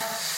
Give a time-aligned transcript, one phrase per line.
[0.00, 0.33] you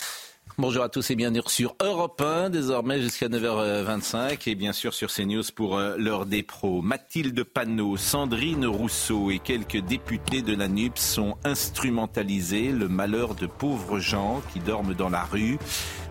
[0.58, 5.12] Bonjour à tous et bienvenue sur Europe 1, désormais jusqu'à 9h25 et bien sûr sur
[5.12, 6.80] CNews pour euh, l'heure des pros.
[6.80, 13.46] Mathilde Panot, Sandrine Rousseau et quelques députés de la NUPS sont instrumentalisés le malheur de
[13.46, 15.58] pauvres gens qui dorment dans la rue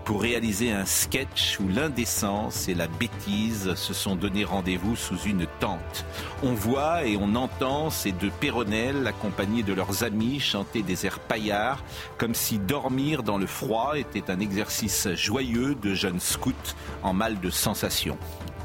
[0.05, 5.48] pour réaliser un sketch où l'indécence et la bêtise se sont donné rendez-vous sous une
[5.59, 6.05] tente.
[6.43, 11.20] On voit et on entend ces deux péronnelles accompagnés de leurs amis chanter des airs
[11.20, 11.84] paillards
[12.20, 17.40] comme si dormir dans le froid était un exercice joyeux de jeunes scouts en mal
[17.40, 18.18] de sensations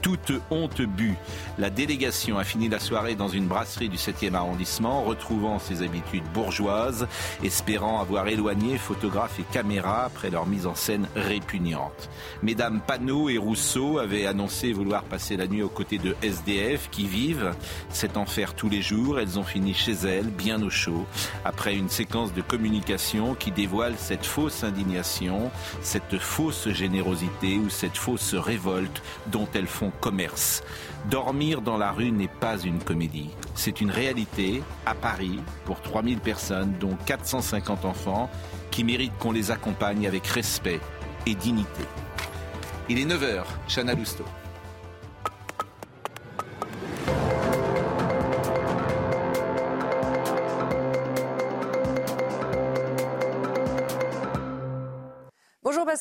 [0.02, 1.16] toute honte but.
[1.58, 6.24] La délégation a fini la soirée dans une brasserie du 7e arrondissement, retrouvant ses habitudes
[6.32, 7.06] bourgeoises,
[7.44, 12.08] espérant avoir éloigné photographes et caméras après leur mise en scène répugnante.
[12.42, 17.06] Mesdames Panot et Rousseau avaient annoncé vouloir passer la nuit aux côtés de SDF qui
[17.06, 17.52] vivent
[17.90, 19.18] cet enfer tous les jours.
[19.18, 21.06] Elles ont fini chez elles, bien au chaud,
[21.44, 25.50] après une séquence de communication qui dévoile cette fausse indignation,
[25.82, 30.62] cette fausse générosité ou cette fausse révolte dont elles font commerce.
[31.10, 33.30] Dormir dans la rue n'est pas une comédie.
[33.54, 38.30] C'est une réalité à Paris pour 3000 personnes, dont 450 enfants,
[38.70, 40.80] qui méritent qu'on les accompagne avec respect
[41.26, 41.84] et dignité.
[42.88, 44.24] Il est 9h, Chana Lousteau.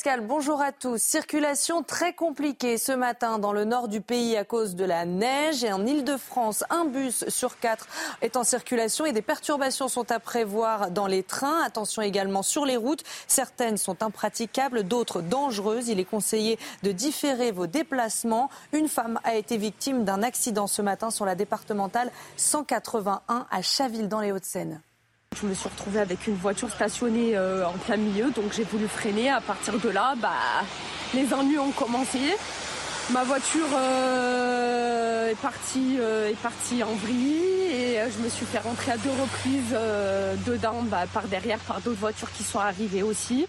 [0.02, 1.02] Pascal, bonjour à tous.
[1.02, 5.66] Circulation très compliquée ce matin dans le nord du pays à cause de la neige
[5.66, 7.86] et en Ile-de-France, un bus sur quatre
[8.22, 11.62] est en circulation et des perturbations sont à prévoir dans les trains.
[11.66, 13.04] Attention également sur les routes.
[13.28, 15.90] Certaines sont impraticables, d'autres dangereuses.
[15.90, 18.50] Il est conseillé de différer vos déplacements.
[18.72, 24.08] Une femme a été victime d'un accident ce matin sur la départementale 181 à Chaville
[24.08, 24.80] dans les Hauts-de-Seine.
[25.38, 28.88] Je me suis retrouvée avec une voiture stationnée euh, en plein milieu, donc j'ai voulu
[28.88, 29.30] freiner.
[29.30, 30.32] À partir de là, bah,
[31.14, 32.20] les ennuis ont commencé.
[33.12, 37.38] Ma voiture euh, est, partie, euh, est partie en vrille
[37.72, 41.60] et euh, je me suis fait rentrer à deux reprises euh, dedans bah, par derrière
[41.60, 43.48] par d'autres voitures qui sont arrivées aussi.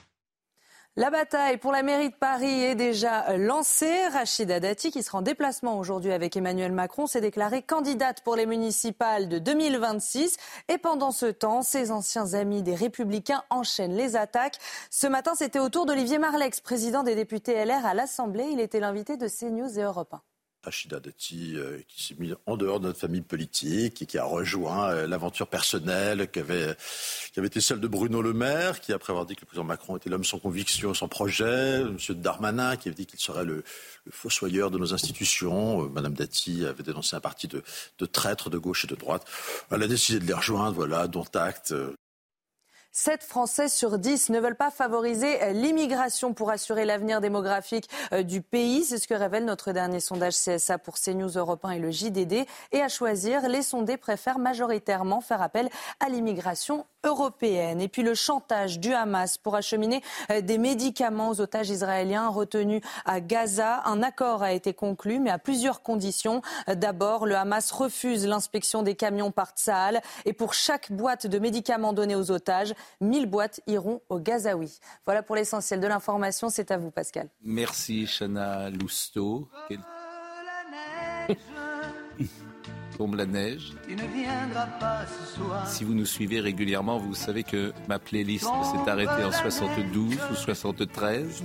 [0.97, 4.09] La bataille pour la mairie de Paris est déjà lancée.
[4.09, 8.45] Rachida Dati, qui sera en déplacement aujourd'hui avec Emmanuel Macron, s'est déclarée candidate pour les
[8.45, 10.37] municipales de 2026.
[10.69, 14.59] Et pendant ce temps, ses anciens amis des Républicains enchaînent les attaques.
[14.91, 18.49] Ce matin, c'était au tour d'Olivier Marlex, président des députés LR à l'Assemblée.
[18.51, 20.21] Il était l'invité de CNews et Europe 1.
[20.63, 24.25] Rachida Dati, euh, qui s'est mis en dehors de notre famille politique et qui a
[24.25, 26.77] rejoint euh, l'aventure personnelle qui avait,
[27.37, 29.97] avait été celle de Bruno Le Maire, qui, après avoir dit que le président Macron
[29.97, 31.97] était l'homme sans conviction, sans projet, M.
[32.11, 33.65] Darmanin, qui avait dit qu'il serait le,
[34.05, 35.85] le fossoyeur de nos institutions.
[35.85, 37.63] Euh, Madame Dati avait dénoncé un parti de,
[37.99, 39.25] de traîtres de gauche et de droite.
[39.71, 41.75] Elle a décidé de les rejoindre, voilà, dont acte.
[42.93, 48.25] 7 Français sur 10 ne veulent pas favoriser euh, l'immigration pour assurer l'avenir démographique euh,
[48.25, 48.83] du pays.
[48.85, 52.47] C'est ce que révèle notre dernier sondage CSA pour CNews Europe 1 et le JDD.
[52.73, 57.81] Et à choisir, les sondés préfèrent majoritairement faire appel à l'immigration européenne.
[57.81, 60.03] Et puis le chantage du Hamas pour acheminer
[60.33, 63.83] euh, des médicaments aux otages israéliens retenus à Gaza.
[63.85, 66.43] Un accord a été conclu, mais à plusieurs conditions.
[66.67, 70.03] D'abord, le Hamas refuse l'inspection des camions par Tsahal.
[70.25, 74.79] Et pour chaque boîte de médicaments donnée aux otages, 1000 boîtes iront au Gazaoui.
[75.05, 76.49] Voilà pour l'essentiel de l'information.
[76.49, 77.29] C'est à vous, Pascal.
[77.43, 79.49] Merci Chana Lousteau.
[83.01, 83.73] Tombe la neige.
[85.65, 90.35] Si vous nous suivez régulièrement, vous savez que ma playlist s'est arrêtée en 72 ou
[90.35, 91.45] 73.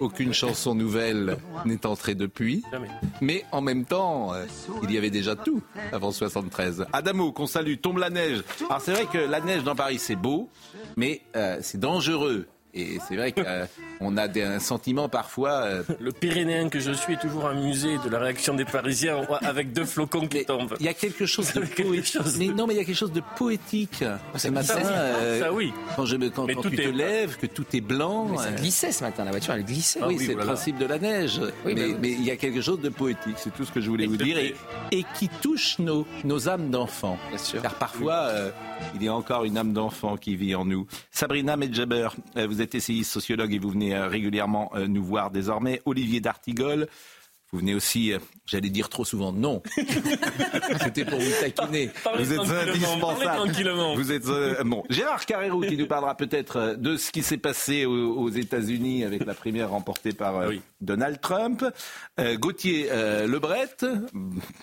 [0.00, 1.36] Aucune chanson nouvelle
[1.66, 2.64] n'est entrée depuis.
[3.20, 4.44] Mais en même temps, euh,
[4.82, 5.62] il y avait déjà tout
[5.92, 6.86] avant 73.
[6.92, 8.42] Adamo, qu'on salue, tombe la neige.
[8.68, 10.50] Alors c'est vrai que la neige dans Paris, c'est beau,
[10.96, 12.48] mais euh, c'est dangereux.
[12.74, 15.62] Et c'est vrai qu'on a des, un sentiment parfois.
[15.64, 19.72] Euh, Le Pyrénéen que je suis est toujours amusé de la réaction des Parisiens avec
[19.72, 20.74] deux flocons qui tombent.
[20.80, 22.18] Il y a quelque chose de poétique.
[22.38, 24.04] Mais non, mais il y a quelque chose de poétique.
[24.36, 25.72] Ce matin, euh, ça, oui.
[25.96, 28.28] quand, je, quand, quand tu te lèves, que tout est blanc.
[28.30, 30.00] Mais ça glissait ce matin, la voiture, elle glissait.
[30.02, 31.40] Ah oui, c'est le principe de la neige.
[31.66, 33.90] mais, bah mais, il y a quelque chose de poétique, c'est tout ce que je
[33.90, 34.38] voulais vous dire.
[34.38, 34.54] Et,
[34.90, 37.18] et, qui touche nos, nos âmes d'enfants.
[37.60, 38.50] Car parfois, euh,
[38.94, 40.86] il y a encore une âme d'enfant qui vit en nous.
[41.10, 45.30] Sabrina Medjaber, euh, vous êtes essayiste, sociologue et vous venez euh, régulièrement euh, nous voir
[45.30, 45.82] désormais.
[45.84, 46.88] Olivier D'Artigol,
[47.52, 48.12] vous venez aussi,
[48.46, 49.62] j'allais dire trop souvent non.
[50.82, 51.90] C'était pour vous taquiner.
[52.18, 53.94] vous êtes indispensable.
[53.94, 54.26] Vous êtes
[54.64, 54.82] bon.
[54.88, 59.34] Gérard Carrérou qui nous parlera peut-être de ce qui s'est passé aux, États-Unis avec la
[59.34, 60.48] première remportée par
[60.80, 61.62] Donald Trump.
[62.36, 62.88] Gauthier
[63.26, 63.76] Lebret,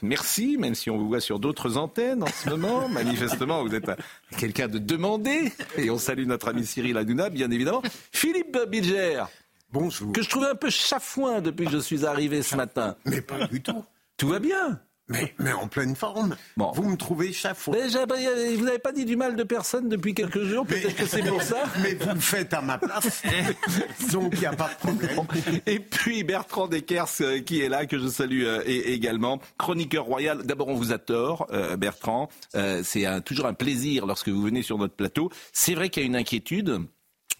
[0.01, 2.89] merci, même si on vous voit sur d'autres antennes en ce moment.
[2.89, 3.91] Manifestement, vous êtes
[4.37, 5.51] quelqu'un de demandé.
[5.77, 7.83] Et on salue notre ami Cyril Hanouna, bien évidemment.
[8.11, 9.25] Philippe Bilger.
[9.71, 10.13] Bonjour.
[10.13, 12.95] Que je trouve un peu chafouin depuis que je suis arrivé ce matin.
[13.05, 13.83] Mais pas du tout.
[14.17, 14.81] Tout va bien.
[15.09, 16.35] Mais, mais, en pleine forme.
[16.55, 16.71] Bon.
[16.71, 17.75] Vous me trouvez chafouin.
[17.75, 17.87] Mais
[18.55, 21.41] vous n'avez pas dit du mal de personne depuis quelques jours, peut-être que c'est pour
[21.41, 21.63] ça.
[21.81, 23.23] Mais vous le faites à ma place,
[24.11, 25.25] donc il n'y a pas de problème.
[25.65, 29.39] Et puis Bertrand Deckers euh, qui est là, que je salue euh, également.
[29.57, 32.29] Chroniqueur royal, d'abord on vous a tort, euh, Bertrand.
[32.83, 35.31] c'est toujours un plaisir lorsque vous venez sur notre plateau.
[35.53, 36.81] C'est vrai qu'il y a une inquiétude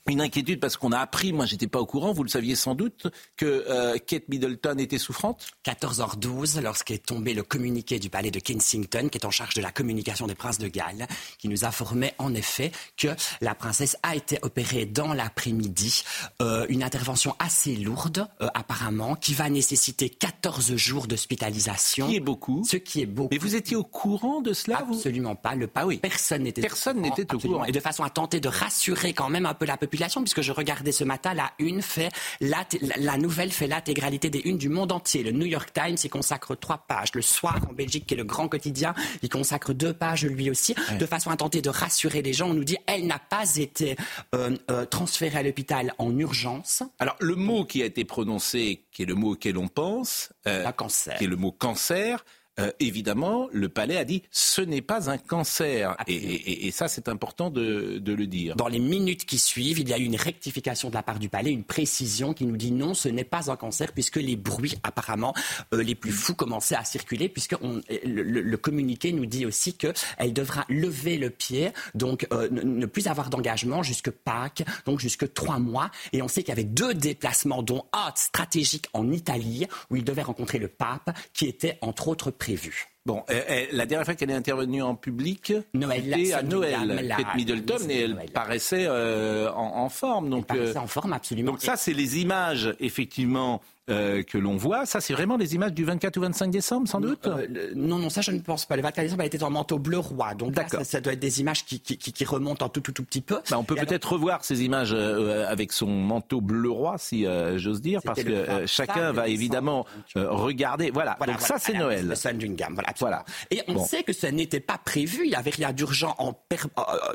[0.10, 2.76] une inquiétude parce qu'on a appris, moi j'étais pas au courant, vous le saviez sans
[2.76, 3.08] doute,
[3.38, 5.48] que euh, Kate Middleton était souffrante?
[5.66, 9.72] 14h12, lorsqu'est tombé le communiqué du palais de Kensington, qui est en charge de la
[9.72, 11.08] communication des princes de Galles,
[11.38, 13.10] qui nous informait en effet que
[13.42, 16.04] la princesse a été opérée dans l'après-midi.
[16.42, 22.08] Euh, une intervention assez lourde, euh, apparemment, qui va nécessiter 14 jours d'hospitalisation.
[22.08, 22.64] Ce qui est beaucoup.
[22.66, 23.30] Ce qui est beaucoup.
[23.32, 25.56] Mais vous étiez au courant de cela Absolument pas.
[25.56, 25.98] Le, ah oui.
[25.98, 27.66] Personne n'était Personne n'était au courant.
[27.66, 30.52] Et de façon à tenter de rassurer quand même un peu la population puisque je
[30.52, 32.10] regardais ce matin, la une fait,
[32.40, 32.66] la,
[32.98, 35.24] la nouvelle fait l'intégralité des unes du monde entier.
[35.24, 37.10] Le New York Times y consacre trois pages.
[37.14, 40.76] Le Soir en Belgique, qui est le grand quotidien, y consacre deux pages lui aussi,
[41.00, 42.50] de façon à tenter de rassurer les gens.
[42.50, 43.96] On nous dit, elle n'a pas été
[44.36, 46.84] euh, euh, transférée à l'hôpital en urgence.
[47.00, 50.70] Alors, le mot qui a été prononcé, qui est le mot auquel on pense, euh,
[50.72, 51.18] cancer.
[51.18, 52.24] qui est le mot cancer,
[52.60, 55.96] euh, évidemment, le palais a dit ce n'est pas un cancer.
[56.08, 58.56] Et, ça, c'est important de, le dire.
[58.56, 61.30] Dans les minutes qui suivent, il y a eu une rectification de la part du
[61.30, 64.76] palais, une précision qui nous dit non, ce n'est pas un cancer, puisque les bruits,
[64.84, 65.34] apparemment,
[65.74, 70.66] euh, les plus fous commençaient à circuler, puisque le, communiqué nous dit aussi qu'elle devra
[70.70, 75.92] lever le pied, donc euh, ne, plus avoir d'engagement jusque Pâques, donc jusque trois mois.
[76.14, 80.04] Et on sait qu'il y avait deux déplacements, dont un stratégique en Italie, où il
[80.04, 83.24] devait rencontrer le pape, qui était entre autres prévu Bon,
[83.72, 87.16] la dernière fois qu'elle est intervenue en public, c'était à Noël.
[87.18, 90.30] Kate Middleton, et elle paraissait euh, en, forme.
[90.30, 91.52] Donc, elle paraissait en forme, absolument.
[91.52, 94.86] Donc ça, c'est les images, effectivement, euh, que l'on voit.
[94.86, 98.12] Ça, c'est vraiment les images du 24 ou 25 décembre, sans doute euh, Non, non,
[98.12, 98.76] ça, je ne pense pas.
[98.76, 100.36] Le 24 décembre, elle était en manteau bleu roi.
[100.36, 103.22] Donc là, ça, doit être des images qui, qui, remontent un tout, tout, tout petit
[103.22, 103.40] peu.
[103.50, 107.26] Bah, on peut peut-être revoir ces images euh, avec son manteau bleu roi, si
[107.56, 109.86] j'ose dire, parce que chacun va évidemment
[110.16, 110.92] regarder.
[110.92, 112.08] Voilà, donc ça, c'est Noël.
[112.08, 112.16] Le
[112.90, 113.26] gamme, voilà.
[113.52, 115.26] Et on sait que ça n'était pas prévu.
[115.26, 116.68] Il n'y avait rien d'urgent en per...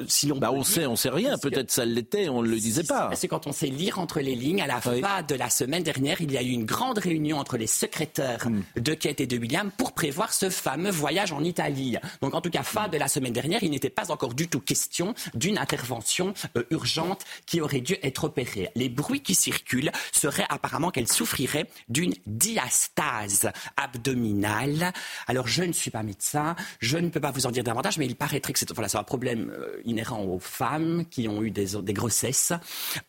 [0.06, 0.36] sinon.
[0.36, 1.36] Bah, on sait, on sait rien.
[1.38, 3.10] Peut-être ça l'était, on ne le disait pas.
[3.14, 4.62] C'est quand on sait lire entre les lignes.
[4.62, 7.56] À la fin de la semaine dernière, il y a eu une grande réunion entre
[7.56, 8.80] les secrétaires hmm.
[8.80, 11.96] de Kate et de William pour prévoir ce fameux voyage en Italie.
[12.22, 14.60] Donc en tout cas, fin de la semaine dernière, il n'était pas encore du tout
[14.60, 18.70] question d'une intervention euh, urgente qui aurait dû être opérée.
[18.74, 24.92] Les bruits qui circulent seraient apparemment qu'elle souffrirait d'une diastase abdominale.
[25.26, 28.06] Alors je ne suis pas médecin, je ne peux pas vous en dire davantage, mais
[28.06, 31.80] il paraîtrait que c'est voilà, un problème euh, inhérent aux femmes qui ont eu des,
[31.82, 32.52] des grossesses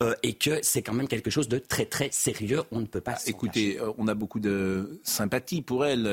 [0.02, 2.64] euh, et que c'est quand même quelque chose de très très sérieux.
[2.71, 3.18] On ne peut pas.
[3.26, 6.09] écoutez, euh, on a beaucoup de sympathie pour elle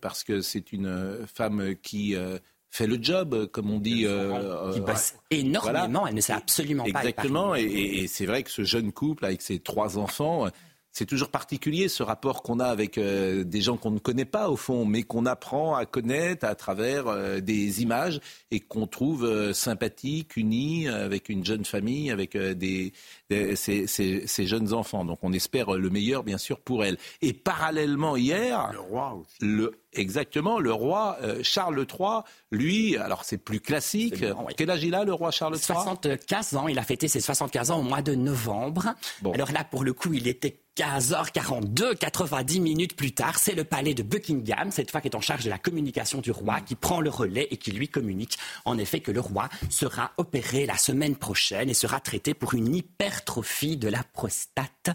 [0.00, 2.14] parce que c'est une femme qui
[2.70, 4.06] fait le job, comme on dit.
[4.72, 7.00] qui bosse énormément, elle ne sait absolument pas.
[7.00, 10.48] Exactement, et, et c'est vrai que ce jeune couple avec ses trois enfants,
[10.98, 14.48] c'est toujours particulier ce rapport qu'on a avec euh, des gens qu'on ne connaît pas
[14.48, 18.18] au fond, mais qu'on apprend à connaître à travers euh, des images
[18.50, 22.94] et qu'on trouve euh, sympathiques, unis, avec une jeune famille, avec des,
[23.28, 25.04] ces, jeunes enfants.
[25.04, 26.98] Donc on espère le meilleur, bien sûr, pour elle.
[27.22, 29.36] Et parallèlement hier, le roi aussi.
[29.40, 34.24] Le, exactement, le roi Charles III, lui, alors c'est plus classique.
[34.56, 36.68] Quel âge il a, le roi Charles III 75 ans.
[36.68, 38.94] Il a fêté ses 75 ans au mois de novembre.
[39.34, 43.94] Alors là, pour le coup, il était 15h42, 90 minutes plus tard, c'est le palais
[43.94, 47.00] de Buckingham, cette fois qui est en charge de la communication du roi, qui prend
[47.00, 51.16] le relais et qui lui communique en effet que le roi sera opéré la semaine
[51.16, 52.74] prochaine et sera traité pour une
[53.16, 54.90] hypertrophie de la prostate.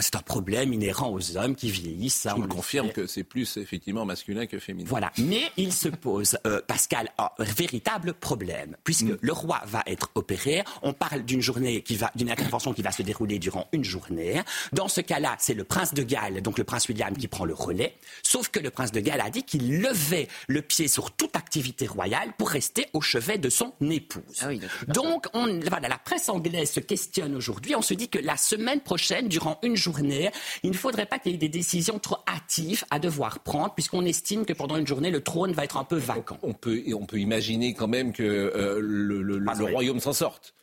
[0.00, 2.26] C'est un problème inhérent aux hommes qui vieillissent.
[2.28, 4.88] Je vous confirme que c'est plus effectivement masculin que féminin.
[4.88, 9.18] Voilà, mais il se pose, euh, Pascal, un véritable problème, puisque mm.
[9.20, 10.64] le roi va être opéré.
[10.82, 14.42] On parle d'une journée qui va, d'une intervention qui va se dérouler durant une journée.
[14.72, 17.44] Dans ce cas là c'est le prince de Galles, donc le prince William, qui prend
[17.44, 17.94] le relais.
[18.22, 21.86] Sauf que le prince de Galles a dit qu'il levait le pied sur toute activité
[21.86, 24.22] royale pour rester au chevet de son épouse.
[24.40, 24.48] Ah
[24.88, 27.57] donc, on, voilà, la presse anglaise se questionne aujourd'hui.
[27.76, 30.30] On se dit que la semaine prochaine, durant une journée,
[30.62, 34.04] il ne faudrait pas qu'il y ait des décisions trop hâtives à devoir prendre, puisqu'on
[34.04, 36.38] estime que pendant une journée, le trône va être un peu vacant.
[36.42, 40.54] On peut, on peut imaginer quand même que euh, le, le royaume s'en sorte.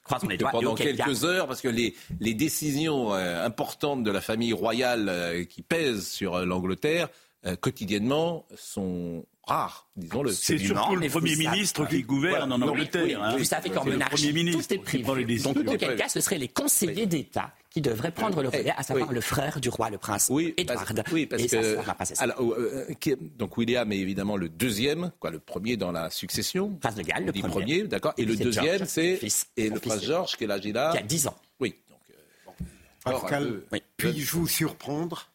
[0.51, 5.43] Pendant quelques heures, parce que les, les décisions euh, importantes de la famille royale euh,
[5.45, 7.09] qui pèsent sur l'Angleterre,
[7.61, 9.23] quotidiennement, sont
[9.95, 10.31] disons-le.
[10.31, 13.21] C'est surtout le Premier ministre qui gouverne en Angleterre.
[13.21, 13.37] Hein.
[13.37, 15.37] Vous savez qu'en monarchie, tout est privé.
[15.39, 18.83] Donc, dans quel cas, ce seraient les conseillers d'État qui devrait prendre le relais, à
[18.83, 21.03] savoir le frère du roi, le prince oui, Edward.
[21.11, 21.77] oui, parce que
[22.23, 22.85] alors, euh,
[23.37, 26.73] donc William est évidemment le deuxième, quoi, le premier dans la succession.
[26.79, 28.13] Prince de Galles, le premier, d'accord.
[28.17, 29.19] Et, le deuxième, c'est
[29.57, 31.35] et le prince George, qui est l'âge Qui a 10 ans.
[31.59, 31.75] Oui.
[31.89, 33.61] Donc, euh, Pascal,
[33.97, 35.29] puis-je vous surprendre?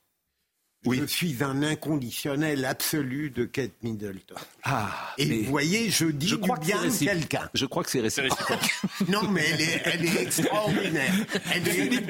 [0.86, 0.98] Oui.
[1.02, 4.34] Je suis un inconditionnel absolu de Kate Middleton.
[4.62, 7.50] Ah, et vous voyez, je dis je crois du bien de quelqu'un.
[7.52, 8.40] Je crois que c'est réciproque.
[9.08, 11.12] non, mais elle est, elle est extraordinaire.
[11.54, 12.02] Elle est,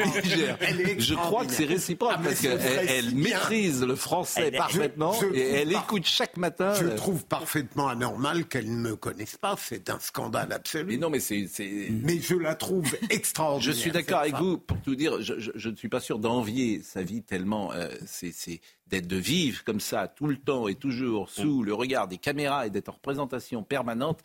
[0.61, 5.15] elle est je crois que c'est réciproque ah, parce qu'elle elle maîtrise le français parfaitement
[5.35, 6.73] et elle écoute chaque matin.
[6.75, 9.57] Je trouve parfaitement anormal qu'elle ne me connaisse pas.
[9.59, 10.85] C'est un scandale absolu.
[10.87, 11.49] Mais non, mais c'est.
[11.91, 13.75] Mais je la trouve extraordinaire.
[13.75, 14.59] Je suis d'accord avec vous.
[14.59, 17.73] Pour tout dire, je, je, ne suis pas sûr d'envier sa vie tellement.
[17.73, 22.09] Euh, c'est d'être de vivre comme ça tout le temps et toujours sous le regard
[22.09, 24.21] des caméras et d'être en représentation permanente,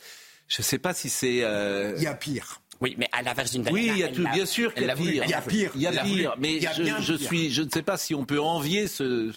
[0.47, 1.43] je ne sais pas si c'est.
[1.43, 2.61] Euh, il y a pire.
[2.81, 4.95] Oui, mais à l'inverse d'une Oui, il y a tout, bien sûr qu'il y a
[4.95, 5.23] pire.
[5.23, 5.71] Il y a pire.
[5.75, 6.35] Il y a pire.
[6.37, 9.31] Mais je, je suis, je ne sais pas si on peut envier ce,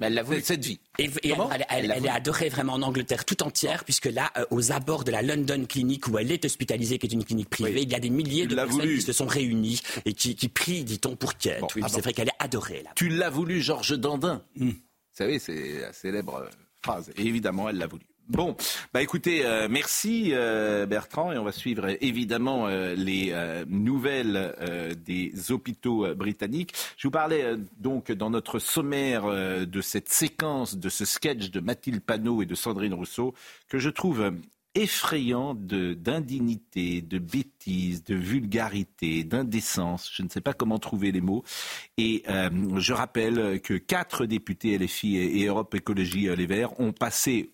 [0.00, 0.80] elle l'a cette vie.
[0.98, 1.10] Et,
[1.68, 5.22] elle, est adorée vraiment en Angleterre tout entière, puisque là, euh, aux abords de la
[5.22, 8.10] London Clinic où elle est hospitalisée, qui est une clinique privée, il y a des
[8.10, 11.62] milliers de personnes qui se sont réunies et qui, prient, dit-on, pour qu'elle.
[11.76, 12.82] oui, c'est vrai qu'elle est adorée.
[12.82, 12.90] Là.
[12.94, 14.42] Tu l'as voulu, Georges Dandin.
[14.56, 14.70] Hmm.
[14.70, 14.76] Vous
[15.12, 16.48] savez, c'est la célèbre
[16.82, 17.12] phrase.
[17.16, 18.04] Et évidemment, elle l'a voulu.
[18.28, 18.56] Bon,
[18.94, 23.34] bah écoutez, euh, merci euh, Bertrand et on va suivre évidemment euh, les
[23.68, 24.54] nouvelles
[25.04, 26.72] des hôpitaux britanniques.
[26.96, 32.00] Je vous parlais donc dans notre sommaire de cette séquence, de ce sketch de Mathilde
[32.00, 33.34] Panot et de Sandrine Rousseau
[33.68, 34.32] que je trouve
[34.74, 40.10] effrayant d'indignité, de, bêtise, de vulgarité, d'indécence.
[40.12, 41.44] Je ne sais pas comment trouver les mots.
[41.98, 47.53] Et je rappelle que quatre députés LFI et Europe Écologie Les Verts ont passé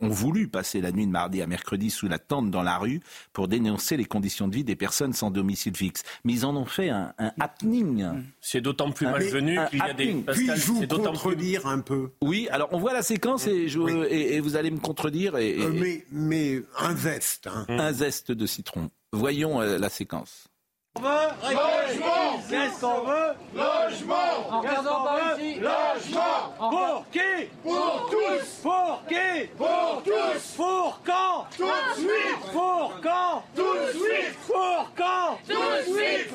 [0.00, 3.00] ont voulu passer la nuit de mardi à mercredi sous la tente dans la rue
[3.32, 6.02] pour dénoncer les conditions de vie des personnes sans domicile fixe.
[6.24, 8.06] Mais ils en ont fait un, happening.
[8.40, 10.14] C'est d'autant plus malvenu qu'il y a des...
[10.14, 13.66] Pascal, Puis-je vous contredire un peu Oui, alors on voit la séquence et,
[14.10, 15.36] et, vous allez me contredire.
[15.36, 17.46] Et, euh, mais, mais, un zeste.
[17.46, 17.66] Hein.
[17.68, 18.90] Un zeste de citron.
[19.12, 20.48] Voyons euh, la séquence.
[20.96, 21.08] On veut
[21.42, 24.48] logement Qu'est-ce qu'on veut Logement.
[24.48, 25.54] En regardant par ici.
[25.56, 26.70] Logement.
[26.70, 28.46] Pour qui Pour tous.
[28.62, 30.56] Pour qui Pour tous.
[30.56, 32.52] Pour quand Tout de suite.
[32.52, 34.38] Pour quand Tout de suite.
[34.46, 36.32] Pour quand Tout de suite.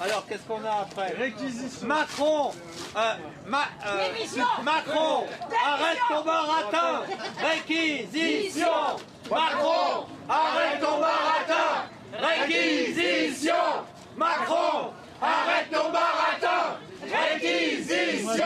[0.00, 1.88] alors, qu'est-ce qu'on a après Réquisition.
[1.88, 2.52] Macron
[2.96, 3.14] euh,
[3.46, 4.08] ma, euh,
[4.62, 5.24] Macron
[5.66, 7.02] Arrête ton baratin.
[7.42, 8.66] Réquisition.
[9.28, 13.54] Macron Arrête ton baratin Réquisition
[14.16, 18.44] Macron Arrête ton baratin Réquisition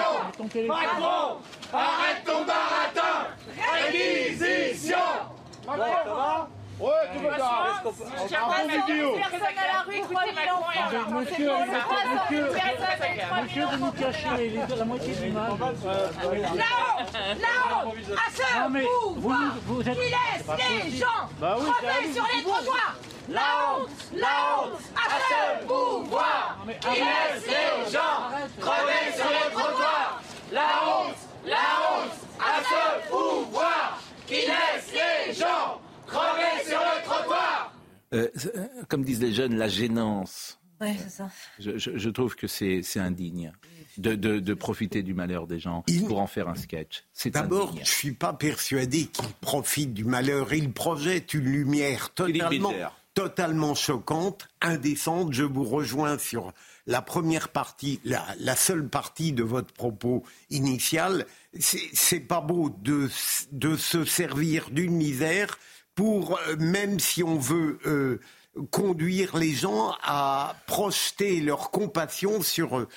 [0.67, 1.39] Macron
[1.73, 3.29] Arrête ton baratin
[3.73, 4.97] Réquisition
[5.67, 6.49] Macron, ça va
[6.81, 7.47] Ouais, tout va bien.
[8.43, 9.17] On vidéo.
[9.17, 11.11] Personne à la rue, 3000 enfants.
[11.11, 11.51] Monsieur,
[12.11, 12.45] monsieur,
[13.43, 15.51] monsieur, vous nous cachez la moitié du mal.
[15.51, 16.33] Là-haut,
[17.39, 18.43] là-haut, à ce
[19.15, 22.97] pouvoir qui laisse les gens crever sur les trottoirs.
[23.31, 24.27] La honte, la
[24.59, 30.23] honte à ce pouvoir qui laisse les gens crever sur les trottoirs.
[30.51, 37.73] La honte, la honte à ce pouvoir qui laisse les gens crever sur le trottoir.
[38.15, 40.59] Euh, euh, comme disent les jeunes, la gênance.
[40.81, 41.31] Ouais, c'est ça.
[41.61, 43.53] Je, je, je, trouve que c'est indigne
[43.99, 47.05] de, de, de, profiter du malheur des gens pour en faire un sketch.
[47.27, 50.53] D'abord, je ne suis pas persuadé qu'il profite du malheur.
[50.53, 52.73] Il projette une lumière totalement
[53.15, 55.33] totalement choquante, indécente.
[55.33, 56.53] Je vous rejoins sur
[56.87, 61.27] la première partie, la, seule partie de votre propos initial.
[61.59, 63.09] C'est pas beau de,
[63.53, 65.59] de se servir d'une misère
[65.95, 68.21] pour, euh, même si on veut euh,
[68.71, 72.89] conduire les gens à projeter leur compassion sur eux.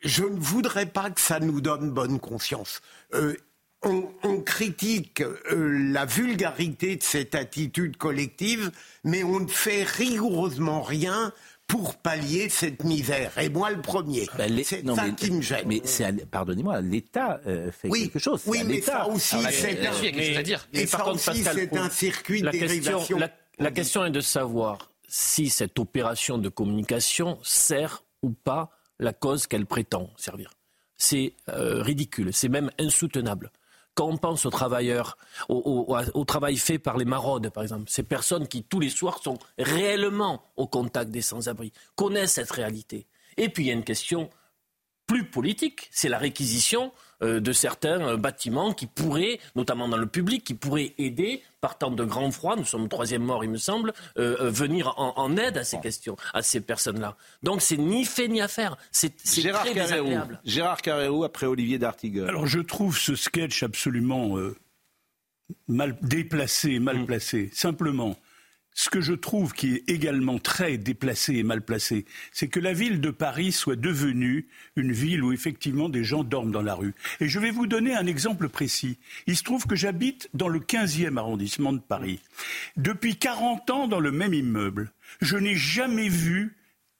[0.00, 2.80] Je ne voudrais pas que ça nous donne bonne conscience.
[3.14, 3.36] Euh,
[3.84, 8.70] on, critique la vulgarité de cette attitude collective,
[9.04, 11.32] mais on ne fait rigoureusement rien
[11.66, 13.38] pour pallier cette misère.
[13.38, 14.28] Et moi, le premier.
[14.36, 15.66] Ben, c'est ça qui me gêne.
[15.66, 15.82] Mais
[16.30, 18.42] pardonnez-moi, l'État euh, fait quelque chose.
[18.46, 19.92] Oui, mais ça aussi, c'est un,
[20.72, 23.18] et ça aussi, c'est un circuit de dérivation.
[23.58, 29.46] la question est de savoir si cette opération de communication sert ou pas la cause
[29.46, 30.50] qu'elle prétend servir.
[30.96, 33.50] C'est euh, ridicule, c'est même insoutenable.
[33.94, 35.18] Quand on pense aux travailleurs,
[35.48, 39.38] au, travail fait par les maraudes, par exemple, ces personnes qui tous les soirs sont
[39.58, 43.06] réellement au contact des sans-abri, connaissent cette réalité.
[43.36, 44.30] Et puis il y a une question
[45.06, 50.44] plus politique, c'est la réquisition de certains euh, bâtiments qui pourraient, notamment dans le public,
[50.44, 54.50] qui pourraient aider, partant de grand froid, nous sommes troisième mort il me semble, euh,
[54.50, 57.16] venir en, aide à ces questions, à ces personnes-là.
[57.42, 58.76] Donc c'est ni fait ni à faire.
[58.90, 60.40] C'est Gérard très désagréable.
[60.44, 62.28] Gérard Carrérou après Olivier D'Artigueur.
[62.28, 64.36] Alors je trouve ce sketch absolument
[65.68, 67.06] mal déplacé, mal mm.
[67.06, 67.50] placé.
[67.52, 68.16] Simplement,
[68.74, 72.72] ce que je trouve qui est également très déplacé et mal placé, c'est que la
[72.72, 76.94] ville de Paris soit devenue une ville où effectivement des gens dorment dans la rue.
[77.20, 78.98] Et je vais vous donner un exemple précis.
[79.26, 82.20] Il se trouve que j'habite dans le 15e arrondissement de Paris.
[82.76, 84.92] Depuis 40 ans dans le même immeuble.
[85.20, 86.56] Je n'ai jamais vu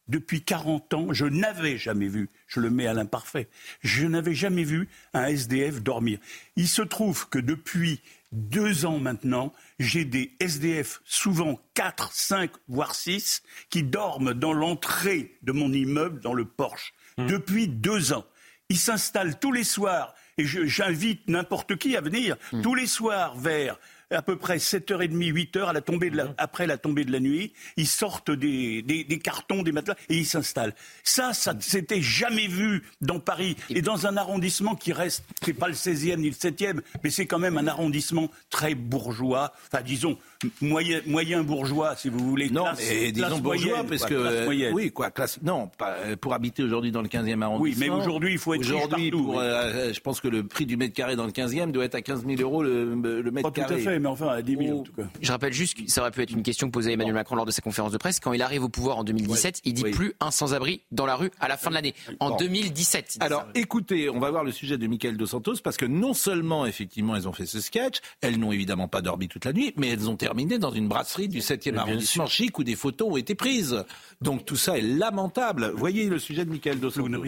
[0.09, 3.49] depuis 40 ans, je n'avais jamais vu, je le mets à l'imparfait,
[3.83, 6.19] je n'avais jamais vu un SDF dormir.
[6.57, 8.01] Il se trouve que depuis
[8.33, 15.39] deux ans maintenant, j'ai des SDF, souvent 4, 5, voire 6, qui dorment dans l'entrée
[15.43, 17.27] de mon immeuble, dans le porche, mmh.
[17.27, 18.25] depuis deux ans.
[18.69, 22.63] Ils s'installent tous les soirs, et j'invite n'importe qui à venir, mmh.
[22.63, 23.79] tous les soirs vers
[24.13, 26.35] à peu près 7h30, 8h, à la tombée de mhm.
[26.39, 30.75] après la tombée de la nuit, ils sortent des, cartons, des matelas et ils s'installent.
[31.03, 35.69] Ça, ça s'était jamais vu dans Paris et dans un arrondissement qui reste, c'est pas
[35.69, 40.19] le 16e ni le 7e, mais c'est quand même un arrondissement très bourgeois, enfin disons
[40.61, 42.51] moyen, moyen bourgeois, si vous voulez.
[42.51, 45.39] Non, mais disons bourgeois, parce que oui, quoi, classe.
[45.43, 47.61] Non, euh, pour habiter aujourd'hui dans le 15e arrondissement.
[47.61, 49.39] Oui, mais aujourd'hui, il faut être aujourd'hui pour.
[49.39, 52.03] Euh, je pense que le prix du mètre carré dans le 15e doit être à
[52.03, 52.95] 15 000 euros le,
[53.31, 53.75] mètre carré.
[53.83, 55.05] Tout à fait, mais enfin à 10 000 en tout cas.
[55.21, 57.47] Je rappelle juste que ça aurait pu être une question posée à Emmanuel Macron lors
[57.47, 58.21] de sa conférence de presse.
[58.21, 61.31] Quand il arrive au pouvoir en 2017, il dit plus un sans-abri dans la rue
[61.41, 61.95] à la fin de l'année.
[62.21, 63.19] En 2017.
[63.21, 66.67] Alors, écoutez, on va voir le sujet de Michael Dos Santos parce que non seulement
[66.67, 69.89] effectivement elles ont fait ce sketch, elles n'ont évidemment pas dormi toute la nuit, mais
[69.89, 73.35] elles ont terminé dans une brasserie du 7e arrondissement chic où des photos ont été
[73.35, 73.85] prises.
[74.21, 75.73] Donc tout ça est lamentable.
[75.77, 77.23] Voyez le sujet de Michael Dos Santos.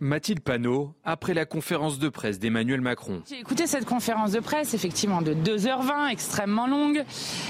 [0.00, 3.22] Mathilde Panot, après la conférence de presse d'Emmanuel Macron.
[3.28, 7.04] J'ai écouté cette conférence de presse, effectivement, de 2h20, extrêmement longue.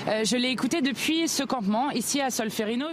[0.08, 2.86] Euh, je l'ai écoutée depuis ce campement, ici à Solferino.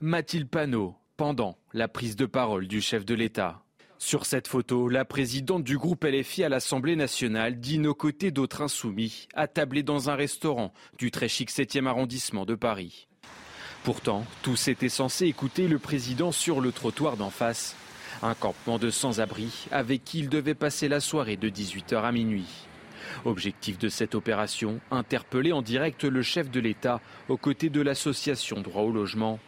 [0.00, 3.62] Mathilde Panot, pendant la prise de parole du chef de l'État.
[3.98, 8.60] Sur cette photo, la présidente du groupe LFI à l'Assemblée nationale dîne aux côtés d'autres
[8.60, 13.08] insoumis, attablés dans un restaurant du très chic 7e arrondissement de Paris.
[13.84, 17.76] Pourtant, tous étaient censés écouter le président sur le trottoir d'en face.
[18.22, 22.66] Un campement de sans-abri avec qui il devait passer la soirée de 18h à minuit.
[23.24, 28.60] Objectif de cette opération, interpeller en direct le chef de l'État aux côtés de l'association
[28.60, 29.38] Droit au logement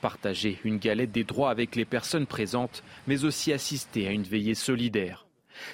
[0.00, 4.54] Partager une galette des droits avec les personnes présentes, mais aussi assister à une veillée
[4.54, 5.24] solidaire.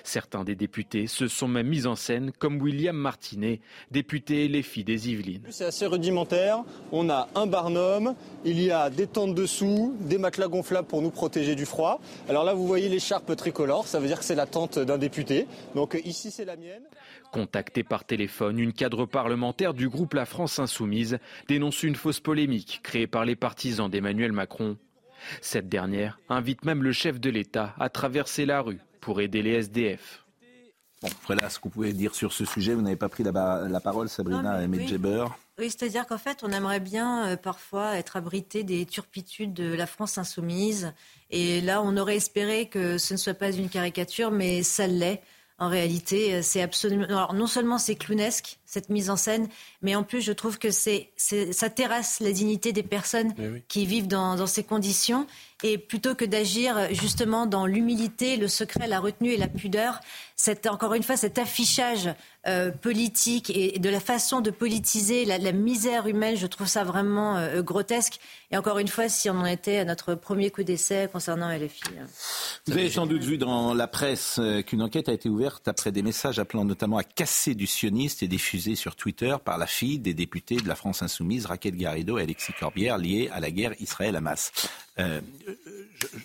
[0.04, 4.84] Certains des députés se sont même mis en scène, comme William Martinet, député Les Filles
[4.84, 5.46] des Yvelines.
[5.50, 6.64] C'est assez rudimentaire.
[6.92, 11.10] On a un barnum, il y a des tentes dessous, des matelas gonflables pour nous
[11.10, 12.00] protéger du froid.
[12.28, 15.46] Alors là, vous voyez l'écharpe tricolore, ça veut dire que c'est la tente d'un député.
[15.74, 16.82] Donc ici, c'est la mienne.
[17.32, 21.18] Contacté par téléphone, une cadre parlementaire du groupe La France Insoumise
[21.48, 24.76] dénonce une fausse polémique créée par les partisans d'Emmanuel Macron.
[25.40, 29.52] Cette dernière invite même le chef de l'État à traverser la rue pour aider les
[29.52, 30.24] SDF.
[31.00, 32.74] Bon, voilà ce vous pouvez dire sur ce sujet.
[32.74, 34.84] Vous n'avez pas pris la, parole, Sabrina et oui.
[35.58, 39.86] Oui, c'est-à-dire qu'en fait, on aimerait bien euh, parfois être abrité des turpitudes de la
[39.86, 40.92] France insoumise.
[41.30, 45.22] Et là, on aurait espéré que ce ne soit pas une caricature, mais ça l'est.
[45.58, 47.04] En réalité, euh, c'est absolument.
[47.04, 49.48] Alors, non seulement c'est clownesque cette mise en scène,
[49.82, 53.86] mais en plus, je trouve que c'est, ça terrasse la dignité des personnes eh qui
[53.86, 55.26] vivent dans, dans, ces conditions.
[55.62, 60.00] Et plutôt que d'agir justement dans l'humilité, le secret, la retenue et la pudeur,
[60.36, 62.10] c'est encore une fois cet affichage
[62.46, 66.84] euh, politique et de la façon de politiser la, la misère humaine, je trouve ça
[66.84, 68.20] vraiment euh, grotesque.
[68.52, 71.82] Et encore une fois, si on en était à notre premier coup d'essai concernant LFI.
[72.00, 72.06] hein.
[72.66, 75.90] Vous avez sans doute vu dans la presse euh, qu'une enquête a été ouverte après
[75.90, 79.98] des messages appelant notamment à casser du sioniste et diffusés sur Twitter par la fille
[79.98, 83.74] des députés de la France insoumise, Raquel Garrido et Alexis Corbière, liés à la guerre
[83.80, 84.50] Israël-Hamas.
[84.98, 85.20] Euh,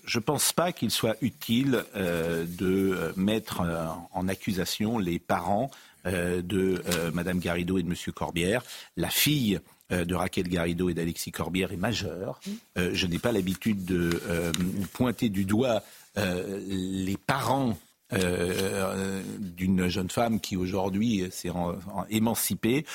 [0.06, 5.20] je ne pense pas qu'il soit utile euh, de euh, mettre euh, en accusation les
[5.20, 5.70] parents
[6.06, 8.64] euh, de euh, Madame Garrido et de Monsieur Corbière.
[8.96, 12.40] La fille de Raquel Garrido et d'Alexis Corbière est majeure.
[12.78, 14.22] Je n'ai pas l'habitude de
[14.94, 15.84] pointer du doigt
[16.16, 17.78] les parents
[18.14, 21.52] euh, d'une jeune femme qui aujourd'hui s'est
[22.10, 22.86] émancipée.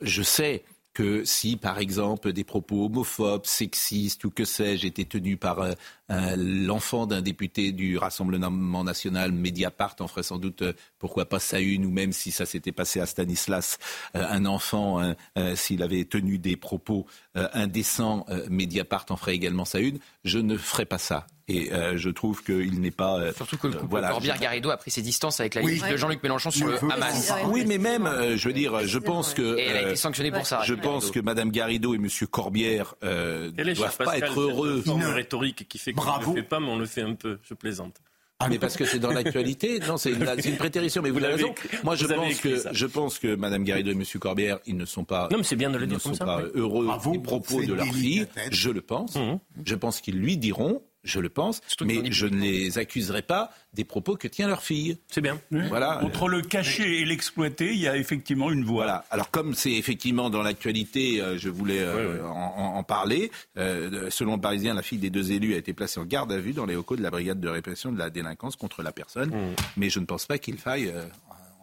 [0.00, 5.38] Je sais que si, par exemple, des propos homophobes, sexistes ou que sais-je étaient tenus
[5.38, 11.28] par euh, l'enfant d'un député du Rassemblement national, Mediapart en ferait sans doute, euh, pourquoi
[11.28, 13.78] pas sa une, ou même si ça s'était passé à Stanislas,
[14.14, 19.98] un enfant, euh, s'il avait tenu des propos indécents, Mediapart en ferait également sa une.
[20.24, 21.26] Je ne ferai pas ça.
[21.46, 23.18] Et euh, je trouve qu'il n'est pas.
[23.18, 25.62] euh, Surtout que le euh, couple voilà, Corbière Garrido a pris ses distances avec la
[25.62, 25.72] Oui.
[25.74, 27.32] liste de Jean-Luc Mélenchon sur le Hamas.
[27.48, 29.58] oui, mais même, euh, je veux dire, je pense que.
[29.58, 32.08] Et elle a été euh, sanctionnée pour ça, Je pense que Mme Garrido et M.
[32.30, 34.76] Corbière euh, Quel est, doivent pas Pascal, être heureux.
[34.78, 37.14] cette forme rhétorique qui fait qu'on ne le fait pas, mais on le fait un
[37.14, 37.38] peu.
[37.42, 37.96] Je plaisante.
[38.40, 39.78] Ah, mais parce que c'est dans l'actualité.
[39.86, 41.02] Non, c'est une, c'est une prétérition.
[41.02, 41.54] Mais vous, Vous avez raison.
[41.84, 42.70] Moi, je pense que ça.
[42.72, 44.02] je pense que Mme Garrido et M.
[44.18, 45.28] Corbière, ils ne sont pas.
[45.30, 46.50] Non, mais c'est bien de le ils dire ne comme sont ça, pas oui.
[46.54, 48.26] heureux Bravo, des propos c'est de leur fille.
[48.50, 49.14] Je le pense.
[49.14, 49.38] Mhm.
[49.64, 50.82] Je pense qu'ils lui diront.
[51.04, 54.96] Je le pense, mais je ne les accuserai pas des propos que tient leur fille.
[55.08, 55.38] C'est bien.
[55.50, 56.02] Voilà.
[56.02, 58.84] Entre le cacher et l'exploiter, il y a effectivement une voie.
[58.84, 59.04] Voilà.
[59.10, 63.30] Alors comme c'est effectivement dans l'actualité, euh, je voulais euh, En, en- en parler.
[63.58, 66.38] Euh, selon le Parisien, la fille des deux élus a été placée en garde à
[66.38, 69.32] vue dans les locaux de la brigade de répression de la délinquance contre la personne.
[69.76, 71.04] Mais je ne pense pas qu'il faille euh,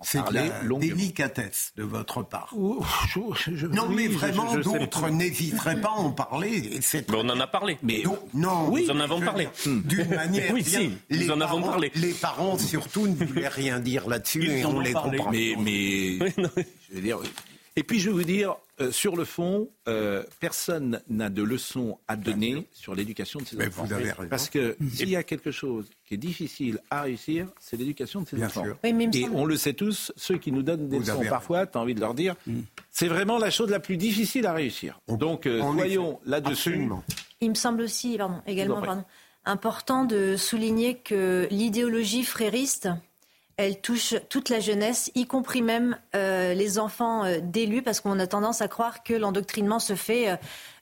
[0.03, 0.79] C'est la longuement.
[0.79, 2.53] délicatesse de votre part.
[2.53, 6.79] je- non, oui, mais vraiment, je- je sais d'autres n'hésiteraient pas à en parler.
[6.81, 7.77] c'est Mais on en a parlé.
[7.83, 9.47] Mais non, nous en avons je- parlé.
[9.65, 11.91] D'une manière, Oui, bien, si, les nous en avons parents- parlé.
[11.95, 15.31] Les parents surtout ne voulaient rien dire là-dessus et on les comprend.
[15.31, 16.17] Mais, mais
[16.89, 17.19] je veux dire,
[17.75, 22.15] et puis je vous dire, euh, sur le fond, euh, personne n'a de leçons à
[22.15, 23.83] donner sur l'éducation de ses Mais enfants.
[23.85, 24.29] vous avez raison.
[24.29, 28.27] Parce que s'il y a quelque chose qui est difficile à réussir, c'est l'éducation de
[28.27, 28.63] ses Bien enfants.
[28.63, 28.77] sûr.
[28.83, 31.77] Oui, et on le sait tous, ceux qui nous donnent des Vous leçons parfois, tu
[31.77, 32.35] as envie de leur dire,
[32.89, 34.99] c'est vraiment la chose la plus difficile à réussir.
[35.07, 36.89] Donc euh, soyons là-dessus.
[37.39, 39.03] Il me semble aussi, pardon, également, pardon,
[39.45, 42.89] important de souligner que l'idéologie frériste,
[43.61, 48.19] elle touche toute la jeunesse, y compris même euh, les enfants euh, d'élus, parce qu'on
[48.19, 50.29] a tendance à croire que l'endoctrinement se fait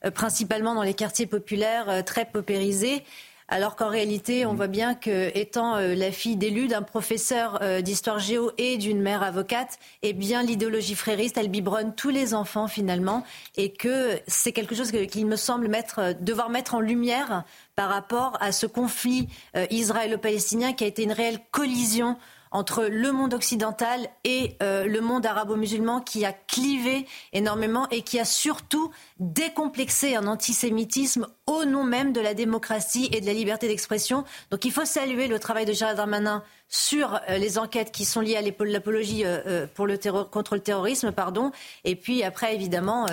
[0.06, 3.04] euh, principalement dans les quartiers populaires, très paupérisés.
[3.52, 8.52] Alors qu'en réalité, on voit bien que, étant la fille d'élu, d'un professeur d'histoire géo
[8.60, 13.26] et d'une mère avocate, eh bien, l'idéologie frériste, elle biberonne tous les enfants finalement,
[13.58, 17.44] et que c'est quelque chose qu'il me semble mettre, devoir mettre en lumière
[17.76, 19.28] par rapport à ce conflit
[19.72, 22.18] israélo-palestinien qui a été une réelle collision
[22.52, 28.20] entre le monde occidental et euh, le monde arabo-musulman qui a clivé énormément et qui
[28.20, 33.68] a surtout décomplexé un antisémitisme au nom même de la démocratie et de la liberté
[33.68, 34.24] d'expression.
[34.52, 38.22] Donc il faut saluer le travail de Gérald Darmanin sur euh, les enquêtes qui sont
[38.22, 41.52] liées à l'apologie euh, pour le terror- contre le terrorisme, pardon.
[41.86, 43.06] Et puis après, évidemment,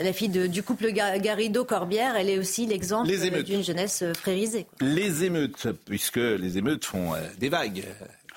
[0.00, 3.08] la fille de- du couple Ga- Garrido-Corbière, elle est aussi l'exemple
[3.42, 4.64] d'une jeunesse frérisée.
[4.64, 4.86] quoi.
[4.88, 7.84] Les émeutes, puisque les émeutes font des vagues,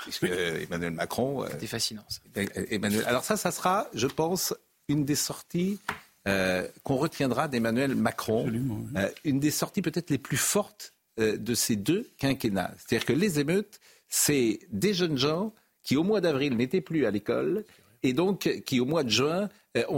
[0.04, 1.46] puisque Emmanuel Macron.
[1.52, 2.06] C'était fascinant.
[2.08, 2.20] ça.
[2.70, 3.04] Emmanuel.
[3.06, 4.54] Alors ça, ça sera, je pense,
[4.88, 5.80] une des sorties
[6.28, 8.50] euh, qu'on retiendra d'Emmanuel Macron,
[8.96, 12.74] Euh, une des sorties peut-être les plus fortes euh, de ces deux quinquennats.
[12.78, 17.12] C'est-à-dire que les émeutes, c'est des jeunes gens qui au mois d'avril n'étaient plus à
[17.12, 17.66] l'école
[18.04, 19.50] et donc qui au mois de juin euh,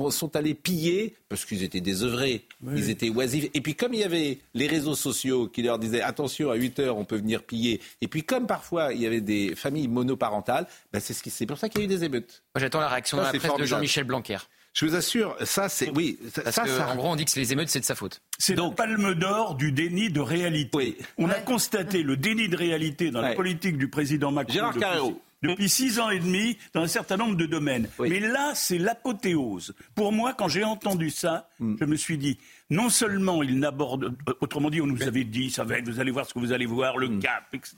[0.10, 3.50] sont allés piller parce qu'ils étaient désœuvrés, ils étaient oisifs.
[3.54, 6.80] Et puis comme il y avait les réseaux sociaux qui leur disaient attention à 8
[6.80, 10.68] heures on peut venir piller, et puis comme parfois il y avait des familles monoparentales,
[10.94, 12.44] ben c'est ce qui c'est pour ça qu'il y a eu des émeutes.
[12.56, 13.66] Moi, j'attends la réaction Ça, dans la presse de.
[13.66, 14.38] Jean-Michel Blanquer.
[14.74, 17.24] Je vous assure, ça c'est oui, ça, Parce ça, que, ça- en gros, on dit
[17.24, 18.22] que c'est les émeutes, c'est de sa faute.
[18.38, 20.98] C'est la palme d'or du déni de réalité.
[21.18, 25.22] On a constaté le déni de réalité dans la politique du président Macron Gérard Carreau.
[25.48, 27.88] Depuis six ans et demi dans un certain nombre de domaines.
[28.00, 29.74] Mais là, c'est l'apothéose.
[29.96, 31.76] Pour moi, quand j'ai entendu ça, Hmm.
[31.80, 32.38] je me suis dit,
[32.70, 36.00] non seulement il n'aborde, euh, autrement dit, on nous avait dit, ça va être, vous
[36.00, 37.00] allez voir ce que vous allez voir, Hmm.
[37.02, 37.76] le cap, etc.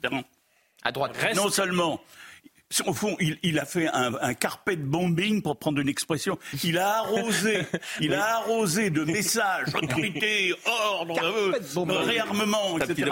[0.84, 1.16] À droite.
[1.36, 2.00] Non seulement
[2.86, 6.38] au fond, il, a fait un, un, carpet bombing, pour prendre une expression.
[6.64, 7.66] Il a arrosé,
[8.02, 13.12] il a arrosé de messages, autorité, ordre, euh, réarmement, etc.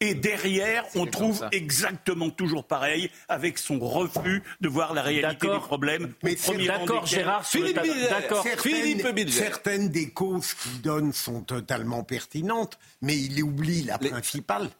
[0.00, 5.58] Et derrière, on trouve exactement toujours pareil, avec son refus de voir la réalité des
[5.58, 6.12] problèmes.
[6.22, 6.36] Mais
[6.66, 13.42] d'accord, Gérard, Philippe D'accord, Philippe Certaines des causes qu'il donne sont totalement pertinentes, mais il
[13.42, 14.70] oublie la principale.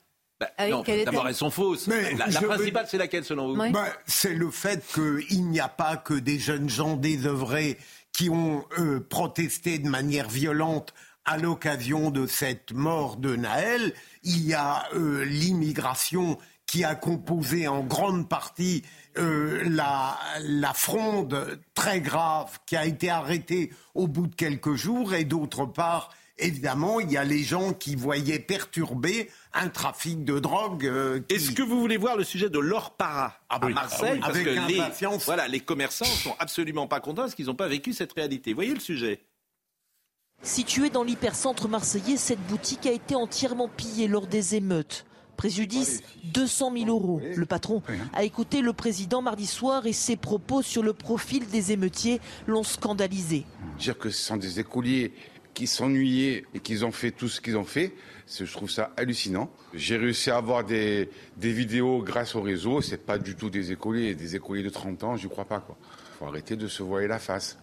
[0.43, 1.87] Bah, ah non, d'abord, elles sont fausses.
[1.87, 3.71] Mais la, principale, c'est laquelle selon vous?
[3.71, 7.79] Bah, C'est le fait qu'il n'y a pas que des jeunes gens désœuvrés
[8.13, 13.95] qui ont euh, protesté de manière violente à l'occasion de cette mort de Naël.
[14.25, 18.83] Il y a euh, l'immigration qui a composé en grande partie
[19.19, 25.15] euh, la, la, fronde très grave qui a été arrêtée au bout de quelques jours,
[25.15, 30.39] et d'autre part, évidemment, il y a les gens qui voyaient perturber un trafic de
[30.39, 30.87] drogue.
[30.87, 34.39] Euh, Est-ce que vous voulez voir le sujet de l'or para à Marseille ah Parce
[34.39, 38.13] que les, voilà, les commerçants sont absolument pas contents parce qu'ils n'ont pas vécu cette
[38.13, 38.53] réalité.
[38.53, 39.21] Voyez le sujet
[40.43, 45.07] Située dans l'hypercentre marseillais, cette boutique a été entièrement pillée lors des émeutes.
[45.37, 47.21] Préjudice 200 000 euros.
[47.37, 51.73] Le patron a écouté le président mardi soir et ses propos sur le profil des
[51.73, 53.45] émeutiers l'ont scandalisé.
[53.79, 55.13] Dire que ce sont des écoliers
[55.55, 57.93] qui s'ennuyaient et qu'ils ont fait tout ce qu'ils ont fait,
[58.27, 59.51] je trouve ça hallucinant.
[59.75, 62.81] J'ai réussi à avoir des, vidéos grâce au réseau.
[62.81, 65.77] C'est pas du tout des écoliers, des écoliers de 30 ans, je crois pas quoi.
[66.19, 67.59] Faut arrêter de se voiler la face.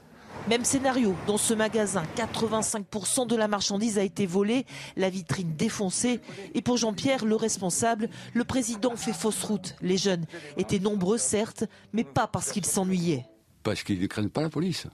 [0.48, 2.04] Même scénario dans ce magasin.
[2.16, 6.22] 85% de la marchandise a été volée, la vitrine défoncée.
[6.54, 9.76] Et pour Jean-Pierre, le responsable, le président fait fausse route.
[9.82, 10.26] Les jeunes
[10.56, 13.26] étaient nombreux, certes, mais pas parce qu'ils s'ennuyaient.
[13.64, 14.88] Parce qu'ils ne craignent pas la police.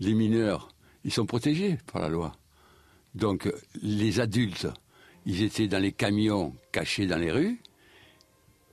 [0.00, 0.68] Les mineurs,
[1.06, 2.32] ils sont protégés par la loi.
[3.14, 4.66] Donc les adultes,
[5.24, 7.58] ils étaient dans les camions cachés dans les rues,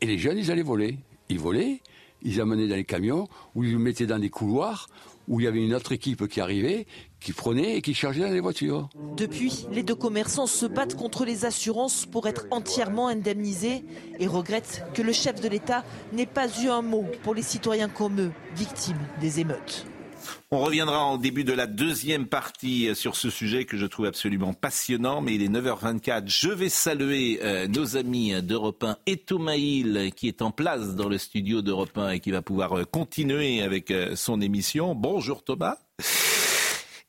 [0.01, 0.97] et les jeunes, ils allaient voler.
[1.29, 1.79] Ils volaient,
[2.23, 4.89] ils amenaient dans les camions, ou ils les mettaient dans des couloirs,
[5.29, 6.87] où il y avait une autre équipe qui arrivait,
[7.21, 8.89] qui prenait et qui chargeait dans les voitures.
[9.15, 13.85] Depuis, les deux commerçants se battent contre les assurances pour être entièrement indemnisés
[14.19, 17.87] et regrettent que le chef de l'État n'ait pas eu un mot pour les citoyens
[17.87, 19.85] comme eux, victimes des émeutes.
[20.55, 24.53] On reviendra en début de la deuxième partie sur ce sujet que je trouve absolument
[24.53, 26.25] passionnant, mais il est 9h24.
[26.27, 30.95] Je vais saluer euh, nos amis d'Europe 1 et Thomas Hill qui est en place
[30.95, 34.93] dans le studio d'Europe 1 et qui va pouvoir euh, continuer avec euh, son émission.
[34.93, 35.77] Bonjour Thomas.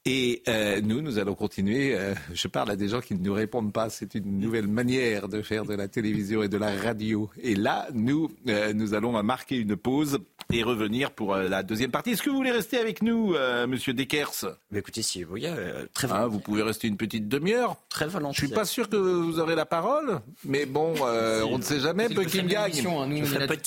[0.07, 0.43] Et
[0.83, 1.97] nous, nous allons continuer.
[2.33, 3.89] je parle à des gens qui ne nous répondent pas.
[3.89, 7.31] C'est une nouvelle manière de faire de la télévision et de la radio.
[7.43, 8.31] Et là, nous,
[8.75, 10.19] nous allons marquer une pause
[10.53, 12.11] et revenir pour euh, la deuxième partie.
[12.11, 15.87] Est-ce que vous voulez rester avec nous, euh, Monsieur Dekers Écoutez, si vous voulez, euh,
[15.95, 17.77] très ah, Vous pouvez rester une petite demi-heure.
[17.89, 18.43] Très volontiers.
[18.43, 22.09] Je suis pas sûr que vous aurez la parole, mais bon, on ne sait jamais,
[22.09, 22.85] peut qu'il gagne.
[22.87, 23.25] Hein,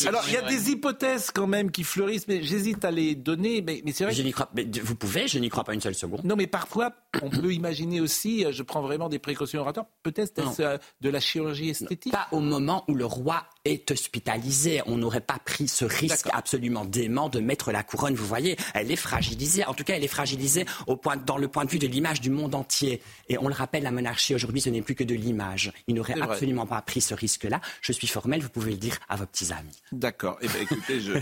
[0.08, 3.62] Alors, il y a des hypothèses quand même qui fleurissent, mais j'hésite à les donner.
[3.62, 4.13] Mais, mais c'est vrai.
[4.13, 4.50] Je n'y crois.
[4.56, 6.21] Mais vous pouvez, je n'y crois pas une seule seconde.
[6.28, 8.46] Non, mais parfois, on peut imaginer aussi.
[8.52, 9.86] Je prends vraiment des précautions oratoires.
[10.04, 12.12] Peut-être est-ce de la chirurgie esthétique?
[12.12, 14.82] Pas au moment où le roi est hospitalisé.
[14.86, 18.16] On n'aurait pas pris ce risque absolument dément de mettre la couronne.
[18.16, 19.66] Vous voyez, elle est fragilisée.
[19.66, 22.22] En tout cas, elle est fragilisée au point, dans le point de vue de l'image
[22.22, 23.02] du monde entier.
[23.30, 25.72] Et on le rappelle, la monarchie aujourd'hui, ce n'est plus que de l'image.
[25.88, 27.62] Il n'aurait absolument pas pris ce risque-là.
[27.82, 29.82] Je suis formel, vous pouvez le dire à vos petits amis.
[29.92, 30.38] D'accord.
[30.42, 31.14] Eh bien, écoutez, je,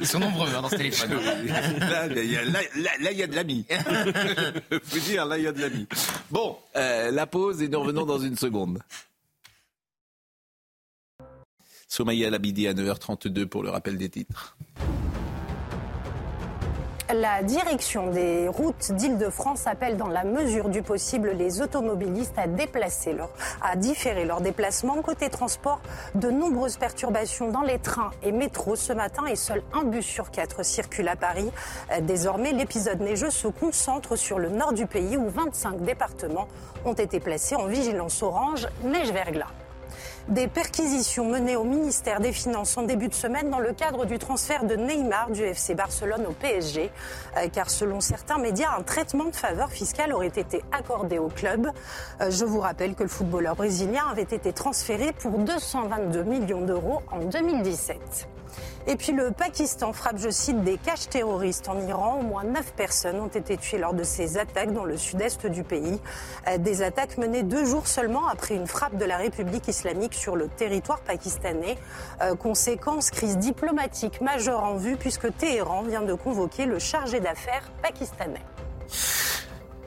[0.00, 1.10] Ils sont nombreux hein, dans ce téléphone.
[1.80, 2.06] là,
[3.12, 3.64] il y a de l'ami.
[3.70, 5.86] je peux dire, là, il y a de l'ami.
[6.30, 8.80] Bon, euh, la pause et nous revenons dans une seconde.
[11.92, 14.56] Somaya Labidi à 9h32 pour le rappel des titres.
[17.12, 23.12] La direction des routes d'Île-de-France appelle dans la mesure du possible les automobilistes à déplacer
[23.12, 23.28] leur,
[23.60, 25.02] à différer leur déplacement.
[25.02, 25.82] Côté transport,
[26.14, 30.30] de nombreuses perturbations dans les trains et métros ce matin et seul un bus sur
[30.30, 31.50] quatre circule à Paris.
[32.00, 36.48] Désormais, l'épisode neigeux se concentre sur le nord du pays où 25 départements
[36.86, 39.52] ont été placés en vigilance orange neige-verglas.
[40.28, 44.18] Des perquisitions menées au ministère des Finances en début de semaine dans le cadre du
[44.18, 46.90] transfert de Neymar du FC Barcelone au PSG.
[47.36, 51.68] Euh, car selon certains médias, un traitement de faveur fiscale aurait été accordé au club.
[52.20, 57.02] Euh, je vous rappelle que le footballeur brésilien avait été transféré pour 222 millions d'euros
[57.10, 58.28] en 2017.
[58.88, 62.18] Et puis le Pakistan frappe, je cite, des caches terroristes en Iran.
[62.18, 65.62] Au moins neuf personnes ont été tuées lors de ces attaques dans le sud-est du
[65.62, 66.00] pays.
[66.48, 70.34] Euh, des attaques menées deux jours seulement après une frappe de la République islamique sur
[70.34, 71.78] le territoire pakistanais.
[72.22, 77.70] Euh, conséquence, crise diplomatique majeure en vue puisque Téhéran vient de convoquer le chargé d'affaires
[77.82, 78.42] pakistanais.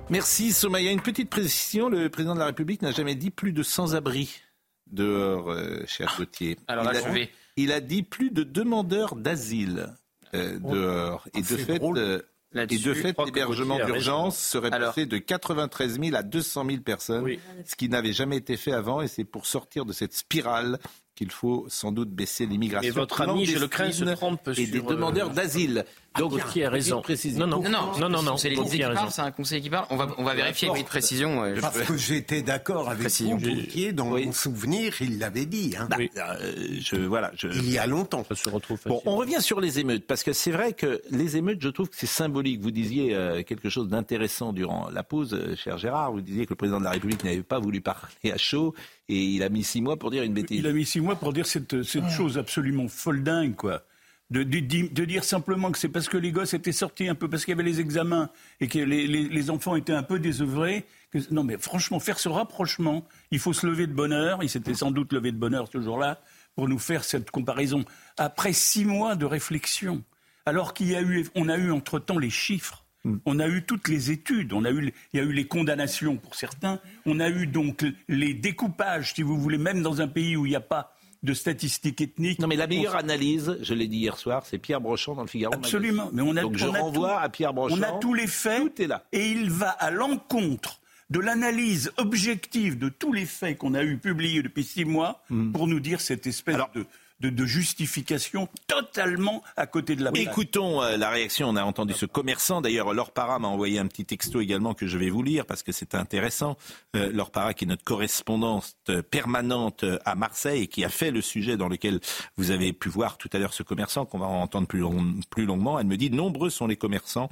[0.09, 0.91] Merci Somaya.
[0.91, 4.41] Une petite précision, le président de la République n'a jamais dit plus de sans-abri
[4.87, 6.57] dehors, euh, cher Gauthier.
[6.67, 9.95] Alors là, je vais- il a dit plus de demandeurs d'asile
[10.33, 11.27] euh, dehors.
[11.33, 12.21] Et de fait, euh,
[12.55, 17.25] et de fait, l'hébergement d'urgence serait Alors- passé de 93 000 à 200 000 personnes,
[17.65, 19.01] ce qui n'avait jamais été fait avant.
[19.01, 20.79] Et c'est pour sortir de cette spirale
[21.15, 22.89] qu'il faut sans doute baisser l'immigration.
[22.89, 25.85] Et votre ami, je le crains, se trompe Et des sur, euh, demandeurs d'asile.
[26.19, 27.01] Donc, Gauthier a raison.
[27.37, 29.85] Non, non, Non, non, non, non, c'est qui parlent, c'est un conseiller qui parle.
[29.89, 31.43] On va, on va vérifier avec précision.
[31.43, 33.37] euh, je- Parce que j'étais d'accord avec Précision.
[33.37, 35.75] vous, Gauthier, dans mon souvenir, il l'avait dit.
[35.79, 35.87] hein.
[35.89, 37.47] Bah, euh, je, voilà, je...
[37.47, 38.23] Il y a longtemps.
[38.27, 41.37] Ça se retrouve Bon, on revient sur les émeutes, parce que c'est vrai que les
[41.37, 42.61] émeutes, je trouve que c'est symbolique.
[42.61, 46.11] Vous disiez euh, quelque chose d'intéressant durant la pause, euh, cher Gérard.
[46.11, 48.73] Vous disiez que le président de la République n'avait pas voulu parler à chaud,
[49.09, 50.59] et il a mis six mois pour dire une bêtise.
[50.59, 53.81] Il a mis six mois pour dire cette, cette chose absolument folle dingue, quoi.
[54.31, 57.29] De, de- de dire simplement que c'est parce que les gosses étaient sortis un peu,
[57.29, 60.17] parce qu'il y avait les examens et que les, les- les enfants étaient un peu
[60.17, 60.85] désœuvrés.
[61.11, 64.41] Que, non, mais franchement, faire ce rapprochement, il faut se lever de bonne heure.
[64.41, 66.21] Il s'était sans doute levé de bonne heure ce jour-là
[66.55, 67.85] pour nous faire cette comparaison.
[68.17, 70.03] Après six mois de réflexion,
[70.47, 72.81] alors qu'il y a eu, on a eu entre-temps les chiffres.
[73.27, 76.17] On a eu toutes les études, on a eu, il y a eu les condamnations
[76.17, 80.35] pour certains, on a eu donc les découpages, si vous voulez, même dans un pays
[80.35, 80.94] où il n'y a pas
[81.25, 82.39] de statistiques ethniques.
[82.39, 85.27] Non, mais la meilleure analyse, je l'ai dit hier soir, c'est Pierre Brochant dans le
[85.27, 85.53] Figaro.
[85.53, 86.09] Absolument.
[86.13, 87.75] Mais on a, Donc je on a renvoie tout- à Pierre Brochant.
[87.77, 88.75] On a tous les faits.
[88.75, 89.03] Tout est là.
[89.11, 93.97] Et il va à l'encontre de l'analyse objective de tous les faits qu'on a eu
[93.97, 95.51] publiés depuis six mois Hmm.
[95.51, 96.85] pour nous dire cette espèce de,
[97.19, 100.11] de, justification totalement à côté de la.
[100.15, 101.49] Écoutons euh, la réaction.
[101.49, 102.61] On a entendu ce commerçant.
[102.61, 105.63] D'ailleurs, Laure Parra m'a envoyé un petit texto également que je vais vous lire parce
[105.63, 106.57] que c'est intéressant.
[106.95, 110.89] Euh, Laure Parra, qui est notre correspondante euh, permanente euh, à Marseille et qui a
[110.89, 111.99] fait le sujet dans lequel
[112.37, 115.45] vous avez pu voir tout à l'heure ce commerçant qu'on va entendre plus, long- plus
[115.45, 115.79] longuement.
[115.79, 117.29] Elle me dit nombreux sont les commerçants.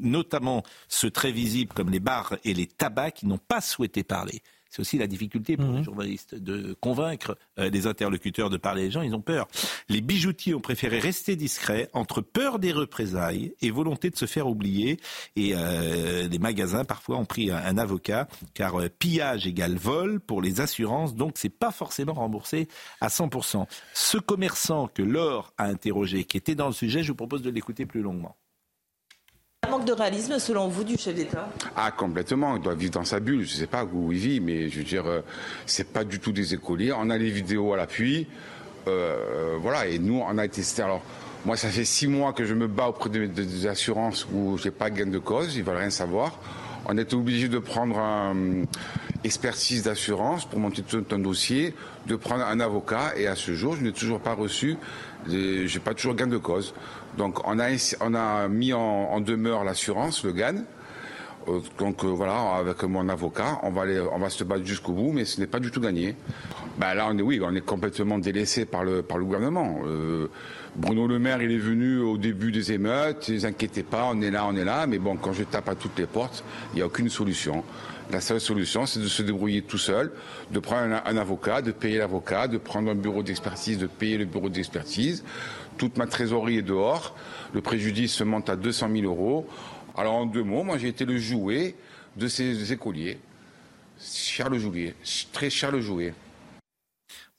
[0.00, 4.40] notamment ceux très visibles comme les bars et les tabacs qui n'ont pas souhaité parler.
[4.74, 8.86] C'est aussi la difficulté pour les journalistes de convaincre euh, les interlocuteurs de parler.
[8.86, 9.46] Les gens, ils ont peur.
[9.88, 14.48] Les bijoutiers ont préféré rester discrets entre peur des représailles et volonté de se faire
[14.48, 14.98] oublier.
[15.36, 20.18] Et euh, les magasins, parfois, ont pris un, un avocat, car euh, pillage égale vol
[20.18, 22.66] pour les assurances, donc c'est pas forcément remboursé
[23.00, 23.66] à 100%.
[23.92, 27.50] Ce commerçant que Laure a interrogé, qui était dans le sujet, je vous propose de
[27.50, 28.34] l'écouter plus longuement.
[29.64, 31.48] Un manque de réalisme, selon vous, du chef d'État?
[31.74, 32.56] Ah, complètement.
[32.56, 33.44] Il doit vivre dans sa bulle.
[33.46, 35.20] Je sais pas où il vit, mais je veux dire, euh,
[35.64, 36.92] c'est pas du tout des écoliers.
[36.92, 38.26] On a les vidéos à l'appui.
[38.88, 39.86] Euh, voilà.
[39.86, 40.60] Et nous, on a été.
[40.82, 41.02] Alors,
[41.46, 44.90] moi, ça fait six mois que je me bats auprès des assurances où j'ai pas
[44.90, 45.56] gain de cause.
[45.56, 46.38] Ils veulent rien savoir.
[46.86, 48.64] On était obligé de prendre un
[49.24, 51.74] expertise d'assurance pour monter tout un dossier,
[52.06, 53.14] de prendre un avocat.
[53.16, 54.76] Et à ce jour, je n'ai toujours pas reçu.
[55.28, 56.74] J'ai pas toujours gain de cause.
[57.16, 57.68] Donc, on a,
[58.00, 60.64] on a mis en, en demeure l'assurance, le GAN.
[61.48, 64.92] Euh, donc euh, voilà, avec mon avocat, on va, aller, on va se battre jusqu'au
[64.92, 66.16] bout, mais ce n'est pas du tout gagné.
[66.78, 69.80] Ben là, on est, oui, on est complètement délaissé par le, par le gouvernement.
[69.84, 70.28] Euh,
[70.76, 74.20] Bruno Le Maire, il est venu au début des émeutes, ne vous inquiétez pas, on
[74.22, 76.76] est là, on est là, mais bon, quand je tape à toutes les portes, il
[76.76, 77.62] n'y a aucune solution.
[78.10, 80.12] La seule solution, c'est de se débrouiller tout seul,
[80.50, 84.26] de prendre un, avocat, de payer l'avocat, de prendre un bureau d'expertise, de payer le
[84.26, 85.24] bureau d'expertise.
[85.78, 87.16] Toute ma trésorerie est dehors.
[87.54, 89.48] Le préjudice se monte à 200 000 euros.
[89.96, 91.76] Alors en deux mots, moi j'ai été le jouet
[92.16, 93.18] de ces écoliers.
[93.98, 94.94] Cher le jouet,
[95.32, 96.14] très cher le jouet.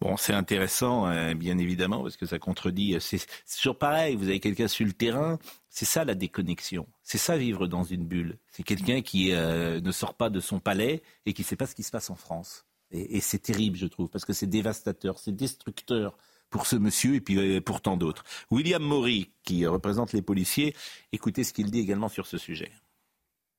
[0.02, 2.96] Bon, c'est intéressant, euh, bien évidemment, parce que ça contredit.
[2.96, 3.26] euh, C'est
[3.58, 4.16] toujours pareil.
[4.16, 5.40] Vous avez quelqu'un sur le terrain.
[5.70, 6.86] C'est ça la déconnexion.
[7.06, 8.40] C'est ça vivre dans une bulle.
[8.50, 11.68] C'est quelqu'un qui euh, ne sort pas de son palais et qui ne sait pas
[11.68, 12.66] ce qui se passe en France.
[12.90, 16.18] Et, c'est terrible, je trouve, parce que c'est dévastateur, c'est destructeur
[16.50, 18.24] pour ce monsieur et puis euh, pour tant d'autres.
[18.50, 20.76] William Maury, qui représente les policiers,
[21.12, 22.72] écoutez ce qu'il dit également sur ce sujet.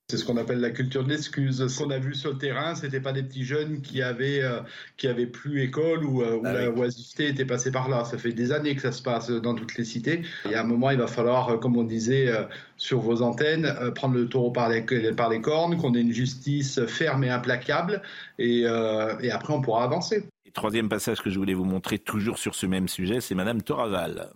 [0.08, 1.66] C'est ce qu'on appelle la culture de l'excuse.
[1.66, 4.60] Ce qu'on a vu sur le terrain, c'était pas des petits jeunes qui avaient euh,
[4.96, 8.04] qui avaient plus école ou euh, où la oisiveté était passée par là.
[8.04, 10.22] Ça fait des années que ça se passe dans toutes les cités.
[10.44, 12.44] Il y a un moment, il va falloir, euh, comme on disait euh,
[12.76, 14.82] sur vos antennes, euh, prendre le taureau par les
[15.16, 18.00] par les cornes, qu'on ait une justice ferme et implacable,
[18.38, 20.28] et, euh, et après on pourra avancer.
[20.44, 23.60] Et troisième passage que je voulais vous montrer, toujours sur ce même sujet, c'est Madame
[23.60, 24.30] Toraval.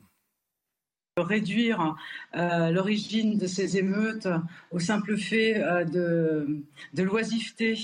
[1.22, 1.94] Réduire
[2.37, 4.28] euh, l'origine de ces émeutes
[4.70, 6.62] au simple fait euh, de,
[6.94, 7.76] de l'oisiveté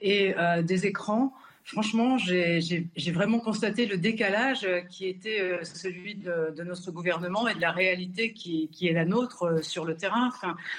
[0.00, 6.90] et euh, des écrans, franchement, j'ai vraiment constaté le décalage qui était celui de, notre
[6.90, 10.30] gouvernement et de la réalité qui, est la nôtre sur le terrain.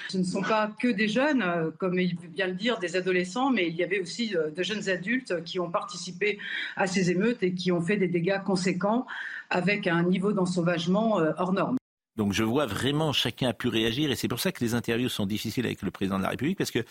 [0.08, 3.50] Ce ne sont pas que des jeunes, comme il veut bien le dire, des adolescents,
[3.50, 6.38] mais il y avait aussi de jeunes adultes qui ont participé
[6.76, 9.06] à ces émeutes et qui ont fait des dégâts conséquents
[9.48, 11.78] avec un niveau d'ensauvagement hors norme.
[12.16, 15.08] Donc je vois vraiment chacun a pu réagir et c'est pour ça que les interviews
[15.08, 16.84] sont difficiles avec le président de la République parce que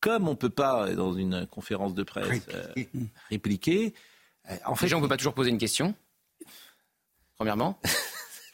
[0.00, 2.84] comme on ne peut pas, dans une conférence de presse, euh,
[3.30, 3.94] répliquer,
[4.50, 4.86] euh, en fait.
[4.86, 5.94] Déjà, on ne peut pas toujours poser une question,
[7.36, 7.80] premièrement.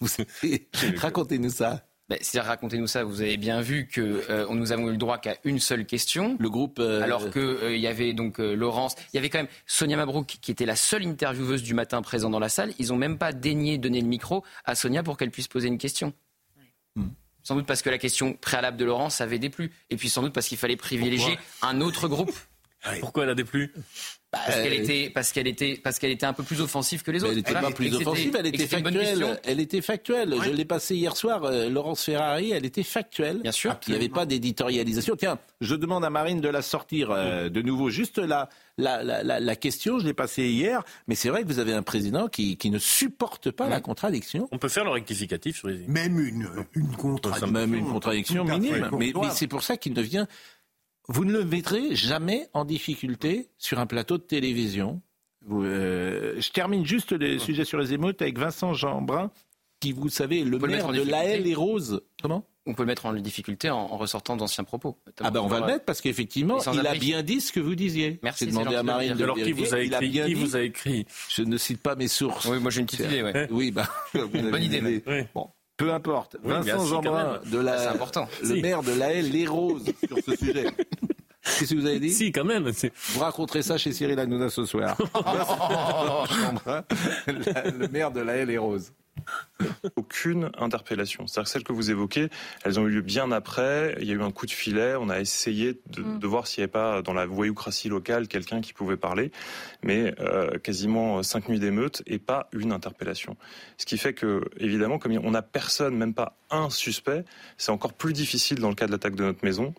[0.97, 1.85] Racontez-nous ça.
[2.09, 3.05] Ben, C'est-à-dire, racontez-nous ça.
[3.05, 6.37] Vous avez bien vu que euh, nous avons eu le droit qu'à une seule question.
[6.39, 6.79] Le groupe.
[6.81, 8.95] Alors qu'il y avait donc Laurence.
[9.13, 12.33] Il y avait quand même Sonia Mabrouk qui était la seule intervieweuse du matin présente
[12.33, 12.73] dans la salle.
[12.79, 15.79] Ils n'ont même pas daigné donner le micro à Sonia pour qu'elle puisse poser une
[15.79, 16.13] question.
[16.97, 17.09] Hmm.
[17.43, 19.73] Sans doute parce que la question préalable de Laurence avait déplu.
[19.91, 22.33] Et puis sans doute parce qu'il fallait privilégier un autre groupe.
[23.01, 23.73] Pourquoi elle a déplu?
[24.33, 27.23] Parce qu'elle était, parce qu'elle était, parce qu'elle était un peu plus offensive que les
[27.23, 27.33] autres.
[27.33, 29.41] Elle n'était pas plus offensive, elle était factuelle.
[29.45, 30.35] Elle était factuelle.
[30.43, 31.45] Je l'ai passé hier soir.
[31.45, 33.41] Euh, Laurence Ferrari, elle était factuelle.
[33.43, 33.77] Bien sûr.
[33.87, 35.17] Il n'y avait pas d'éditorialisation.
[35.17, 37.91] Tiens, je demande à Marine de la sortir euh, de nouveau.
[37.91, 41.59] Juste la, la, la, la question, je l'ai passée hier, mais c'est vrai que vous
[41.59, 44.49] avez un président qui, qui ne supporte pas la contradiction.
[44.51, 45.87] On peut faire le rectificatif sur les.
[45.89, 47.49] Même une, une contradiction.
[47.49, 48.89] Même une contradiction minime.
[48.99, 50.27] Mais, mais c'est pour ça qu'il ne vient
[51.09, 55.01] vous ne le mettrez jamais en difficulté sur un plateau de télévision.
[55.51, 59.31] Euh, je termine juste le sujet sur les émeutes avec Vincent Jeanbrun,
[59.81, 62.03] qui, vous savez, le maire de Laël et Rose.
[62.23, 62.45] Comment?
[62.65, 64.97] On peut le mettre en difficulté en, ressortant d'anciens propos.
[65.21, 67.75] Ah ben on va le mettre parce qu'effectivement, il a bien dit ce que vous
[67.75, 68.21] disiez.
[68.23, 68.47] Merci.
[68.47, 71.05] demandé à Marine de Alors qui vous a écrit, qui vous a écrit?
[71.29, 72.47] Je ne cite pas mes sources.
[72.47, 73.23] Oui, moi j'ai une petite idée.
[73.23, 73.49] Ouais.
[73.51, 75.03] Oui, bah, bonne idée.
[75.35, 76.37] Bon, peu importe.
[76.43, 78.29] Vincent Jeanbrun, de la, c'est important.
[78.43, 80.67] le maire de la les Roses sur ce sujet.
[81.59, 82.11] Qu'est-ce que vous avez dit?
[82.11, 82.71] Si, quand même.
[82.71, 84.97] Vous raconterez ça chez Cyril Hanouna ce soir.
[87.27, 88.93] le maire de la Haye les Roses.
[89.97, 91.27] Aucune interpellation.
[91.27, 92.29] C'est-à-dire que celles que vous évoquez,
[92.65, 93.97] elles ont eu lieu bien après.
[94.01, 94.95] Il y a eu un coup de filet.
[94.97, 96.25] On a essayé de, mm.
[96.25, 99.33] voir s'il n'y avait pas dans la voyoucratie locale quelqu'un qui pouvait parler.
[99.83, 103.37] Mais euh, quasiment cinq nuits d'émeute et pas une interpellation.
[103.79, 107.25] Ce qui fait que, évidemment, comme on n'a personne, même pas un suspect,
[107.57, 109.75] c'est encore plus difficile dans le cas de l'attaque de notre maison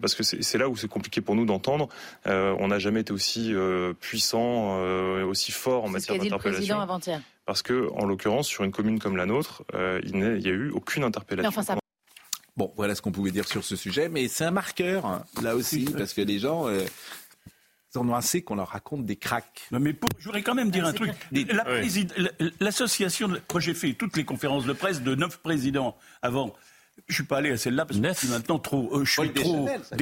[0.00, 1.88] parce que c'est là où c'est compliqué pour nous d'entendre.
[2.28, 4.78] Euh, on n'a jamais été aussi euh, puissant,
[5.24, 6.86] aussi fort en matière d'interpellation.
[7.46, 10.70] Parce que, en l'occurrence, sur une commune comme la nôtre, euh, il n'y a eu
[10.70, 11.62] aucune interpellation.
[12.56, 15.84] Bon, voilà ce qu'on pouvait dire sur ce sujet, mais c'est un marqueur, là aussi,
[15.96, 16.84] parce que les gens euh,
[17.94, 19.68] en ont assez qu'on leur raconte des cracks.
[19.70, 21.12] mais je voudrais quand même dire un truc.
[22.60, 26.54] L'association, quand j'ai fait toutes les conférences de presse de neuf présidents avant,
[27.08, 28.90] je suis pas allé à celle-là parce que je suis maintenant trop.
[28.92, 29.68] Euh, je suis trop.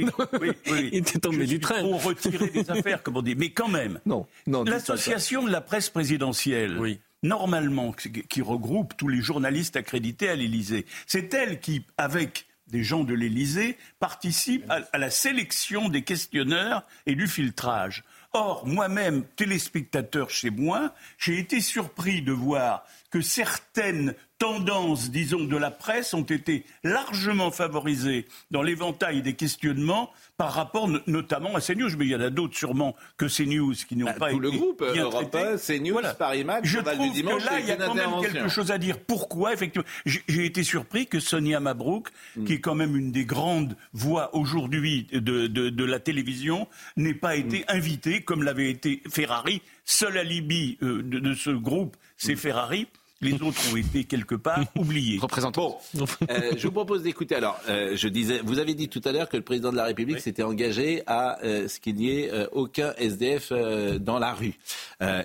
[0.67, 1.81] Il était tombé du train.
[1.81, 3.35] Trop retiré des affaires, comme on dit.
[3.35, 4.01] Mais quand même.
[4.07, 4.63] Non, non.
[4.65, 6.79] L'association de la presse présidentielle.
[6.79, 10.87] Oui normalement, qui regroupe tous les journalistes accrédités à l'Élysée.
[11.07, 17.15] C'est elle qui, avec des gens de l'Élysée, participe à, la sélection des questionneurs et
[17.15, 18.05] du filtrage.
[18.33, 24.15] Or, moi-même, téléspectateur chez moi, j'ai été surpris de voir que certaines
[24.45, 30.91] tendances, disons, de la presse ont été largement favorisées dans l'éventail des questionnements par rapport
[31.07, 31.97] notamment à CNews.
[31.97, 34.43] Mais il y en a d'autres sûrement que CNews qui n'ont bah, pas tout été
[34.43, 36.13] le groupe bien Europe 1, CNews, voilà.
[36.13, 38.77] Paris Match, Je trouve dimanche, que là, il y a quand même quelque chose à
[38.77, 38.99] dire.
[38.99, 42.45] Pourquoi Effectivement, j'ai été surpris que Sonia Mabrouk, mm.
[42.45, 46.69] qui est quand même une des grandes voix aujourd'hui de, de, de, la télévision,
[46.99, 47.65] n'ait pas été mm.
[47.69, 49.63] invitée, comme l'avait été Ferrari.
[49.87, 52.39] Seul alibi euh, de, de ce groupe, c'est mm.
[52.39, 52.89] Ferrari.
[53.25, 55.19] Les autres ont été quelque part oubliés.
[55.19, 55.27] Bon,
[56.31, 57.35] euh, je vous propose d'écouter.
[57.35, 59.85] Alors, euh, je disais, vous avez dit tout à l'heure que le président de la
[59.85, 63.53] République s'était engagé à euh, ce qu'il n'y ait aucun SDF
[64.01, 64.55] dans la rue.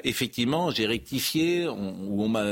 [0.03, 2.43] effectivement, j'ai rectifié, on, on m'a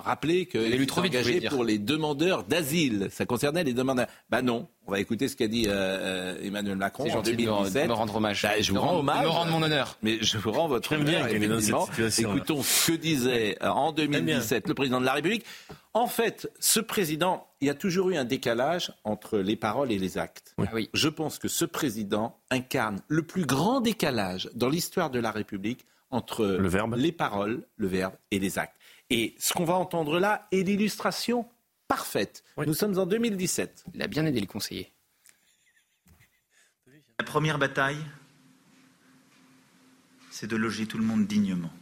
[0.00, 3.08] rappelé qu'il était engagé pour les demandeurs d'asile.
[3.10, 4.06] Ça concernait les demandeurs.
[4.30, 7.84] Ben non, on va écouter ce qu'a dit euh, euh Emmanuel Macron en 2017.
[7.84, 8.42] De me rendre hommage.
[8.42, 9.24] Bah, je vous rends hommage.
[9.24, 9.96] me rendre mon honneur.
[10.02, 11.28] Mais je vous rends votre honneur.
[11.28, 15.44] Écoutons ce que disait euh, en 2017 le président de la République.
[15.94, 19.98] En fait, ce président, il y a toujours eu un décalage entre les paroles et
[19.98, 20.54] les actes.
[20.72, 20.88] Oui.
[20.94, 25.84] Je pense que ce président incarne le plus grand décalage dans l'histoire de la République
[26.10, 26.94] entre le verbe.
[26.96, 28.76] les paroles, le verbe et les actes.
[29.10, 31.46] Et ce qu'on va entendre là est l'illustration
[31.92, 32.42] parfaite.
[32.56, 33.84] Nous sommes en 2017.
[33.92, 34.90] Il a bien aidé le conseiller.
[37.18, 38.02] La première bataille,
[40.30, 41.72] c'est de loger tout le monde dignement.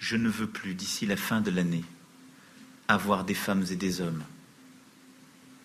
[0.00, 1.84] Je ne veux plus, d'ici la fin de l'année,
[2.88, 4.24] avoir des femmes et des hommes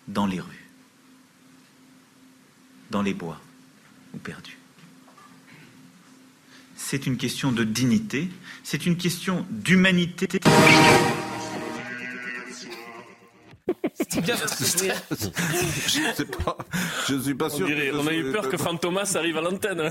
[0.06, 0.68] dans les rues,
[2.92, 3.40] dans les bois
[4.14, 4.56] ou perdus.
[6.76, 8.28] C'est une question de dignité,
[8.62, 10.28] c'est une question d'humanité.
[14.34, 14.46] Bien
[15.88, 16.56] Je ne sais pas.
[17.08, 17.66] Je ne suis pas On, sûr.
[17.66, 19.90] dirait- que ce on a eu peur que Franck Thomas arrive à l'antenne.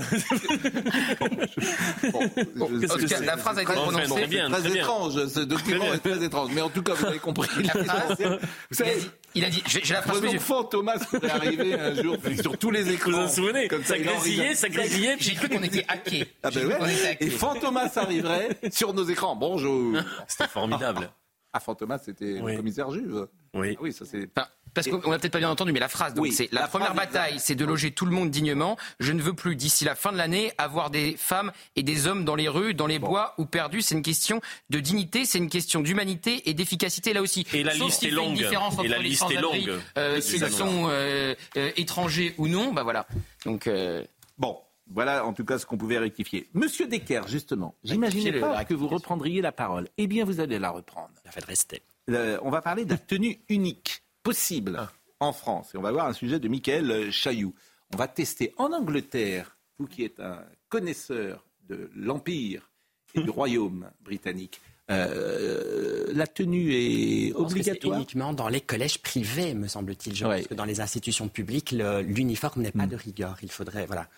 [3.24, 4.04] La phrase a été prononcée.
[4.06, 4.82] très bien, très très bien.
[4.82, 5.26] étrange.
[5.28, 6.50] Ce document Très est très étrange.
[6.54, 7.48] Mais en tout cas, vous avez compris.
[7.64, 8.16] La phrase,
[8.70, 8.96] Vous savez,
[9.34, 10.20] il a dit, j'ai la phrase.
[10.20, 13.10] Prenons Fantomas pourrait arriver un jour sur tous les écrans.
[13.10, 15.16] Vous vous en souvenez Comme Ça grésillait, ça grésillait.
[15.18, 16.26] J'ai cru qu'on était hackés.
[16.42, 17.08] Ah J'ai ben cru qu'on était ouais.
[17.10, 17.24] hackés.
[17.26, 19.36] Et Fantomas arriverait sur nos écrans.
[19.36, 19.96] Bonjour.
[20.26, 21.10] C'était formidable.
[21.52, 22.52] Ah, Fantomas, c'était Oui.
[22.52, 23.12] le commissaire juge.
[23.54, 23.74] Oui.
[23.78, 24.28] Ah oui, ça c'est.
[24.36, 26.60] Enfin, parce qu'on n'a peut-être pas bien entendu, mais la phrase, donc Oui, c'est la,
[26.62, 28.76] la première phrase bataille, c'est de loger tout le monde dignement.
[29.00, 32.24] Je ne veux plus, d'ici la fin de l'année, avoir des femmes et des hommes
[32.24, 33.82] dans les rues, dans les bois ou perdus.
[33.82, 34.40] C'est une question
[34.70, 37.46] de dignité, c'est une question d'humanité et d'efficacité là aussi.
[37.54, 38.40] Et la Sauf liste est une longue.
[38.84, 39.72] Et la les liste est longue.
[39.96, 43.06] euh, s'ils sont euh, euh, étrangers ou non, bah voilà.
[43.46, 43.66] Donc.
[43.66, 44.04] euh,
[44.36, 46.48] Bon, voilà en tout cas ce qu'on pouvait rectifier.
[46.54, 49.88] Monsieur Decker, justement, j'imaginais pas la que vous reprendriez la parole.
[49.98, 51.10] Eh bien, vous allez la reprendre.
[51.24, 51.82] Il a fait de rester.
[52.08, 54.80] On va parler de la tenue unique possible
[55.20, 55.74] en France.
[55.74, 57.54] Et on va voir un sujet de Michael Chailloux.
[57.92, 62.70] On va tester en Angleterre, vous qui êtes un connaisseur de l'Empire
[63.14, 69.68] et du Royaume britannique, euh, la tenue est obligatoire uniquement dans les collèges privés, me
[69.68, 70.14] semble-t-il.
[70.16, 70.38] Je Ouais.
[70.38, 73.36] pense que dans les institutions publiques, l'uniforme n'est pas de rigueur.
[73.42, 74.08] Il faudrait voilà,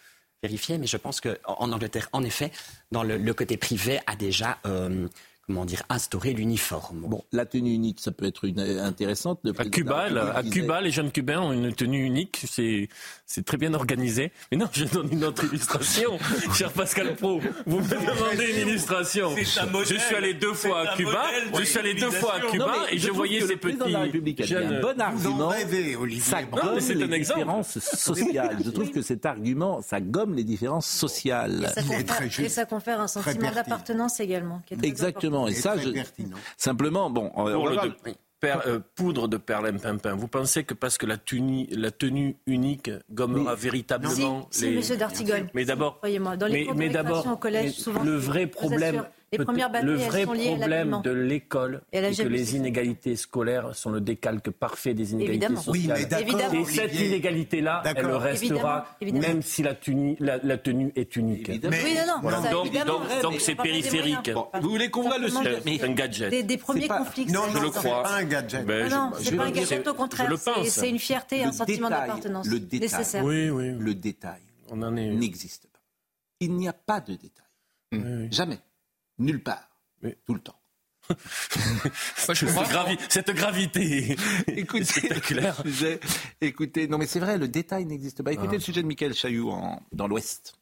[0.43, 2.53] vérifier, mais je pense qu'en en Angleterre, en effet,
[2.93, 5.09] dans le, le côté privé, a déjà euh,
[5.51, 7.01] comment dire, instauré l'uniforme.
[7.09, 9.40] Bon, la tenue unique, ça peut être une, intéressante.
[9.42, 12.44] Le À Cuba, la à Cuba, les jeunes Cubains ont une tenue unique.
[12.48, 12.88] C'est,
[13.26, 14.30] c'est très bien organisé.
[14.53, 16.18] Mais non, je donne une autre illustration,
[16.55, 17.40] cher Pascal Pro.
[17.66, 19.30] Vous me demandez une illustration.
[19.30, 19.86] Modèle.
[19.88, 21.11] Je suis allé deux fois à Cuba.
[21.11, 22.40] modèle Je suis allé deux fois à.
[22.40, 24.74] Cuba Non, et je, voyais ces la petits République a dit jeunes.
[24.74, 25.48] un bon Vous en argument.
[25.48, 26.22] rêvez, Olivier.
[26.22, 28.59] Ça gomme mais c'est les un différences sociales.
[28.64, 31.66] Je trouve que cet argument, ça gomme les différences sociales.
[31.70, 32.51] Et ça, confère, très et juste.
[32.51, 34.62] ça confère un sentiment d'appartenance également.
[34.66, 35.39] qui est très Exactement.
[35.49, 35.91] Et Et ça, très je...
[35.91, 36.36] pertinent.
[36.57, 40.14] simplement, bon, on, on Pour va le voir- de- per- euh, poudre de perlimpinpin.
[40.14, 44.76] Vous pensez que parce que la tenue, la tenue unique gommera Si, véritablement si, les...
[44.76, 45.51] monsieur Dartigol.
[45.55, 49.05] Mais d'abord, Croyez-moi, dans les mais, mais d'abord, au collège, mais souvent, le vrai problème,
[49.33, 52.28] les peut- premières batailles, le elles vrai sont liées à problème de l'école, c'est que
[52.28, 55.62] les inégalités scolaires sont le décalque parfait des inégalités Évidemment.
[55.68, 56.09] Oui, sociales.
[56.11, 56.53] mais Évidemment.
[56.55, 61.49] Et cette inégalité-là, elle restera Évidemment, même si la tenue, la, la tenue est unique.
[61.49, 61.70] Oui, non,
[62.07, 62.43] non, Voilà.
[62.43, 62.99] ça, Donc, évidemment.
[63.01, 64.33] donc, donc c'est périphérique.
[64.33, 66.31] Bon, vous voulez qu'on voit le sujet C'est un gadget.
[66.31, 67.26] Des, des premiers pas- conflits.
[67.26, 67.72] Non, Je le cause.
[67.74, 68.03] c'est crois.
[68.03, 68.66] pas un gadget.
[68.66, 70.68] Ben, je- non, je c'est pas un gadget, au contraire, je le c'est- pense.
[70.68, 72.81] c'est une fierté un sentiment détail, d'appartenance le détail.
[72.81, 73.24] nécessaire.
[73.24, 73.70] Oui, oui.
[73.78, 75.09] le détail On en est.
[75.11, 75.78] n'existe pas.
[76.41, 78.28] Il n'y a pas de détail.
[78.33, 78.59] Jamais.
[79.21, 79.68] Nulle part.
[80.03, 80.14] Oui.
[80.27, 80.57] Tout le temps.
[81.11, 82.64] moi, je comprends.
[82.64, 84.16] Cette, gravi- cette gravité
[84.49, 85.61] Écoutez, spectaculaire.
[85.64, 86.01] le sujet-
[86.41, 88.33] écoutez, non mais c'est vrai, le détail n'existe pas.
[88.33, 90.55] Écoutez le sujet de Michael Chailloux en- dans l'Ouest.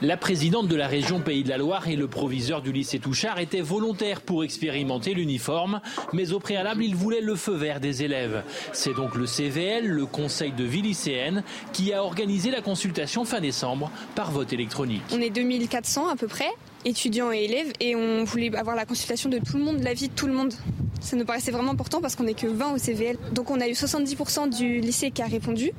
[0.00, 3.40] La présidente de la région Pays de la Loire et le proviseur du lycée Touchard
[3.40, 5.80] étaient volontaires pour expérimenter l'uniforme,
[6.12, 8.44] mais au préalable, ils voulaient le feu vert des élèves.
[8.72, 11.42] C'est donc le CVL, le conseil de vie lycéenne,
[11.72, 15.02] qui a organisé la consultation fin décembre par vote électronique.
[15.10, 16.50] On est 2400 à peu près,
[16.88, 20.14] étudiants et élèves, et on voulait avoir la consultation de tout le monde, l'avis de
[20.14, 20.54] tout le monde.
[21.00, 23.16] Ça nous paraissait vraiment important parce qu'on n'est que 20 au CVL.
[23.32, 25.70] Donc on a eu 70% du lycée qui a répondu,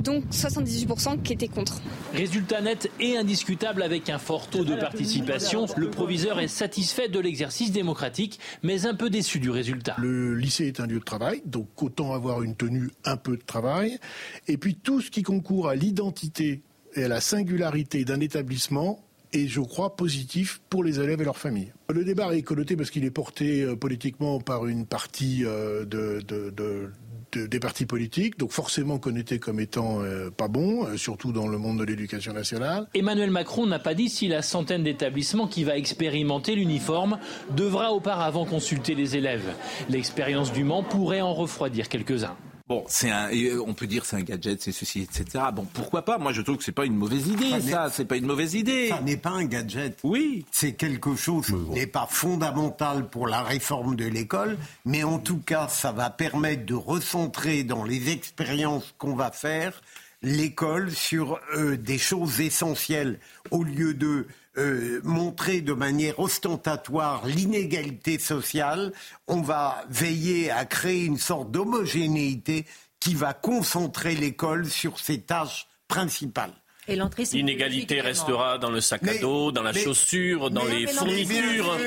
[0.00, 1.80] donc 78% qui étaient contre.
[2.12, 5.66] Résultat net et indiscutable avec un fort taux de participation.
[5.76, 9.96] Le proviseur est satisfait de l'exercice démocratique, mais un peu déçu du résultat.
[9.98, 13.42] Le lycée est un lieu de travail, donc autant avoir une tenue un peu de
[13.42, 13.98] travail.
[14.46, 16.62] Et puis tout ce qui concourt à l'identité
[16.94, 19.00] et à la singularité d'un établissement
[19.32, 21.72] est, je crois, positif pour les élèves et leurs familles.
[21.92, 26.20] Le débat est connoté parce qu'il est porté euh, politiquement par une partie euh, de,
[26.26, 26.90] de- de-
[27.32, 31.58] de- des partis politiques, donc forcément connoté comme étant euh, pas bon, surtout dans le
[31.58, 32.86] monde de l'éducation nationale.
[32.94, 37.18] Emmanuel Macron n'a pas dit si la centaine d'établissements qui va expérimenter l'uniforme
[37.54, 39.52] devra auparavant consulter les élèves.
[39.90, 42.34] L'expérience du Mans pourrait en refroidir quelques-uns.
[42.68, 45.44] Bon, c'est un, euh, on peut dire c'est un gadget, c'est ceci, etc.
[45.54, 46.18] Bon, pourquoi pas?
[46.18, 47.88] Moi, je trouve que c'est pas une mauvaise idée, ça.
[47.90, 48.88] C'est pas une mauvaise idée.
[48.90, 49.98] Ça n'est pas un gadget.
[50.02, 50.44] Oui.
[50.50, 55.38] C'est quelque chose qui n'est pas fondamental pour la réforme de l'école, mais en tout
[55.38, 59.80] cas, ça va permettre de recentrer dans les expériences qu'on va faire
[60.22, 63.18] l'école sur euh, des choses essentielles
[63.50, 64.26] au lieu de
[64.58, 68.92] euh, montrer de manière ostentatoire l'inégalité sociale,
[69.28, 72.66] on va veiller à créer une sorte d'homogénéité
[72.98, 76.57] qui va concentrer l'école sur ses tâches principales.
[76.90, 80.50] Et l'entrée, c'est L'inégalité restera dans le sac à Mais- dos, dans la mais- chaussure,
[80.50, 81.78] dans mais- les mais non, mais fournitures, dans le.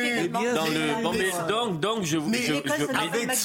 [0.80, 2.54] Mais- Bon, mais mais- donc, donc, je vous, Mais mais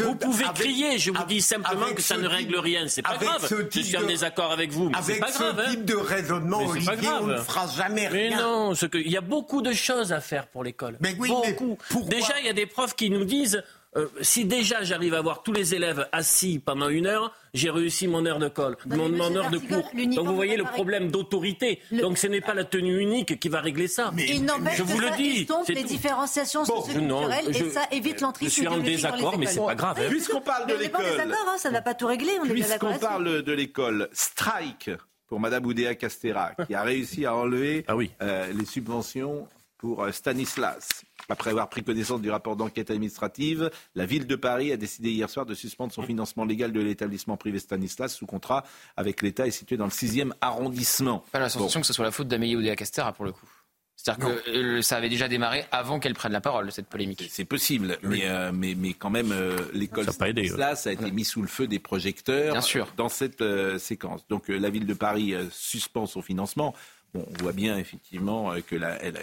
[0.05, 0.99] vous pouvez avec- crier.
[0.99, 2.87] Je vous avec- dis simplement avec que ça ce ne règle rien.
[2.89, 3.47] C'est pas avec grave.
[3.47, 5.61] ce Je suis en désaccord avec vous, mais c'est Avec pas ce grave.
[5.67, 5.71] hein.
[5.71, 7.47] type de raisonnement, Mais c'est pas Olivier, on ne grave.
[7.47, 8.41] fera jamais Mais rien.
[8.43, 10.97] non, ce que- il y a beaucoup de choses à faire pour l'école.
[11.01, 11.79] Mais oui, mais beaucoup.
[12.05, 13.63] Déjà, il y a des profs qui nous disent
[13.97, 18.07] euh, si déjà j'arrive à voir tous les élèves assis pendant une heure, j'ai réussi
[18.09, 19.91] mon heure de colle, mon, mon heure de cours.
[20.15, 21.81] Donc vous voyez le problème d'autorité.
[21.91, 24.13] Donc ce n'est pas la tenue unique qui va régler ça.
[24.19, 25.47] Il n'empêche je vous que le dis.
[25.69, 25.87] les tout.
[25.87, 29.39] différenciations Bon, socioculturelles je- et ça évite l'entrisme je suis en idéologique dans les désaccord,
[29.39, 29.67] mais c'est écoles.
[29.67, 30.07] pas grave, hein.
[30.11, 31.05] Puisqu'on parle de Mais l'école.
[31.07, 34.91] hein, ça ne va pas tout régler, on Puisqu'on parle de l'école, strike
[35.29, 37.85] pour Madame Oudéa Castera, qui a réussi à enlever
[38.23, 39.49] euh, les subventions
[39.87, 41.05] pour euh, Stanislas.
[41.28, 45.30] Après avoir pris connaissance du rapport d'enquête administrative, la ville de Paris a décidé hier
[45.30, 48.64] soir de suspendre son financement légal de l'établissement privé Stanislas sous contrat
[48.97, 51.24] avec l'État et situé dans le 6e arrondissement.
[51.30, 53.47] Pas la sensation que ce soit la faute d'Amélie Oudéa Castera pour le coup.
[53.95, 57.24] C'est-à-dire que euh, ça avait déjà démarré avant qu'elle prenne la parole, cette polémique.
[57.30, 60.49] C'est possible, mais, euh, mais, mais quand même, euh, l'école Ça a pas aidé, ouais.
[60.49, 62.93] Stanislas a été mis sous le feu des projecteurs Bien sûr.
[62.97, 64.26] dans cette euh, séquence.
[64.28, 66.74] Donc euh, la ville de Paris euh, suspend son financement.
[67.14, 69.20] Bon, on voit bien effectivement euh, que la, la-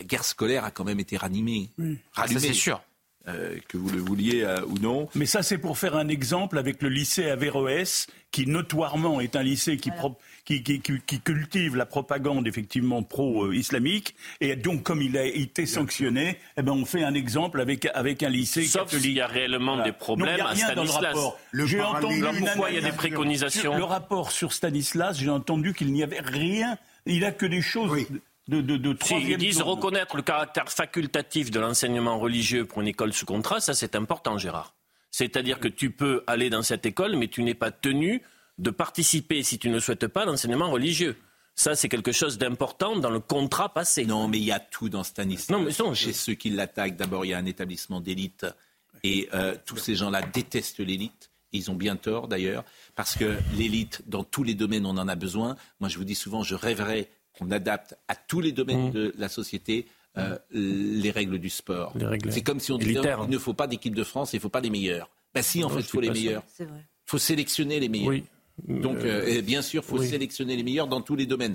[0.00, 1.68] la guerre scolaire a quand même été ranimée.
[2.16, 2.82] Ah, ça, c'est sûr.
[3.28, 5.06] Euh, que vous le vouliez euh, ou non.
[5.14, 9.42] Mais ça, c'est pour faire un exemple avec le lycée Averroès, qui notoirement est un
[9.42, 14.14] lycée qui, pro- qui, qui- qui- qui cultive la propagande effectivement pro-islamique.
[14.40, 18.22] Et donc, comme il a été sanctionné, eh ben, on fait un exemple avec, avec
[18.22, 19.04] un lycée Sauf catholique.
[19.04, 19.90] s'il y a réellement Voilà.
[19.90, 21.14] des problèmes Non, a à rien dans le Stanislas.
[21.14, 21.38] rapport.
[21.50, 24.54] Le J'ai entendu Alors une pourquoi il y a des préconisations sur Le rapport sur
[24.54, 26.78] Stanislas, j'ai entendu qu'il n'y avait rien.
[27.04, 28.06] Il a que des choses
[28.50, 32.88] de, de, de Si, ils disent reconnaître le caractère facultatif de l'enseignement religieux pour une
[32.88, 34.74] école sous contrat, ça c'est important, Gérard.
[35.10, 38.22] C'est-à-dire que tu peux aller dans cette école, mais tu n'es pas tenu
[38.58, 41.16] de participer, si tu ne souhaites pas, à l'enseignement religieux.
[41.54, 44.04] Ça, c'est quelque chose d'important dans le contrat passé.
[44.06, 45.56] Non, mais il y a tout dans Stanislas.
[45.56, 48.46] Non, mais non, Chez ceux qui l'attaquent, d'abord, il y a un établissement d'élite.
[49.02, 51.30] Et euh, tous ces gens-là détestent l'élite.
[51.52, 55.16] Ils ont bien tort, d'ailleurs, parce que l'élite, dans tous les domaines, on en a
[55.16, 55.56] besoin.
[55.80, 57.10] Moi, je vous dis souvent, je rêverais
[57.40, 58.92] qu'on adapte à tous les domaines Mmh.
[58.92, 59.86] de la société
[60.18, 61.94] euh, les règles du sport.
[62.30, 63.20] C'est comme si on disait élitaires.
[63.24, 65.08] il ne faut pas d'équipe de France, il ne faut pas les meilleurs.
[65.34, 66.42] Ben si, en Non, fait, il faut les meilleurs.
[66.58, 66.66] Il
[67.06, 68.08] faut sélectionner les meilleurs.
[68.08, 68.24] Oui.
[68.68, 70.08] Donc, Euh, euh, et bien sûr, il faut oui.
[70.08, 71.54] sélectionner les meilleurs dans tous les domaines.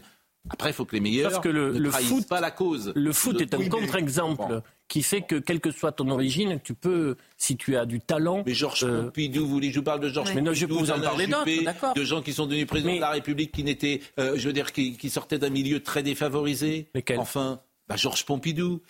[0.50, 2.92] Après, il faut que les meilleurs Sauf que le, ne le foot, pas la cause.
[2.96, 6.60] Le foot est un Oui, mais- contre-exemple qui fait que, quelle que soit ton origine,
[6.64, 8.44] tu peux, si tu as du talent.
[8.46, 10.94] Mais Georges Pompidou, vous voulez je vous parle de Georges Mais non, je peux Pompidou,
[10.94, 11.94] vous en parler d'autres.
[11.96, 14.72] De gens qui sont devenus présidents de la République, qui n'étaient, euh, je veux dire,
[14.72, 16.88] qui, qui sortaient d'un milieu très défavorisé.
[17.18, 18.82] Enfin, bah, Georges Pompidou.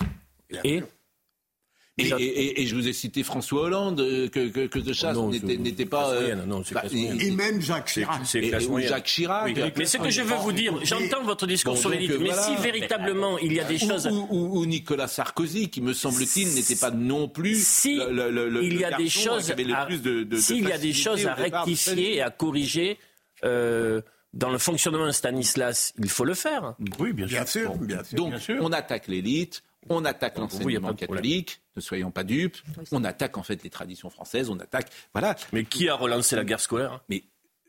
[0.64, 0.84] Et
[1.98, 4.92] et, et- et- et je vous ai cité François Hollande, euh, que, que, que de
[4.92, 6.12] chasse Non, n'était pas.
[6.12, 8.22] euh, non, bah, et- même Jacques Chirac.
[8.26, 8.44] C'est.
[8.88, 9.46] Jacques Chirac.
[9.46, 12.12] Oui, Mais ce que je veux vous dire, j'entends votre discours Bon, sur donc, l'élite,
[12.16, 12.42] euh, mais voilà.
[12.44, 14.08] si véritablement il y a des Ou- choses.
[14.08, 17.64] Ou, ou- ou Nicolas Sarkozy, qui me semble-t-il n'était pas non plus.
[17.66, 20.24] Si le- le- le- il y a des choses qui avait le à, plus de-
[20.24, 22.98] de- y a des choses à rectifier et à corriger
[23.44, 24.02] euh,
[24.34, 26.74] dans le fonctionnement de Stanislas, il faut le faire.
[27.00, 28.18] Oui, bien Bien sûr, bien sûr.
[28.18, 32.58] Donc, on attaque l'élite, on attaque l'enseignement catholique, ne soyons pas dupes,
[32.92, 34.90] on attaque en fait les traditions françaises, on attaque.
[35.14, 35.36] Voilà.
[35.54, 37.24] Mais qui a relancé la guerre scolaire Mais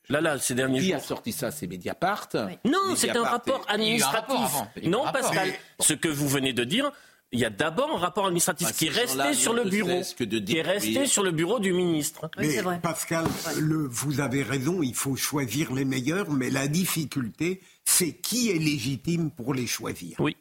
[0.08, 0.96] Là, là, ces derniers qui jours.
[0.96, 1.50] a sorti ça?
[1.50, 2.28] C'est Mediapart.
[2.64, 4.36] Non, c'est un rapport un administratif.
[4.36, 5.22] rapport Non, rapport.
[5.22, 6.92] Pascal, Mais- ce que vous venez de dire,
[7.32, 10.14] il y a d'abord un rapport administratif Ah, qui est resté sur le bureau, cessent
[10.14, 12.30] que de qui est resté sur le bureau du ministre.
[12.38, 12.78] Oui, Mais vrai.
[12.80, 13.24] Pascal,
[13.58, 18.58] le, vous avez raison, il faut choisir les meilleurs, mais la difficulté, c'est qui est
[18.60, 20.14] légitime pour les choisir.
[20.20, 20.36] Oui.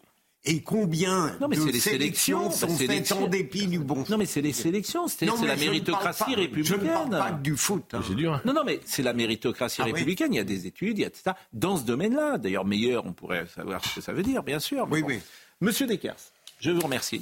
[0.47, 3.79] Et combien Non, mais de c'est les sélections sélections, sont c'est faites en dépit du
[3.79, 6.79] bon Non, mais c'est les sélections, c'est la je ne parle méritocratie pas- républicaine.
[6.81, 7.93] Je ne parle pas du foot.
[7.93, 8.01] hein.
[8.45, 9.93] Non, non, mais c'est la méritocratie Ah oui.
[9.93, 10.33] républicaine.
[10.33, 11.31] Il y a des études, il y a etc.
[11.53, 14.87] Dans ce domaine-là, d'ailleurs, meilleur, on pourrait savoir ce que ça veut dire, bien sûr.
[14.91, 15.07] Oui, bon.
[15.07, 15.19] oui.
[15.61, 16.15] Monsieur Descars,
[16.59, 17.21] je vous remercie.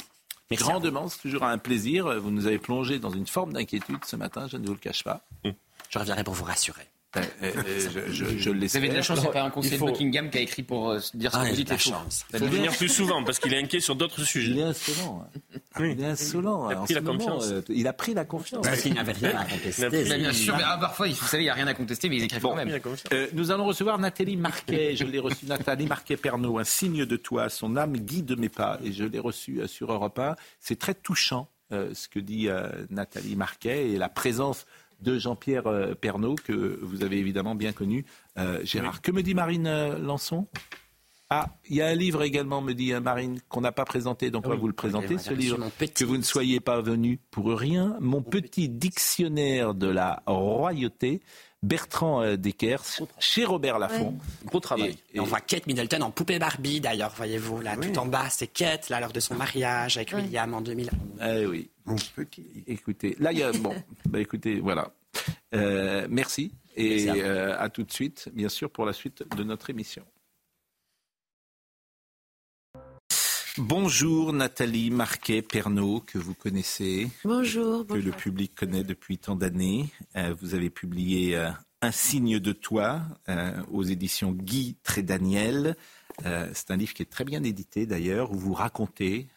[0.51, 2.19] Grandement, c'est toujours un plaisir.
[2.19, 5.03] Vous nous avez plongé dans une forme d'inquiétude ce matin, je ne vous le cache
[5.03, 5.21] pas.
[5.89, 6.87] Je reviendrai pour vous rassurer.
[7.15, 7.51] Euh, euh,
[8.09, 9.85] je, je, je Vous avez de la chance, il a pas un conseiller Il faut-
[9.85, 12.25] de Buckingham qui a écrit pour euh, dire ce Ah, que vous dites la chance.
[12.33, 14.57] Il faut venir plus souvent parce qu'il est inquiet sur d'autres Il sujets.
[14.57, 15.23] est insolent.
[15.35, 15.59] hein.
[15.79, 16.69] Il est insolent.
[16.69, 17.47] Il a hein, en pris la moment, confiance.
[17.51, 18.65] euh, il a pris la confiance.
[18.65, 19.87] Parce qu'il n'y avait rien à contester.
[19.91, 22.17] Mais bien sûr, mais ah, parfois, vous savez, il n'y a rien à contester, mais
[22.17, 22.79] ils écrivent quand même.
[23.13, 24.95] Euh, nous allons recevoir Nathalie Marquet.
[24.95, 28.79] Je l'ai reçue, Nathalie Marquet-Pernot, un signe de toi, son âme guide mes pas.
[28.83, 30.35] Et je l'ai reçue euh, sur Europe 1.
[30.59, 34.65] C'est très touchant euh, ce que dit euh, Nathalie Marquet et la présence
[35.03, 38.05] de Jean-Pierre euh, Pernaut, que vous avez évidemment bien connu,
[38.39, 39.01] euh, Gérard.
[39.01, 40.47] Que me dit Marine euh, Lançon?
[41.29, 44.45] Ah, il y a un livre également, me dit Marine, qu'on n'a pas présenté, donc
[44.45, 45.57] on va vous le présenter, ce livre.
[45.95, 47.97] Que vous ne soyez pas venu pour rien.
[47.99, 51.21] Mon petit dictionnaire de la royauté,
[51.63, 52.83] Bertrand euh, Deckers,
[53.19, 54.15] chez Robert Laffont.
[54.45, 54.97] Gros travail.
[55.13, 58.47] Et on voit Kate Middleton en poupée Barbie d'ailleurs, voyez-vous, là, tout en bas, c'est
[58.47, 60.91] Kate, là, lors de son mariage avec William en 2000.
[61.25, 61.69] Eh oui.
[61.85, 62.63] Mon petit.
[62.67, 63.51] Écoutez, là, il y a.
[63.51, 63.73] Bon,
[64.05, 64.91] bah écoutez, voilà.
[65.53, 66.53] Euh, merci.
[66.75, 70.03] Et euh, à tout de suite, bien sûr, pour la suite de notre émission.
[73.59, 77.11] Bonjour Nathalie Marquet-Pernot, que vous connaissez.
[77.23, 77.85] Bonjour.
[77.85, 79.91] Que le public connaît depuis tant d'années.
[80.15, 81.51] Euh, vous avez publié euh,
[81.83, 85.75] Un signe de toi euh, aux éditions Guy Trédaniel.
[86.23, 89.27] C'est un livre qui est très bien édité d'ailleurs, où vous racontez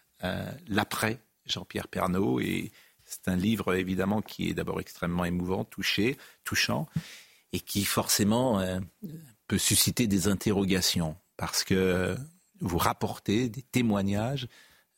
[0.67, 2.41] l'après Jean-Pierre Pernaud.
[2.41, 2.71] Et
[3.05, 6.87] c'est un livre évidemment qui est d'abord extrêmement émouvant, touché, touchant,
[7.53, 8.62] et qui forcément
[9.47, 11.17] peut susciter des interrogations.
[11.39, 12.14] Parce que
[12.61, 14.49] vous rapportez des témoignages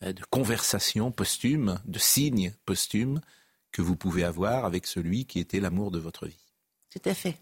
[0.02, 3.20] euh, de conversations posthumes, de signes posthumes
[3.72, 6.38] que vous pouvez avoir avec celui qui était l'amour de votre vie.
[6.90, 7.36] Tout à fait.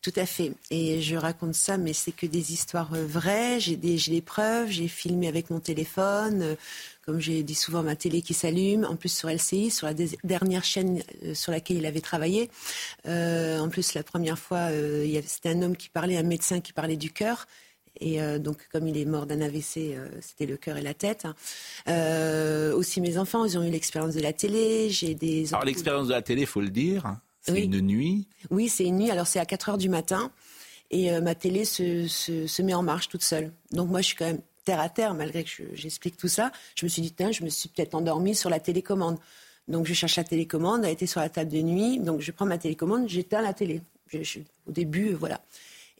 [0.00, 0.52] Tout à fait.
[0.70, 3.60] Et je raconte ça, mais c'est que des histoires euh, vraies.
[3.60, 4.68] J'ai des, des, preuves.
[4.68, 6.42] J'ai filmé avec mon téléphone.
[6.42, 6.56] Euh,
[7.04, 8.84] comme j'ai dit souvent, ma télé qui s'allume.
[8.84, 11.02] En plus, sur LCI, sur la dernière chaîne
[11.34, 12.48] sur laquelle il avait travaillé.
[13.04, 14.68] en plus, la première fois,
[15.26, 17.48] c'était un homme qui parlait, un médecin qui parlait du cœur.
[18.00, 20.94] Et euh, donc, comme il est mort d'un AVC, euh, c'était le cœur et la
[20.94, 21.26] tête.
[21.88, 24.88] Euh, aussi, mes enfants, ils ont eu l'expérience de la télé.
[24.90, 25.52] J'ai des.
[25.52, 27.16] Alors, l'expérience de la télé, faut le dire.
[27.42, 28.28] C'est une nuit.
[28.50, 29.10] Oui, c'est une nuit.
[29.10, 30.30] Alors, c'est à 4 heures du matin.
[30.90, 33.50] Et ma télé se, se, met en marche toute seule.
[33.72, 36.52] Donc, moi, je suis quand même terre à terre, malgré que j'explique tout ça.
[36.76, 39.18] Je me suis dit, tiens, je me suis peut-être endormie sur la télécommande.
[39.68, 40.84] Donc, je cherche la télécommande.
[40.84, 41.98] Elle était sur la table de nuit.
[41.98, 43.80] Donc, je prends ma télécommande, j'éteins la télé.
[44.14, 45.40] au début, voilà.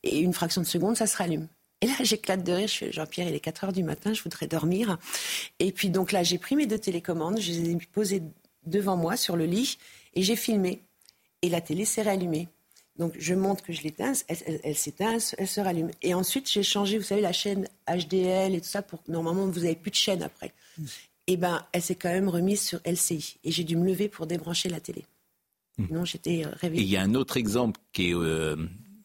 [0.05, 1.49] Et une fraction de seconde, ça se rallume.
[1.83, 2.69] Et là, j'éclate de rire.
[2.69, 4.99] Je fais, Jean-Pierre, il est 4 heures du matin, je voudrais dormir.
[5.59, 8.23] Et puis, donc là, j'ai pris mes deux télécommandes, je les ai posées
[8.65, 9.79] devant moi sur le lit
[10.15, 10.81] et j'ai filmé.
[11.43, 12.49] Et la télé s'est rallumée.
[12.97, 15.91] Donc, je montre que je l'éteins, elle, s'éteint, elle se rallume.
[16.03, 19.47] Et ensuite, j'ai changé, vous savez, la chaîne HDL et tout ça pour que normalement,
[19.47, 20.53] vous n'avez plus de chaîne après.
[21.27, 23.39] Et ben, elle s'est quand même remise sur LCI.
[23.43, 25.05] Et j'ai dû me lever pour débrancher la télé.
[25.79, 25.87] Mmh.
[25.91, 26.83] Non, j'étais euh, réveillée.
[26.83, 28.57] Et il y a un autre exemple qui est euh,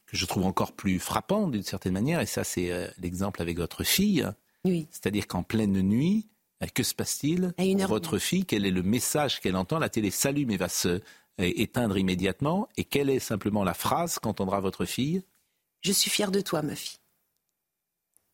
[0.07, 3.57] que je trouve encore plus frappant d'une certaine manière, et ça c'est euh, l'exemple avec
[3.57, 4.25] votre fille.
[4.63, 4.87] Oui.
[4.89, 6.27] C'est-à-dire qu'en pleine nuit,
[6.63, 7.53] euh, que se passe-t-il
[7.87, 10.99] Votre fille, quel est le message qu'elle entend La télé s'allume et va se euh,
[11.37, 12.69] éteindre immédiatement.
[12.77, 15.21] Et quelle est simplement la phrase qu'entendra votre fille
[15.81, 16.97] Je suis fière de toi, ma fille.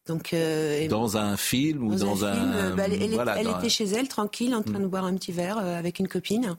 [0.05, 0.35] Donc,
[0.89, 4.85] dans un film ou dans, un, bah, elle, était chez elle tranquille en train de
[4.85, 4.89] hmm.
[4.89, 6.57] boire un petit verre avec une copine.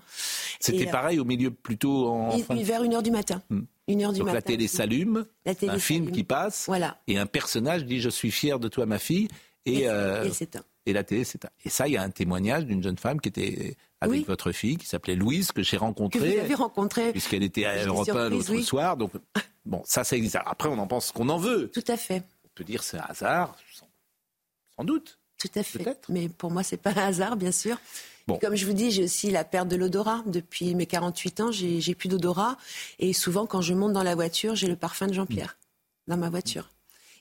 [0.61, 3.43] C'était pareil au milieu plutôt en vers une heure du matin.
[3.87, 4.13] Hmm.
[4.13, 6.71] Donc la télé s'allume, un film qui passe,
[7.07, 9.29] et un personnage dit je suis fier de toi ma fille,
[9.67, 10.29] et, euh,
[10.87, 11.51] et, la télé s'éteint.
[11.65, 14.77] Et ça, il y a un témoignage d'une jeune femme qui était avec votre fille,
[14.77, 16.37] qui s'appelait Louise, que j'ai rencontrée.
[16.37, 17.13] Que vous rencontrée.
[17.13, 18.97] Puisqu'elle était à Europe 1 l'autre soir.
[18.97, 19.13] Donc,
[19.65, 20.37] bon, ça, ça existe.
[20.45, 21.71] Après, on en pense qu'on en veut.
[21.71, 22.23] Tout à fait.
[22.45, 23.57] On peut dire c'est un hasard,
[24.77, 25.19] sans, doute.
[25.39, 25.99] Tout à fait.
[26.09, 27.79] Mais pour moi, c'est pas un hasard, bien sûr.
[28.41, 30.23] Comme je vous dis, j'ai aussi la perte de l'odorat.
[30.27, 32.57] Depuis mes 48 ans, j'ai plus d'odorat.
[32.99, 35.59] Et souvent, quand je monte dans la voiture, j'ai le parfum de Jean-Pierre
[36.07, 36.71] dans ma voiture.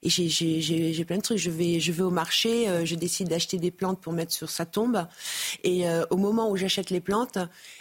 [0.04, 1.38] Et j'ai plein de trucs.
[1.38, 4.50] Je vais, je vais au marché, euh, je décide d'acheter des plantes pour mettre sur
[4.50, 5.08] sa tombe.
[5.64, 7.38] Et euh, au moment où j'achète les plantes,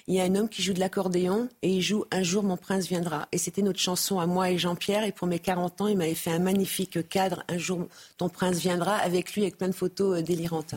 [0.07, 2.57] il y a un homme qui joue de l'accordéon et il joue Un jour mon
[2.57, 3.27] prince viendra.
[3.33, 5.05] Et c'était notre chanson à moi et Jean-Pierre.
[5.05, 8.59] Et pour mes 40 ans, il m'avait fait un magnifique cadre Un jour ton prince
[8.59, 10.77] viendra avec lui avec plein de photos euh, délirantes.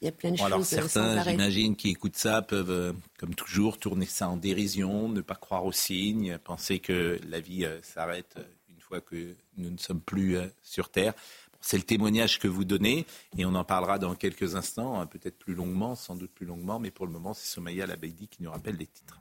[0.00, 0.46] Il y a plein de choses.
[0.46, 5.20] Alors certains, j'imagine, qui écoutent ça peuvent, euh, comme toujours, tourner ça en dérision, ne
[5.20, 9.70] pas croire aux signes, penser que la vie euh, s'arrête euh, une fois que nous
[9.70, 11.12] ne sommes plus sur Terre.
[11.60, 15.38] c'est le témoignage que vous donnez et on en parlera dans quelques instants, hein, peut-être
[15.38, 18.50] plus longuement, sans doute plus longuement, mais pour le moment, c'est Somaya Labeidi qui nous
[18.50, 19.19] rappelle les titres.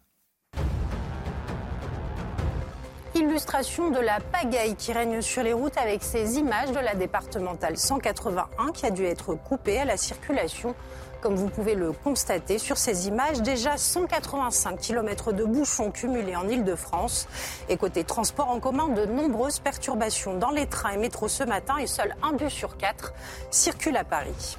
[3.30, 7.78] Illustration de la pagaille qui règne sur les routes avec ces images de la départementale
[7.78, 10.74] 181 qui a dû être coupée à la circulation.
[11.22, 16.48] Comme vous pouvez le constater sur ces images, déjà 185 km de bouchons cumulés en
[16.48, 17.28] Ile-de-France.
[17.68, 21.78] Et côté transport en commun, de nombreuses perturbations dans les trains et métros ce matin
[21.78, 23.14] et seul un bus sur quatre
[23.52, 24.58] circule à Paris.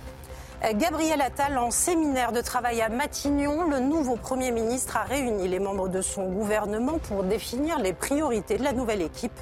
[0.62, 3.66] Gabriel Attal en séminaire de travail à Matignon.
[3.70, 8.58] Le nouveau Premier ministre a réuni les membres de son gouvernement pour définir les priorités
[8.58, 9.32] de la nouvelle équipe,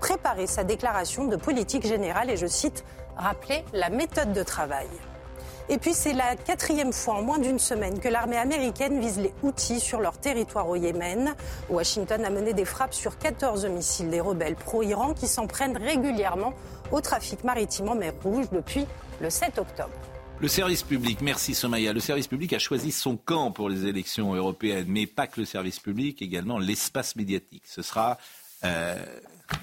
[0.00, 2.84] préparer sa déclaration de politique générale et, je cite,
[3.18, 4.88] rappeler la méthode de travail.
[5.68, 9.34] Et puis c'est la quatrième fois en moins d'une semaine que l'armée américaine vise les
[9.42, 11.34] outils sur leur territoire au Yémen.
[11.68, 16.54] Washington a mené des frappes sur 14 missiles des rebelles pro-Iran qui s'en prennent régulièrement
[16.92, 18.86] au trafic maritime en mer Rouge depuis
[19.20, 19.90] le 7 octobre.
[20.38, 21.94] Le service public, merci Somaya.
[21.94, 25.46] Le service public a choisi son camp pour les élections européennes, mais pas que le
[25.46, 27.62] service public, également l'espace médiatique.
[27.66, 28.18] Ce sera
[28.62, 29.02] euh,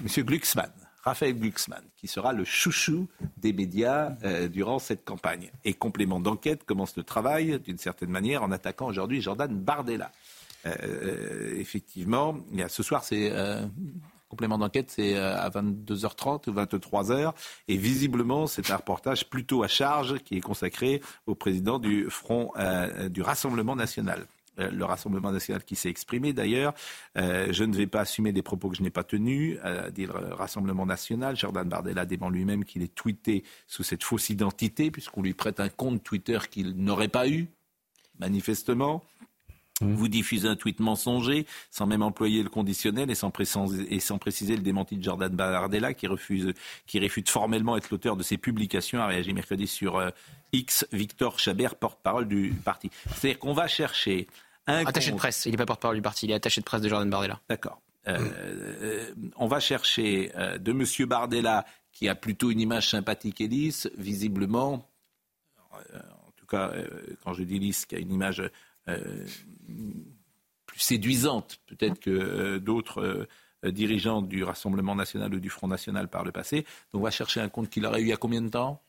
[0.00, 0.24] M.
[0.24, 0.72] Glucksmann,
[1.04, 3.06] Raphaël Glucksmann, qui sera le chouchou
[3.36, 5.52] des médias euh, durant cette campagne.
[5.64, 10.10] Et complément d'enquête commence le travail, d'une certaine manière, en attaquant aujourd'hui Jordan Bardella.
[10.66, 13.32] Euh, effectivement, ce soir, c'est
[14.34, 17.32] complément d'enquête, c'est euh, à 22h30 ou 23h.
[17.68, 22.50] Et visiblement, c'est un reportage plutôt à charge qui est consacré au président du Front
[22.56, 24.26] euh, du Rassemblement national.
[24.58, 26.74] Euh, le Rassemblement national qui s'est exprimé d'ailleurs.
[27.18, 30.06] Euh, je ne vais pas assumer des propos que je n'ai pas tenus, euh, dit
[30.06, 31.36] le Rassemblement national.
[31.36, 35.68] Jordan Bardella dément lui-même qu'il est tweeté sous cette fausse identité, puisqu'on lui prête un
[35.68, 37.48] compte Twitter qu'il n'aurait pas eu,
[38.18, 39.02] manifestement.
[39.80, 43.32] Vous diffusez un tweet mensonger sans même employer le conditionnel et sans,
[43.90, 46.52] et sans préciser le démenti de Jordan Bardella qui refuse,
[46.86, 50.00] qui réfute formellement être l'auteur de ces publications, a réagi mercredi sur
[50.52, 52.90] X, Victor Chabert, porte-parole du parti.
[53.16, 54.28] C'est-à-dire qu'on va chercher
[54.66, 55.44] un attaché de presse.
[55.46, 57.40] Il n'est pas porte-parole du parti, il est attaché de presse de Jordan Bardella.
[57.48, 57.80] D'accord.
[58.06, 58.18] Euh,
[58.82, 60.84] euh, on va chercher euh, de M.
[61.06, 64.88] Bardella, qui a plutôt une image sympathique et lisse, visiblement,
[65.72, 66.72] en tout cas,
[67.22, 68.42] quand je dis lisse, qui a une image
[70.66, 73.26] plus séduisante, peut-être que d'autres
[73.64, 76.66] dirigeants du Rassemblement national ou du Front national par le passé.
[76.92, 78.82] Donc on va chercher un compte qu'il aurait eu il y a combien de temps?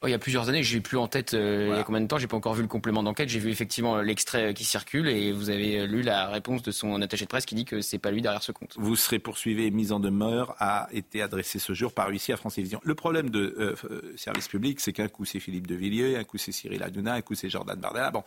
[0.00, 2.00] Oh, il y a plusieurs années, j'ai plus en tête euh, il y a combien
[2.00, 5.08] de temps, j'ai pas encore vu le complément d'enquête, j'ai vu effectivement l'extrait qui circule
[5.08, 7.98] et vous avez lu la réponse de son attaché de presse qui dit que c'est
[7.98, 8.76] pas lui derrière ce compte.
[8.78, 12.36] Vous serez poursuivi et mise en demeure a été adressé ce jour par huissier à
[12.36, 12.80] France Télévisions.
[12.84, 16.22] Le problème de euh, euh, service public, c'est qu'un coup c'est Philippe de Villiers, un
[16.22, 18.12] coup c'est Cyril Hanouna, un coup c'est Jordan Bardella.
[18.12, 18.22] Bon,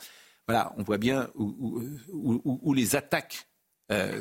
[0.47, 1.81] voilà, on voit bien où,
[2.11, 3.47] où les attaques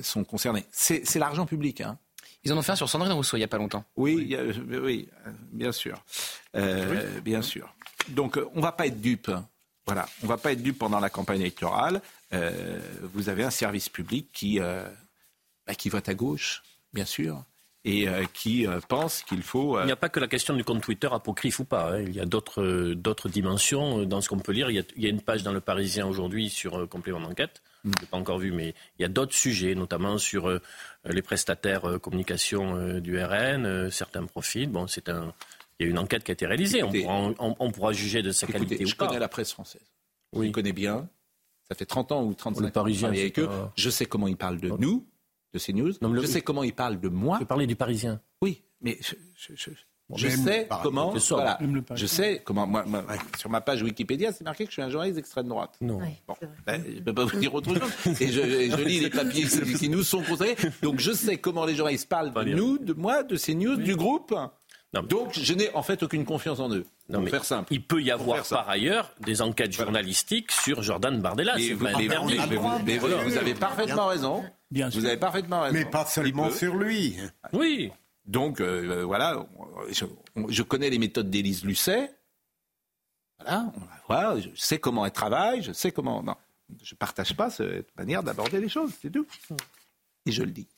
[0.03, 0.67] sont concernées.
[0.71, 1.99] C'est l'argent public, hein.
[2.43, 3.85] Ils en ont fait un sur Sandrine Rousseau il n'y a pas longtemps.
[3.97, 4.37] Oui,
[4.83, 5.09] oui,
[5.53, 6.03] bien sûr.
[6.57, 7.75] Euh, bien sûr.
[8.09, 9.31] Donc, euh, on ne va pas être dupe.
[9.87, 12.01] Voilà, on ne va pas être dupe pendant la campagne électorale.
[12.33, 12.81] Euh,
[13.13, 16.63] vous avez un service public qui, bah, qui vote à gauche,
[16.93, 17.45] bien sûr
[17.85, 19.81] et qui pense qu'il faut.
[19.81, 21.95] Il n'y a pas que la question du compte Twitter apocryphe ou pas.
[21.95, 22.03] Hein.
[22.03, 24.71] Il y a d'autres d'autres dimensions dans ce qu'on peut lire.
[24.71, 27.63] Il y, a, il y, a, une page dans le Parisien aujourd'hui sur complément d'enquête
[27.85, 30.61] je ne l'ai pas encore vu, mais il y a d'autres sujets, notamment sur euh,
[31.05, 34.69] les prestataires euh, communication euh, du RN, certains profils.
[34.69, 35.33] Bon, c'est un,
[35.79, 36.83] il y a une enquête qui a été réalisée.
[36.83, 39.05] on, pourra, on, pourra, juger de sa qualité je ou pas.
[39.05, 39.85] Je connais la presse française.
[40.33, 40.49] Oui.
[40.49, 41.09] Je connais bien.
[41.69, 43.49] Ça fait 30 ans ou 35 ans que je avec eux.
[43.77, 45.07] Je sais comment ils parlent de nous,
[45.53, 45.93] de CNews.
[46.01, 47.39] Non, je sais comment ils parlent de moi.
[47.41, 48.21] Je parlais du Parisien.
[48.43, 49.15] Oui, mais je,
[50.17, 51.13] je sais comment.
[51.29, 51.59] Voilà,
[51.95, 52.67] je sais comment.
[52.67, 52.85] Moi,
[53.39, 55.77] sur ma page Wikipédia, c'est marqué que je suis un journaliste d'extrême droite.
[55.81, 56.01] Non.
[56.27, 56.35] Bon,
[56.67, 58.21] ben, je ne peux pas vous dire autre chose.
[58.21, 59.45] Et je, lis les papiers
[59.79, 60.57] qui nous sont conseillés.
[60.83, 63.97] Donc je sais comment les journalistes parlent de nous, de moi, de ces news, du
[63.97, 64.35] groupe.
[64.93, 66.85] Donc je n'ai en fait aucune confiance en eux.
[67.09, 67.73] Non, mais faire simple.
[67.73, 71.55] Il peut y avoir par ailleurs des enquêtes journalistiques sur Jordan Bardella.
[71.57, 71.87] Mais, vous,
[72.85, 74.45] mais, vous, avez parfaitement raison.
[74.71, 75.75] Bien vous avez parfaitement raison.
[75.75, 77.17] Mais pas seulement sur lui.
[77.53, 77.93] Oui.
[78.27, 79.47] Donc euh, voilà,
[79.91, 82.13] je, connais les méthodes d'Élise Lucet.
[83.39, 83.73] Voilà,
[84.07, 86.23] voilà, je sais comment elle travaille, je sais comment.
[86.23, 86.37] Non,
[86.83, 89.27] je ne partage pas cette manière d'aborder les choses, c'est tout.
[90.27, 90.69] Et je le dis.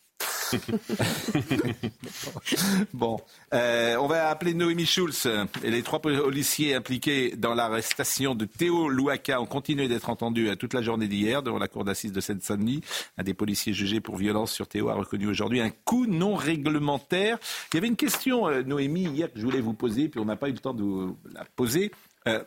[2.92, 3.20] bon,
[3.54, 5.28] euh, on va appeler Noémie Schulz.
[5.62, 10.82] Les trois policiers impliqués dans l'arrestation de Théo Louaka ont continué d'être entendus toute la
[10.82, 12.82] journée d'hier devant la cour d'assises de Seine-Saint-Denis.
[13.18, 17.38] Un des policiers jugés pour violence sur Théo a reconnu aujourd'hui un coup non réglementaire.
[17.72, 20.24] Il y avait une question, euh, Noémie, hier que je voulais vous poser, puis on
[20.24, 21.90] n'a pas eu le temps de vous la poser.
[22.28, 22.42] Euh,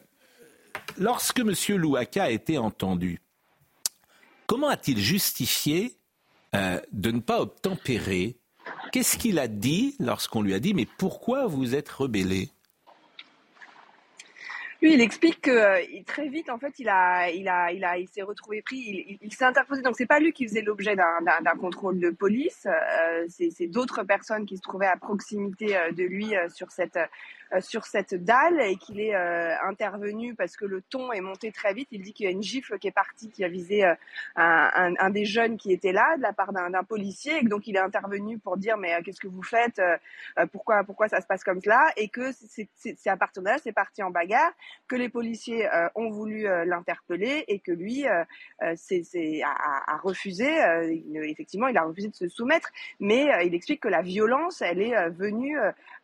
[0.98, 1.54] lorsque M.
[1.78, 3.22] Louaka a été entendu,
[4.48, 5.98] comment a-t-il justifié
[6.56, 8.38] euh, de ne pas obtempérer.
[8.92, 12.50] Qu'est-ce qu'il a dit lorsqu'on lui a dit mais pourquoi vous êtes rebellé?
[14.82, 17.98] Lui, il explique que euh, très vite, en fait, il a, il a, il a,
[17.98, 19.18] il s'est retrouvé pris.
[19.22, 19.82] Il, s'est interposé.
[19.82, 22.68] Donc, c'est pas lui qui faisait l'objet d'un contrôle de police.
[22.68, 27.00] Euh, c'est d'autres personnes qui se trouvaient à proximité de lui sur cette
[27.60, 31.74] sur cette dalle et qu'il est euh, intervenu parce que le ton est monté très
[31.74, 31.88] vite.
[31.92, 33.94] Il dit qu'il y a une gifle qui est partie, qui a visé euh,
[34.36, 37.68] un, un, des jeunes qui était là de la part d'un policier et que donc
[37.68, 39.82] il est intervenu pour dire mais qu'est-ce que vous faites
[40.52, 41.92] Pourquoi pourquoi ça se passe comme cela?
[41.98, 44.52] Et que c'est à partir de là, c'est parti en bagarre,
[44.88, 48.06] que les policiers ont voulu l'interpeller et que lui
[48.76, 50.50] c'est a, a, refusé.
[51.24, 52.70] effectivement, il a refusé de se soumettre,
[53.00, 55.58] mais il explique que la violence, elle est venue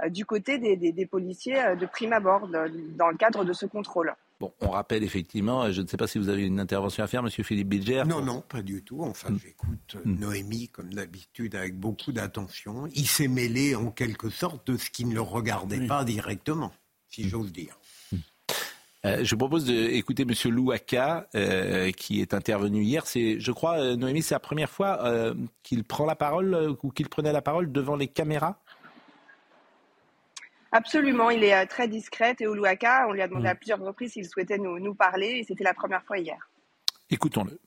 [0.10, 4.14] du côté des, des policiers euh, de prime abord dans le cadre de ce contrôle.
[4.40, 7.08] Bon, on rappelle effectivement, euh, je ne sais pas si vous avez une intervention à
[7.08, 8.04] faire, Monsieur Philippe Bilger.
[8.08, 9.04] Non, non, pas du tout.
[9.04, 9.40] Enfin, mm.
[9.44, 10.20] j'écoute euh, mm.
[10.20, 12.88] Noémie comme d'habitude avec beaucoup d'attention.
[12.96, 16.72] Il s'est mêlé en quelque sorte de ce qui ne le regardait pas directement,
[17.10, 17.78] si j'ose dire.
[19.04, 21.28] Je propose d'écouter Monsieur Louaka,
[21.98, 23.08] qui est intervenu hier.
[23.08, 27.34] C'est, je crois, Noémie, c'est la première fois qu'il prend la parole ou qu'il prenait
[27.34, 28.60] la parole devant les caméras.
[30.72, 32.36] Absolument, il est euh, très discret.
[32.40, 33.58] Et Oluaka, on lui a demandé à mm.
[33.58, 36.50] plusieurs reprises s'il souhaitait nous, nous parler et c'était la première fois hier.
[37.10, 37.60] Écoutons-le.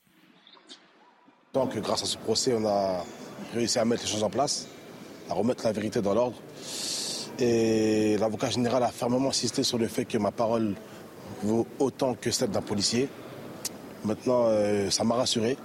[1.53, 3.03] Tant que grâce à ce procès, on a
[3.53, 4.67] réussi à mettre les choses en place.
[5.29, 6.37] à remettre la vérité dans l'ordre.
[7.39, 10.75] Et l'avocat général a fermement insisté sur le fait que ma parole
[11.43, 13.09] vaut autant que celle d'un policier.
[14.03, 15.57] Maintenant, euh, ça m'a rassuré.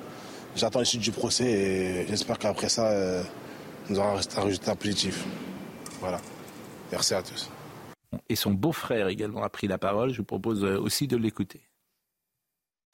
[0.56, 3.22] J'attends l'issue du procès et j'espère qu'après ça, euh,
[3.88, 5.24] nous aurons un résultat positif.
[6.00, 6.20] Voilà.
[6.90, 7.50] Merci à tous.
[8.28, 10.10] Et son beau-frère également a pris la parole.
[10.10, 11.60] Je vous propose euh, aussi de l'écouter.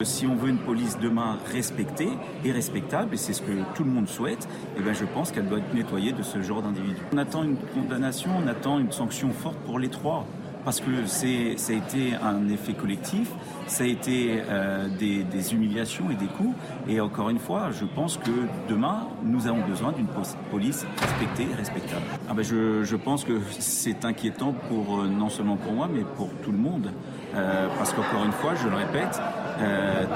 [0.03, 2.09] Si on veut une police demain respectée
[2.45, 5.49] et respectable, et c'est ce que tout le monde souhaite, eh ben je pense qu'elle
[5.49, 7.01] doit être nettoyée de ce genre d'individus.
[7.11, 10.27] On attend une condamnation, on attend une sanction forte pour les trois
[10.67, 13.29] parce que c'est, ça a été un effet collectif,
[13.67, 16.53] ça a été euh, des, humiliations et des coups.
[16.89, 18.31] Et encore une fois, je pense que
[18.67, 20.07] demain, nous avons besoin d'une
[20.51, 22.03] police respectée et respectable.
[22.29, 26.03] Ah ben je, je, pense que c'est inquiétant pour euh, non seulement pour moi, mais
[26.17, 26.91] pour tout le monde.
[27.33, 29.21] Euh, parce qu'encore une fois, je le répète,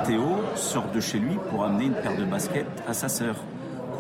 [0.06, 3.38] Théo sort de chez lui pour amener une paire de baskets à sa sœur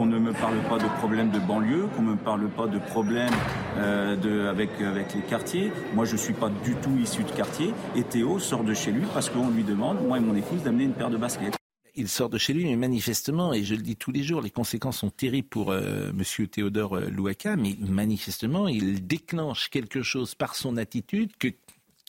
[0.01, 2.79] qu'on ne me parle pas de problèmes de banlieue, qu'on ne me parle pas de
[2.79, 3.35] problèmes
[3.77, 5.71] euh, de, avec, avec les quartiers.
[5.93, 7.71] Moi, je ne suis pas du tout issu de quartier.
[7.95, 10.85] Et Théo sort de chez lui parce qu'on lui demande, moi et mon épouse, d'amener
[10.85, 11.55] une paire de baskets.
[11.93, 14.49] Il sort de chez lui, mais manifestement, et je le dis tous les jours, les
[14.49, 16.47] conséquences sont terribles pour euh, M.
[16.47, 21.49] Théodore euh, Louaka, mais manifestement, il déclenche quelque chose par son attitude que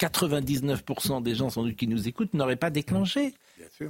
[0.00, 3.34] 99% des gens sans doute qui nous écoutent n'auraient pas déclenché.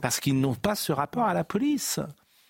[0.00, 2.00] Parce qu'ils n'ont pas ce rapport à la police.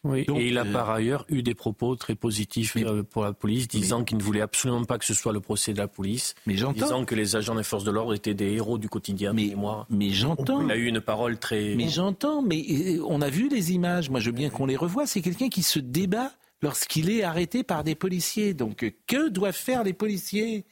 [0.04, 3.32] Oui, et il a euh, par ailleurs eu des propos très positifs euh, pour la
[3.32, 6.34] police, disant qu'il ne voulait absolument pas que ce soit le procès de la police,
[6.44, 9.32] mais disant que les agents des forces de l'ordre étaient des héros du quotidien.
[9.32, 10.60] Mais moi, mais j'entends.
[10.64, 11.76] Il a eu une parole très.
[11.76, 12.42] Mais j'entends.
[12.42, 14.10] Mais euh, on a vu les images.
[14.10, 15.06] Moi, je veux bien qu'on les revoie.
[15.06, 16.32] C'est quelqu'un qui se débat
[16.62, 18.54] lorsqu'il est arrêté par des policiers.
[18.54, 20.64] Donc, que doivent faire les policiers?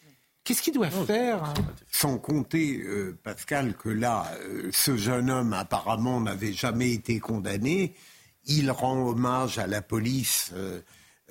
[0.42, 1.54] Qu'est-ce qu'ils doivent faire?
[1.92, 2.82] Sans compter,
[3.22, 4.26] Pascal, que là,
[4.72, 7.94] ce jeune homme apparemment n'avait jamais été condamné
[8.51, 10.80] il rend hommage à la police, euh,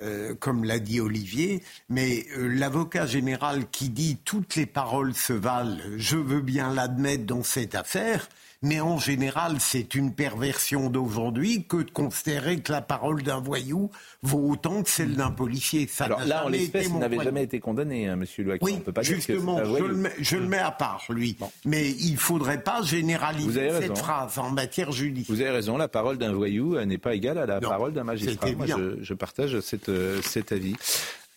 [0.02, 5.34] euh, comme l'a dit Olivier, mais euh, l'avocat général qui dit toutes les paroles se
[5.34, 8.26] valent, je veux bien l'admettre dans cette affaire,
[8.62, 13.90] mais en général, c'est une perversion d'aujourd'hui que de considérer que la parole d'un voyou
[14.22, 15.86] vaut autant que celle d'un policier.
[15.86, 18.60] Ça Alors là, en l'espèce, il n'avait jamais été condamné, hein, Monsieur Loac.
[18.62, 21.38] Oui, peut pas justement, dire que je, le mets, je, le mets, à part, lui.
[21.64, 25.34] Mais il ne faudrait pas généraliser cette phrase en matière judiciaire.
[25.34, 28.52] Vous avez raison, la parole d'un voyou n'est pas égale à la parole d'un magistrat.
[28.52, 30.76] Moi, je, je, partage cette, euh, cet avis.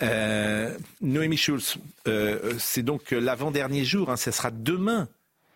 [0.01, 5.07] Euh, Noémie Schulz, euh, c'est donc l'avant-dernier jour, hein, ce sera demain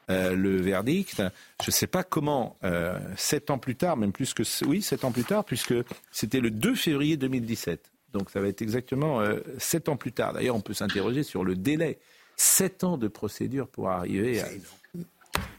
[0.10, 1.22] euh, le verdict.
[1.62, 5.04] Je ne sais pas comment, euh, sept ans plus tard, même plus que oui, sept
[5.04, 5.74] ans plus tard, puisque
[6.12, 7.92] c'était le 2 février 2017.
[8.14, 10.34] Donc ça va être exactement euh, sept ans plus tard.
[10.34, 12.00] D'ailleurs, on peut s'interroger sur le délai.
[12.36, 14.48] Sept ans de procédure pour arriver à.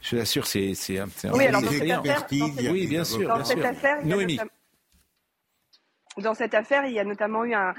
[0.01, 3.59] Je l'assure, c'est c'est un, oui, alors dans cette affaire, oui, bien sûr, bien sûr.
[4.05, 4.41] Noémie
[6.23, 7.75] dans cette affaire, il y a notamment eu un,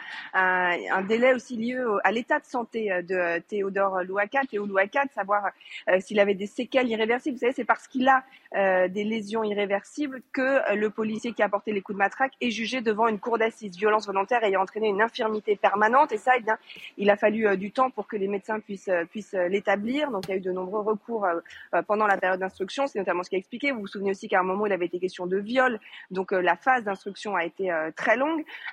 [1.07, 5.49] délai aussi lié à l'état de santé euh, de Théodore Louaka, Théo Louaka, de savoir
[5.89, 7.35] euh, s'il avait des séquelles irréversibles.
[7.35, 8.23] Vous savez, c'est parce qu'il a
[8.55, 12.51] euh, des lésions irréversibles que le policier qui a porté les coups de matraque est
[12.51, 13.77] jugé devant une cour d'assises.
[13.77, 16.11] Violence volontaire ayant entraîné une infirmité permanente.
[16.11, 16.43] Et ça, eh
[16.97, 18.89] il a fallu du temps pour que les médecins puissent
[19.49, 20.11] l'établir.
[20.11, 21.27] Donc, il y a eu de nombreux recours
[21.87, 22.87] pendant la période d'instruction.
[22.87, 23.71] C'est notamment ce qui a expliqué.
[23.71, 25.79] Vous vous souvenez aussi qu'à un moment, il avait été question de viol.
[26.11, 28.28] Donc, la phase d'instruction a été très longue.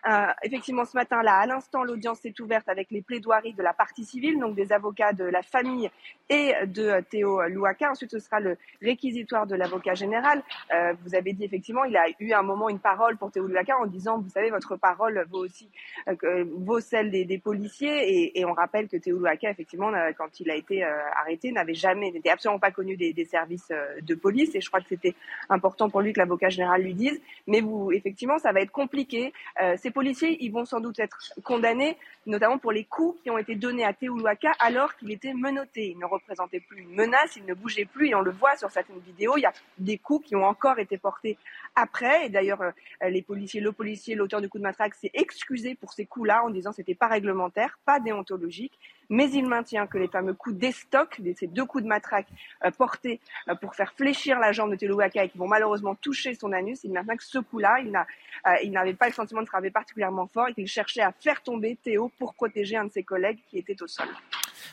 [0.08, 4.04] Euh, effectivement, ce matin-là, à l'instant, l'audience est ouverte avec les plaidoiries de la partie
[4.04, 5.90] civile, donc des avocats de la famille
[6.28, 7.90] et de Théo Louaka.
[7.90, 10.42] Ensuite, ce sera le réquisitoire de l'avocat général.
[10.74, 13.76] Euh, vous avez dit effectivement, il a eu un moment une parole pour Théo Louaka
[13.78, 15.68] en disant, vous savez, votre parole vaut aussi
[16.08, 18.08] euh, vaut celle des, policiers.
[18.08, 22.10] Et, et, on rappelle que Théo Louaka, effectivement, quand il a été arrêté, n'avait jamais,
[22.10, 24.54] n'était absolument pas connu des, des services de police.
[24.54, 25.14] Et je crois que c'était
[25.48, 27.20] important pour lui que l'avocat général lui dise.
[27.46, 29.32] Mais vous, effectivement, ça va être compliqué.
[29.60, 33.38] Euh, ces policiers, ils vont sans doute être condamnés, notamment pour les coups qui ont
[33.38, 35.90] été donnés à Teuluaka alors qu'il était menotté.
[35.90, 38.70] Il ne représentait plus une menace, il ne bougeait plus, et on le voit sur
[38.70, 39.36] certaines vidéos.
[39.36, 41.38] Il y a des coups qui ont encore été portés
[41.76, 42.26] après.
[42.26, 45.92] Et d'ailleurs, euh, les policiers, le policier, l'auteur du coup de matraque, s'est excusé pour
[45.92, 50.08] ces coups-là en disant que c'était pas réglementaire, pas déontologique mais il maintient que les
[50.08, 52.28] fameux coups d'estoc, ces deux coups de matraque
[52.64, 56.34] euh, portés euh, pour faire fléchir la jambe de Telouaka et qui vont malheureusement toucher
[56.34, 59.70] son anus, il maintient que ce coup-là, euh, il n'avait pas le sentiment de travailler
[59.70, 63.38] particulièrement fort et qu'il cherchait à faire tomber Théo pour protéger un de ses collègues
[63.48, 64.06] qui était au sol.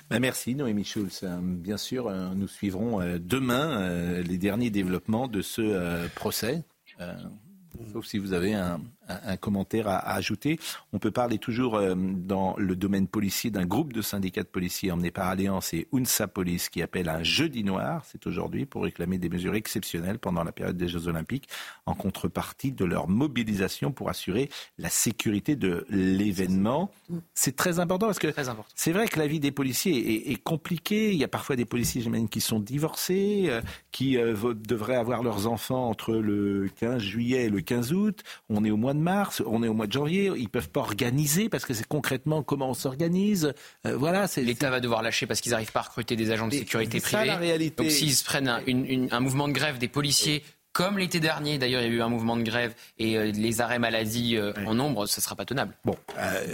[0.09, 1.23] Ben merci Noémie Schulz.
[1.41, 6.63] Bien sûr, nous suivrons demain les derniers développements de ce procès.
[6.97, 7.42] 嗯、
[7.91, 10.59] Sauf si vous avez un, un, commentaire à, ajouter.
[10.91, 14.91] On peut parler toujours euh, dans le domaine policier d'un groupe de syndicats de policiers
[14.91, 19.17] emmenés par Alliance et UNSA Police qui appelle un jeudi noir, c'est aujourd'hui, pour réclamer
[19.17, 21.47] des mesures exceptionnelles pendant la période des Jeux Olympiques
[21.85, 26.91] en contrepartie de leur mobilisation pour assurer la sécurité de l'événement.
[27.33, 28.33] C'est très important parce que
[28.75, 31.11] c'est vrai que la vie des policiers est, compliquée.
[31.11, 33.61] Il y a parfois des policiers, j'imagine, qui sont divorcés, euh,
[33.91, 38.21] qui euh, devraient avoir leurs enfants entre le 15 juillet et le 15 août.
[38.49, 40.31] On est au mois de mars, on est au mois de janvier.
[40.35, 43.53] Ils peuvent pas organiser parce que c'est concrètement comment on s'organise.
[43.87, 44.27] Euh, voilà.
[44.37, 47.25] L'État va devoir lâcher parce qu'ils n'arrivent pas à recruter des agents de sécurité privés.
[47.25, 47.83] La réalité.
[47.83, 51.87] Donc s'ils se prennent un, mouvement de grève des policiers comme l'été dernier, d'ailleurs, il
[51.87, 55.05] y a eu un mouvement de grève et euh, les arrêts maladie euh, en nombre,
[55.05, 55.75] ce ne sera pas tenable.
[55.85, 55.95] Bon,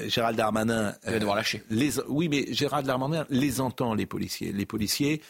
[0.07, 0.93] Gérald Darmanin.
[1.05, 1.63] Il va devoir lâcher.
[1.69, 4.51] Les, oui, mais Gérald Darmanin les entend, les policiers.
[4.51, 5.21] Les policiers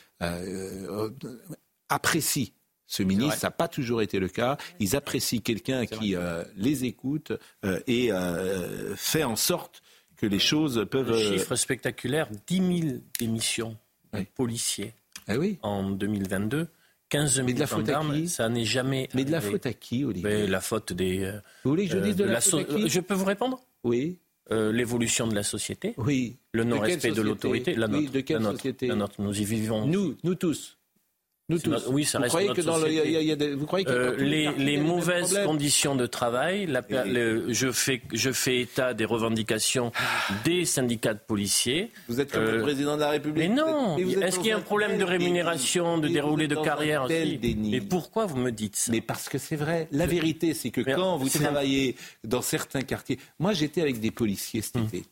[1.88, 2.52] apprécient
[2.90, 4.58] ce ministre, ça n'a pas toujours été le cas.
[4.80, 7.32] Ils apprécient quelqu'un qui euh, les écoute
[7.64, 9.84] euh, et euh, fait en sorte
[10.18, 11.14] que les choses peuvent.
[11.14, 13.78] Un chiffre spectaculaire 10 000 démissions
[14.12, 14.96] de policiers
[15.28, 15.60] eh oui.
[15.62, 16.68] en 2022.
[17.10, 19.08] 15 000 Mais de la faute à qui ça n'est jamais.
[19.14, 21.32] Mais de la faute à qui, Olivier La faute des.
[21.64, 23.60] Vous voulez que je dise de, la, faute à qui Je peux vous répondre?
[23.84, 24.18] Oui.
[24.50, 25.94] L'évolution de la société.
[25.98, 26.38] Oui.
[26.54, 27.76] Le non-respect de, l'autorité.
[27.76, 28.12] La nôtre.
[28.12, 29.22] de quelle société la nôtre.
[29.22, 29.86] Nous y vivons.
[29.86, 30.79] Nous, nous tous.
[31.50, 31.88] Nous tous.
[31.88, 33.84] Oui, ça vous reste croyez que dans le, y a, y a des, vous croyez
[33.84, 38.94] que euh, les, les mauvaises conditions de travail, la, le, je, fais, je fais état
[38.94, 39.92] des revendications
[40.46, 41.90] des syndicats de policiers.
[42.08, 43.50] Vous êtes comme le euh, président de la République.
[43.50, 43.98] Mais non.
[43.98, 47.40] Est-ce qu'il y a un problème de rémunération, de déroulé de carrière aussi?
[47.58, 48.92] Mais pourquoi vous me dites ça?
[48.92, 49.88] Mais parce que c'est vrai.
[49.92, 54.62] La vérité, c'est que quand vous travaillez dans certains quartiers, moi j'étais avec des policiers
[54.62, 54.86] cet hum.
[54.86, 55.04] été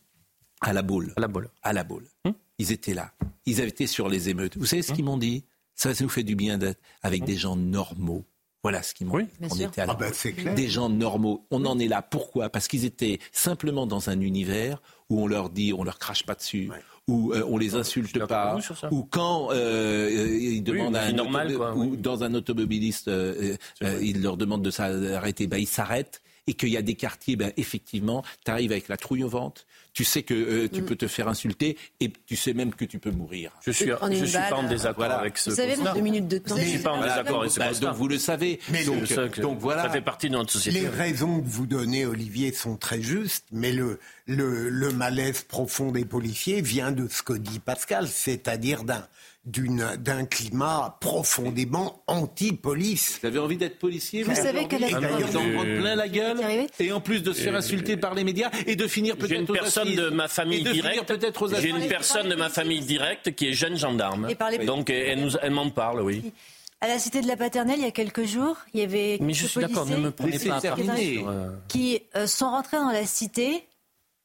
[0.62, 1.14] à la boule.
[1.16, 1.50] À la boule.
[1.64, 2.06] À la boule.
[2.26, 2.34] Hum.
[2.60, 3.12] Ils étaient là.
[3.46, 4.58] Ils avaient été sur les émeutes.
[4.58, 4.96] Vous savez ce hum.
[4.96, 5.44] qu'ils m'ont dit?
[5.78, 8.26] Ça, nous fait du bien d'être avec des gens normaux.
[8.64, 10.12] Voilà ce qui m'ont oui, on était à ah ben,
[10.56, 11.46] Des gens normaux.
[11.52, 12.02] On en est là.
[12.02, 12.50] Pourquoi?
[12.50, 16.36] Parce qu'ils étaient simplement dans un univers où on leur dit, on leur crache pas
[16.36, 16.70] dessus.
[17.08, 18.58] où euh, on les insulte pas,
[18.92, 24.22] ou quand euh, ils demandent à un normal, ou dans un automobiliste, euh, euh ils
[24.22, 28.24] leur demandent de s'arrêter, ben ils s'arrêtent, et qu'il y a des quartiers, ben effectivement,
[28.44, 29.66] tu arrives avec la trouille au ventre,
[29.98, 30.86] tu sais que euh, tu mm.
[30.86, 33.52] peux te faire insulter et tu sais même que tu peux mourir.
[33.66, 36.56] Je suis, je suis pas en désaccord avec ce Vous savez, deux minutes de temps.
[36.56, 38.60] Je suis pas en désaccord avec ce bah, Donc vous le savez.
[38.70, 39.82] Mais donc, donc, voilà.
[39.82, 40.82] Ça fait partie de notre société.
[40.82, 45.92] Les raisons que vous donnez, Olivier, sont très justes, mais le, le, le malaise profond
[45.92, 49.04] des policiers vient de ce que dit Pascal, c'est-à-dire d'un
[49.48, 53.20] d'un climat profondément anti-police.
[53.22, 54.88] Vous avez envie d'être policier Vous savez que la...
[54.88, 56.38] Vous en prendre plein la gueule
[56.80, 59.38] et en plus de se faire insulter par les médias et de finir peut-être J'ai
[59.38, 61.14] une personne de ma famille directe.
[61.62, 64.28] J'ai une personne de ma famille directe qui est jeune gendarme.
[64.66, 66.34] Donc elle, nous, elle m'en parle, oui.
[66.80, 69.34] À la cité de la Paternelle, il y a quelques jours, il y avait Mais
[69.34, 73.06] je suis d'accord, ne me prenez pas à euh, qui euh, sont rentrés dans la
[73.08, 73.66] cité.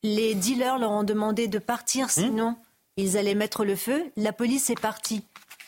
[0.03, 2.57] Les dealers leur ont demandé de partir, hmm sinon
[2.97, 4.13] ils allaient mettre le feu.
[4.17, 5.23] La police est partie.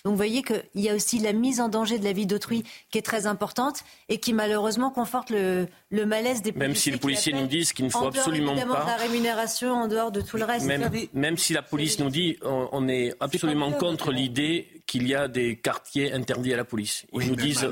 [0.04, 2.62] Donc vous voyez qu'il y a aussi la mise en danger de la vie d'autrui
[2.90, 6.68] qui est très importante et qui malheureusement conforte le, malaise des policiers.
[6.68, 8.84] Même si les policiers nous disent qu'il ne faut absolument pas.
[8.86, 10.66] la rémunération, en dehors de tout le reste.
[11.14, 15.56] Même, si la police nous dit on, est absolument contre l'idée qu'il y a des
[15.56, 17.06] quartiers interdits à la police.
[17.14, 17.66] Ils nous disent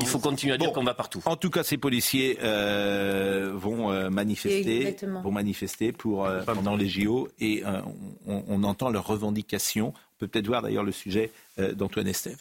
[0.00, 1.22] il faut continuer à dire qu'on va partout.
[1.24, 6.88] En tout cas, ces policiers euh, vont euh, manifester, vont manifester pour euh, pendant les
[6.88, 7.62] JO et
[8.26, 12.40] on, on entend leurs revendications on peut peut-être voir d'ailleurs le sujet euh, d'Antoine Estève.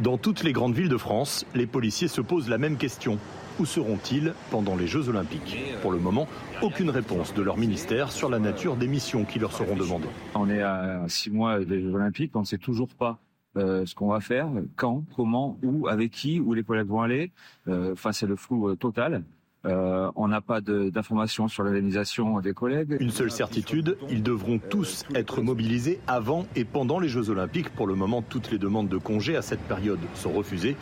[0.00, 3.18] Dans toutes les grandes villes de France, les policiers se posent la même question.
[3.58, 5.58] Où seront-ils pendant les Jeux Olympiques?
[5.82, 6.28] Pour le moment,
[6.62, 10.08] aucune réponse de leur ministère sur la nature des missions qui leur seront demandées.
[10.36, 13.18] On est à six mois des Jeux Olympiques, on ne sait toujours pas
[13.56, 17.32] euh, ce qu'on va faire, quand, comment, où, avec qui, où les collègues vont aller.
[17.66, 19.24] Euh, enfin, c'est le flou total.
[19.66, 22.96] Euh, on n'a pas d'informations sur l'organisation des collègues.
[23.00, 27.70] Une seule certitude, ils devront tous être mobilisés avant et pendant les Jeux Olympiques.
[27.70, 30.76] Pour le moment, toutes les demandes de congés à cette période sont refusées.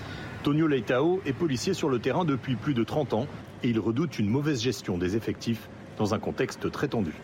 [0.47, 3.27] Tonio Leitao est policier sur le terrain depuis plus de 30 ans
[3.65, 5.69] et il redoute une mauvaise gestion des effectifs
[5.99, 7.15] dans un contexte très tendu.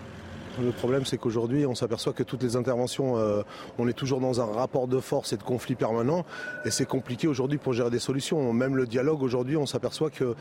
[0.61, 3.43] Le problème, c'est qu'aujourd'hui, on s'aperçoit que toutes les interventions, euh,
[3.79, 6.27] on est toujours dans un rapport de force et de conflit permanent,
[6.65, 8.53] et c'est compliqué aujourd'hui pour gérer des solutions.
[8.53, 10.35] Même le dialogue, aujourd'hui, on s'aperçoit que,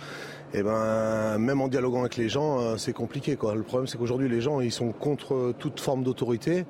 [0.56, 3.36] eh ben, même en dialoguant avec les gens, euh, c'est compliqué.
[3.36, 3.54] Quoi.
[3.54, 6.66] Le problème, c'est qu'aujourd'hui, les gens, ils sont contre toute forme d'autorité.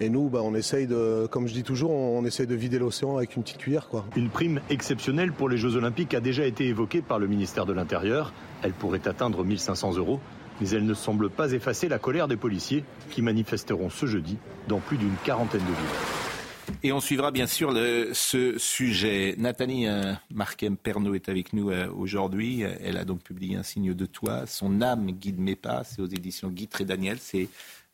[0.00, 3.16] Et nous, bah, on essaye de, comme je dis toujours, on, essaye de vider l'océan
[3.16, 3.88] avec une petite cuillère.
[3.88, 4.04] Quoi.
[4.16, 7.72] Une prime exceptionnelle pour les Jeux Olympiques a déjà été évoquée par le ministère de
[7.72, 8.32] l'Intérieur.
[8.62, 10.20] Elle pourrait atteindre 1500 euros
[10.60, 14.38] mais elle ne semble pas effacer la colère des policiers qui manifesteront ce jeudi
[14.68, 16.78] dans plus d'une quarantaine de villes.
[16.82, 19.34] Et on suivra bien sûr le, ce sujet.
[19.38, 22.62] Nathalie euh, Marquem Pernaud est avec nous euh, aujourd'hui.
[22.62, 24.46] Elle a donc publié Un signe de toi.
[24.46, 25.84] Son âme guide mes pas.
[25.84, 27.18] C'est aux éditions Guy et Daniel.
[27.20, 27.48] C'est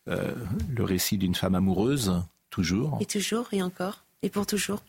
[0.09, 0.35] euh,
[0.69, 2.99] le récit d'une femme amoureuse, toujours.
[3.01, 4.05] Et toujours, et encore.
[4.23, 4.83] Et pour toujours.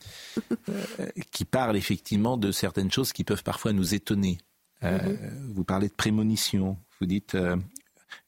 [1.30, 4.38] qui parle effectivement de certaines choses qui peuvent parfois nous étonner.
[4.82, 5.52] Mhm.
[5.54, 6.76] Vous parlez de prémonition.
[7.00, 7.36] Vous dites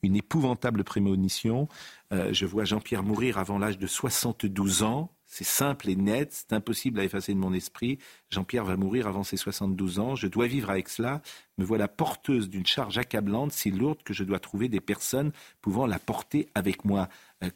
[0.02, 1.68] une épouvantable prémonition.
[2.10, 5.10] je vois Jean-Pierre mourir avant l'âge de 72 ans.
[5.36, 7.98] C'est simple et net, c'est impossible à effacer de mon esprit.
[8.30, 10.14] Jean-Pierre va mourir avant ses 72 ans.
[10.14, 11.20] Je dois vivre avec cela.
[11.58, 15.86] Me voilà porteuse d'une charge accablante, si lourde que je dois trouver des personnes pouvant
[15.86, 17.10] la porter avec moi.
[17.44, 17.50] Euh,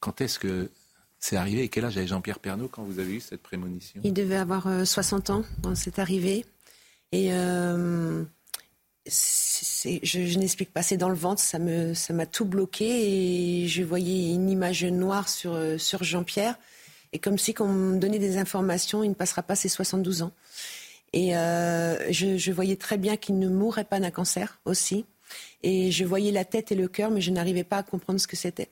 [0.00, 0.70] quand est-ce que
[1.18, 4.00] c'est arrivé et quel âge avait Jean-Pierre Pernaud quand vous avez eu cette prémonition?
[4.04, 6.46] Il devait avoir 60 euh, ans quand c'est arrivé.
[7.12, 8.24] Et euh,
[9.04, 14.32] je, n'explique pas, c'est dans le ventre, ça m'a ça tout bloqué et je voyais
[14.32, 16.56] une image noire sur, sur Jean-Pierre.
[17.12, 20.22] Et comme si, quand on me donnait des informations, il ne passera pas ses 72
[20.22, 20.32] ans.
[21.12, 25.06] Et euh, je, voyais très bien qu'il ne mourrait pas d'un cancer aussi.
[25.62, 28.26] Et je voyais la tête et le cœur, mais je n'arrivais pas à comprendre ce
[28.26, 28.70] que c'était.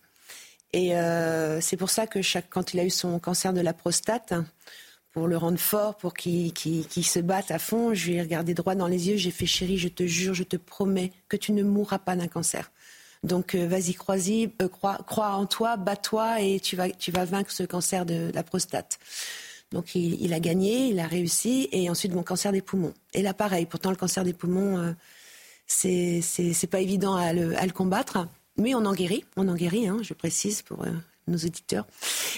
[0.72, 2.18] Et euh, c'est pour ça que
[2.50, 4.34] quand il a eu son cancer de la prostate,
[5.16, 8.74] pour le rendre fort, pour qu'il se batte à fond, je lui ai regardé droit
[8.74, 11.62] dans les yeux, j'ai fait chérie, je te jure, je te promets que tu ne
[11.62, 12.70] mourras pas d'un cancer.
[13.26, 17.50] Donc euh, vas-y, crois-y, euh, crois, en toi, bats-toi et tu vas, tu vas vaincre
[17.50, 19.00] ce cancer de la prostate.
[19.72, 22.94] Donc il, a gagné, il a réussi, et ensuite mon cancer des poumons.
[23.14, 24.92] Et là pareil, pourtant le cancer des poumons, euh,
[25.66, 29.88] c'est pas évident à le, à le, combattre, mais on en guérit, on en guérit,
[29.88, 30.86] hein, je précise pour
[31.26, 31.88] nos auditeurs.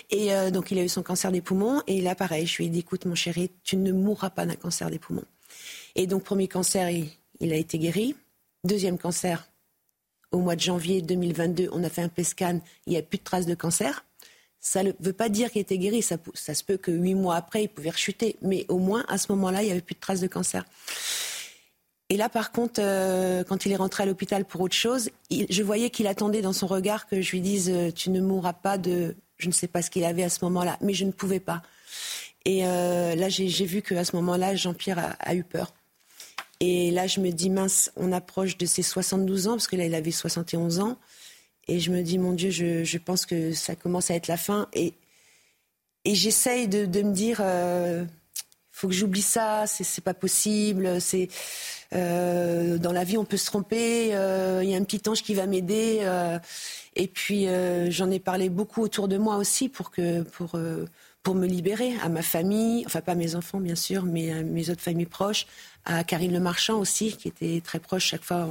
[0.09, 2.69] Et donc il a eu son cancer des poumons, et là pareil, je lui ai
[2.71, 5.27] dit écoute mon chéri, tu ne mourras pas d'un cancer des poumons.
[5.97, 8.17] Et donc premier cancer, il a été guéri.
[8.65, 9.47] Deuxième cancer,
[10.33, 13.25] au mois de janvier 2022, on a fait un PESCAN, il n'y a plus de
[13.25, 14.05] traces de cancer.
[14.61, 16.03] Ça ne veut pas dire qu'il était guéri.
[16.03, 18.37] Ça, se peut que huit mois après, il pouvait rechuter.
[18.43, 20.65] Mais au moins, à ce moment-là, il n'y avait plus de traces de cancer.
[22.11, 25.63] Et là, par contre, euh, quand il est rentré à l'hôpital pour autre chose, je
[25.63, 28.79] voyais qu'il attendait dans son regard que je lui dise euh, Tu ne mourras pas
[28.79, 29.15] de.
[29.37, 31.63] Je ne sais pas ce qu'il avait à ce moment-là, mais je ne pouvais pas.
[32.45, 35.75] Et euh, là, j'ai vu qu'à ce moment-là, Jean-Pierre a, eu peur.
[36.61, 39.85] Et là, je me dis, mince, on approche de ses 72 ans, parce que là,
[39.85, 40.99] il avait 71 ans.
[41.69, 44.69] Et je me dis, mon Dieu, je, pense que ça commence à être la fin.
[44.73, 44.95] Et,
[46.05, 48.05] et j'essaye de, me dire, euh,
[48.73, 50.99] faut que j'oublie ça, c'est pas possible.
[51.93, 54.15] Euh, Dans la vie, on peut se tromper.
[54.15, 56.01] Euh, il y a un petit ange qui va m'aider.
[56.97, 57.47] et puis,
[57.91, 60.23] j'en ai parlé beaucoup autour de moi aussi pour que.
[60.23, 60.59] Pour,
[61.23, 64.71] pour me libérer, à ma famille, enfin pas mes enfants bien sûr, mais à mes
[64.71, 65.47] autres familles proches,
[65.85, 68.07] à Karine Le Marchand aussi, qui était très proche.
[68.07, 68.49] Chaque fois,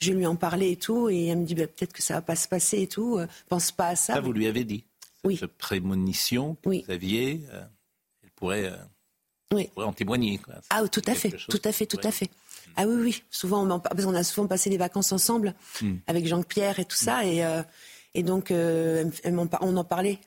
[0.00, 2.22] je lui en parlais et tout, et elle me dit bah, peut-être que ça va
[2.22, 3.18] pas se passer et tout.
[3.18, 4.14] Euh, pense pas à ça.
[4.14, 4.84] Ça, vous lui avez dit.
[5.24, 5.36] Oui.
[5.36, 7.62] Cette prémonition que vous aviez, euh,
[8.22, 8.66] elle pourrait.
[8.66, 8.76] Euh,
[9.52, 9.68] oui.
[9.74, 10.40] pourrait en témoigner.
[10.70, 12.30] Ah, tout à fait, tout à fait, tout à fait.
[12.76, 13.22] Ah oui, oui.
[13.30, 15.96] Souvent, on, parce a souvent passé des vacances ensemble hmm.
[16.06, 17.42] avec Jean-Pierre et tout ça, et,
[18.18, 20.18] et donc on en parlait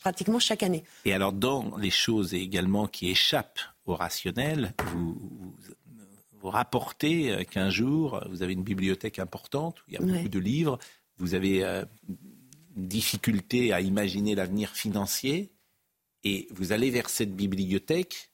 [0.00, 0.84] pratiquement chaque année.
[1.04, 5.54] Et alors, dans les choses également qui échappent au rationnel, vous,
[6.40, 10.28] vous rapportez euh, qu'un jour, vous avez une bibliothèque importante, où il y a beaucoup
[10.28, 10.78] de livres,
[11.18, 11.84] vous avez euh,
[12.76, 15.50] une difficulté à imaginer l'avenir financier,
[16.24, 18.30] et vous allez vers cette bibliothèque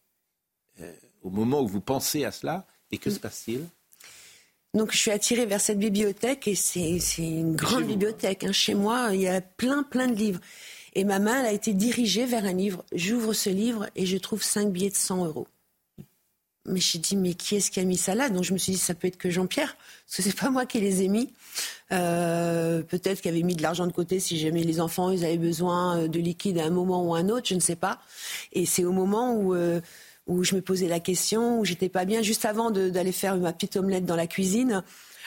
[0.81, 3.67] euh, au moment où vous pensez à cela, et que se passe-t-il?
[4.77, 8.45] Donc je suis attirée vers cette bibliothèque et c'est une grande bibliothèque.
[8.45, 8.53] Hein.
[8.53, 10.41] Chez moi, il y a plein plein de livres.
[10.95, 12.85] Et ma main elle a été dirigée vers un livre.
[12.93, 15.47] J'ouvre ce livre et je trouve cinq billets de 100 euros.
[16.69, 18.29] Mais j'ai dit, mais qui est-ce qui a mis ça là?
[18.29, 20.67] Donc je me suis dit, ça peut être que Jean-Pierre, parce que c'est pas moi
[20.67, 21.33] qui les ai mis.
[21.93, 25.39] Euh, peut-être qu'il avait mis de l'argent de côté si jamais les enfants ils avaient
[25.39, 28.01] besoin euh, de liquide à un moment ou à un autre, je ne sais pas.
[28.53, 29.81] Et c'est au moment où euh,
[30.27, 33.53] où je me posais la question, où j'étais pas bien, juste avant d'aller faire ma
[33.53, 34.83] petite omelette dans la cuisine.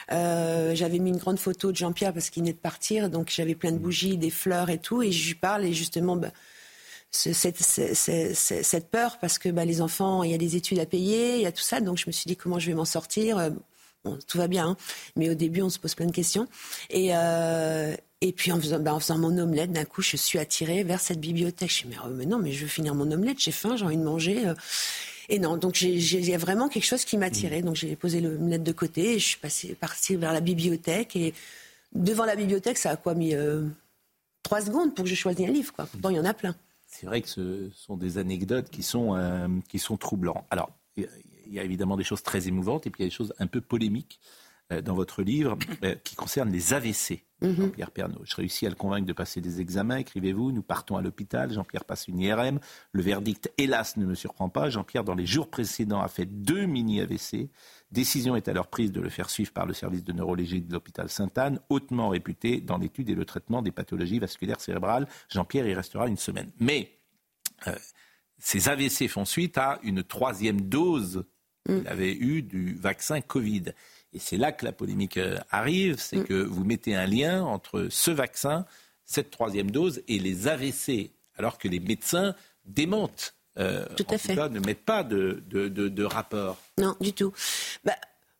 [0.08, 3.72] j'avais mis une grande photo de Jean-Pierre parce qu'il venait de partir, donc j'avais plein
[3.72, 6.16] de bougies, des fleurs et tout, et je lui parle et justement.
[6.16, 6.30] Bah,
[7.10, 11.36] cette, cette, peur parce que bah, les enfants, il y a des études à payer,
[11.36, 11.80] il y a tout ça.
[11.80, 13.38] Donc je me suis dit comment je vais m'en sortir?
[13.38, 13.50] Euh,
[14.04, 14.76] bon, tout va bien, hein.
[15.16, 16.46] mais au début on se pose plein de questions.
[16.88, 20.38] Et, euh, et puis en faisant, bah, en faisant mon omelette, d'un coup je suis
[20.38, 21.70] attirée vers cette bibliothèque.
[21.70, 23.96] Je suis dit, mais, non, mais je veux finir mon omelette, j'ai faim, j'ai envie
[23.96, 24.46] de manger.
[24.46, 24.54] Euh.
[25.28, 27.62] Et non, donc il y a vraiment quelque chose qui m'a tiré.
[27.62, 31.14] Donc j'ai posé l'omelette de côté et je suis passée, partie vers la bibliothèque.
[31.14, 31.34] Et
[31.94, 33.32] devant la bibliothèque, ça a quoi mis
[34.42, 35.72] trois secondes pour que je choisisse un livre.
[35.72, 35.86] Quoi.
[35.86, 36.56] Pourtant, il y en a plein
[36.90, 40.44] c'est vrai que ce sont des anecdotes qui sont, euh, qui sont troublantes.
[40.50, 41.06] Alors, il
[41.48, 43.46] y a évidemment des choses très émouvantes et puis il y a des choses un
[43.46, 44.20] peu polémiques.
[44.72, 47.24] Euh, dans votre livre euh, qui concerne les AVC.
[47.42, 47.56] Mhm.
[47.56, 48.20] Jean-Pierre Pernaud.
[48.24, 50.52] Je réussis à le convaincre de passer des examens, écrivez-vous.
[50.52, 51.52] Nous partons à l'hôpital.
[51.52, 52.60] Jean-Pierre passe une IRM.
[52.92, 54.68] Le verdict, hélas, ne me surprend pas.
[54.68, 57.48] Jean-Pierre, dans les jours précédents, a fait deux mini-AVC.
[57.90, 61.08] Décision est alors prise de le faire suivre par le service de neurologie de l'hôpital
[61.08, 65.08] Sainte-Anne, hautement réputé dans l'étude et le traitement des pathologies vasculaires cérébrales.
[65.30, 66.50] Jean-Pierre y restera une semaine.
[66.60, 66.92] Mais
[67.66, 67.74] euh,
[68.38, 71.24] ces AVC font suite à une troisième dose
[71.66, 73.64] qu'il avait eue du vaccin Covid.
[74.12, 76.24] Et c'est là que la polémique euh, arrive, c'est Mm.
[76.24, 78.66] que vous mettez un lien entre ce vaccin,
[79.04, 82.34] cette troisième dose et les AVC, alors que les médecins
[82.64, 83.34] démentent.
[83.58, 84.34] euh, Tout à en fait.
[84.36, 86.56] cas, ne mettent pas de, de, de- de rapport.
[86.78, 87.32] Non, du tout.
[87.84, 87.96] Bah,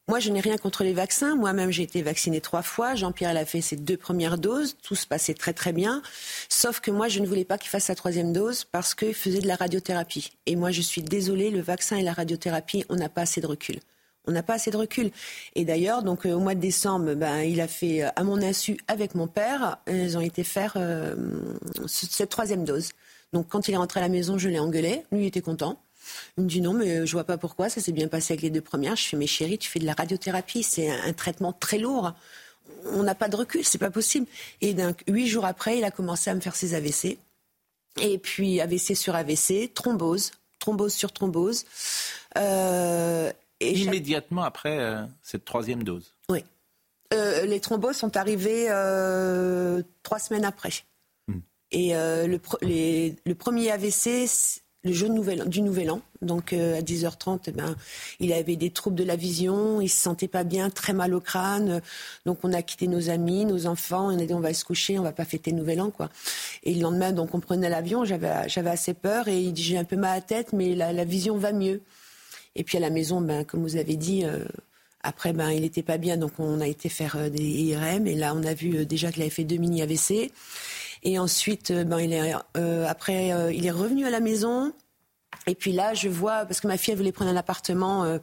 [0.08, 1.34] moi, je n'ai rien contre les vaccins.
[1.36, 2.94] Moi-même, j'ai été vaccinée trois fois.
[2.94, 4.76] Jean-Pierre, elle a fait ses deux premières doses.
[4.82, 6.02] Tout se passait très, très bien.
[6.48, 9.40] Sauf que moi, je ne voulais pas qu'il fasse sa troisième dose parce qu'il faisait
[9.40, 10.32] de la radiothérapie.
[10.46, 13.46] Et moi, je suis désolée, le vaccin et la radiothérapie, on n'a pas assez de
[13.46, 13.78] recul.
[14.26, 15.10] On n'a pas assez de recul.
[15.54, 18.40] Et d'ailleurs, donc euh, au mois de décembre, ben, il a fait, euh, à mon
[18.42, 21.14] insu, avec mon père, ils ont été faire euh,
[21.86, 22.90] ce- cette troisième dose.
[23.32, 25.04] Donc quand il est rentré à la maison, je l'ai engueulé.
[25.10, 25.80] Lui, il était content.
[26.36, 27.68] Il me dit non, mais je vois pas pourquoi.
[27.68, 28.96] Ça s'est bien passé avec les deux premières.
[28.96, 30.62] Je fais, mais chérie, tu fais de la radiothérapie.
[30.62, 32.12] C'est un, traitement très lourd.
[32.86, 34.26] On n'a pas de recul, c'est pas possible.
[34.60, 37.18] Et donc, huit jours après, il a commencé à me faire ses AVC.
[38.00, 41.64] Et puis, AVC sur AVC, thrombose, thrombose sur thrombose.
[43.60, 46.14] Et chaque- Immédiatement après euh, cette troisième dose.
[46.30, 46.44] oui.
[47.12, 50.70] Euh, les thromboses sont arrivées euh, trois semaines après.
[51.72, 54.28] Et euh, le, pro- les- le premier AVC,
[54.84, 57.76] le jour nouvel, du Nouvel An, donc à 10h30, eh ben,
[58.18, 61.20] il avait des troubles de la vision, il se sentait pas bien, très mal au
[61.20, 61.80] crâne.
[62.26, 64.98] Donc on a quitté nos amis, nos enfants, on a dit on va se coucher,
[64.98, 66.10] on va pas fêter le Nouvel An, quoi.
[66.64, 69.78] Et le lendemain, donc on prenait l'avion, j'avais j'avais assez peur et il dit j'ai
[69.78, 71.82] un peu mal à la tête, mais la, la vision va mieux.
[72.56, 74.44] Et puis à la maison, ben, comme vous avez dit, euh,
[75.02, 78.06] après, ben, il n'était pas bien, donc on a été faire euh, des IRM.
[78.06, 80.32] Et là, on a vu euh, déjà qu'il avait fait deux mini AVC.
[81.02, 82.34] Et ensuite, ben, il est,
[82.86, 84.74] après, il est revenu à la maison.
[85.46, 88.18] Et puis là, je vois, parce que ma fille, voulait prendre un appartement.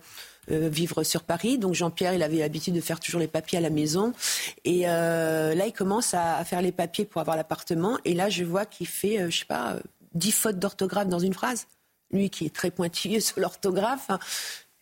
[0.47, 1.57] vivre sur Paris.
[1.57, 4.13] Donc Jean-Pierre, il avait l'habitude de faire toujours les papiers à la maison.
[4.63, 7.97] Et là, il commence à, faire les papiers pour avoir l'appartement.
[8.05, 9.77] Et là, je vois qu'il fait, euh, je sais pas,
[10.13, 11.65] dix fautes d'orthographe dans une phrase.
[12.11, 14.09] Lui qui est très pointilleux sur l'orthographe.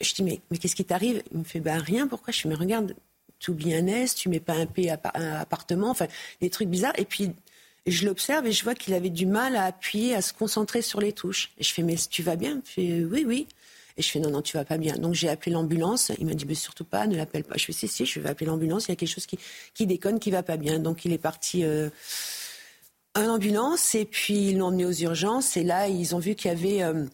[0.02, 1.23] Je dis, mais, mais qu'est-ce qui t'arrive?
[1.31, 2.31] Il me fait, ben rien, pourquoi?
[2.31, 2.95] Je fais, mais regarde,
[3.39, 6.07] tu oublies un S, tu mets pas un P à, un appartement, enfin,
[6.41, 6.97] des trucs bizarres.
[6.97, 7.31] Et puis,
[7.88, 10.99] je l'observe et je vois qu'il avait du mal à appuyer, à se concentrer sur
[10.99, 11.52] les touches.
[11.57, 12.61] Et je fais, mais tu vas bien?
[12.65, 13.47] Il fait, oui, oui.
[13.97, 14.97] Et je fais, non, non, tu vas pas bien.
[14.97, 16.11] Donc j'ai appelé l'ambulance.
[16.19, 17.56] Il m'a dit, mais surtout pas, ne l'appelle pas.
[17.57, 18.88] Je fais, si, si, je vais appeler l'ambulance.
[18.88, 19.39] Il y a quelque chose qui,
[19.73, 20.80] qui déconne, qui va pas bien.
[20.80, 21.89] Donc il est parti euh,
[23.15, 25.57] à l'ambulance et puis ils l'ont emmené aux urgences.
[25.57, 27.05] Et là, ils ont vu qu'il y avait euh,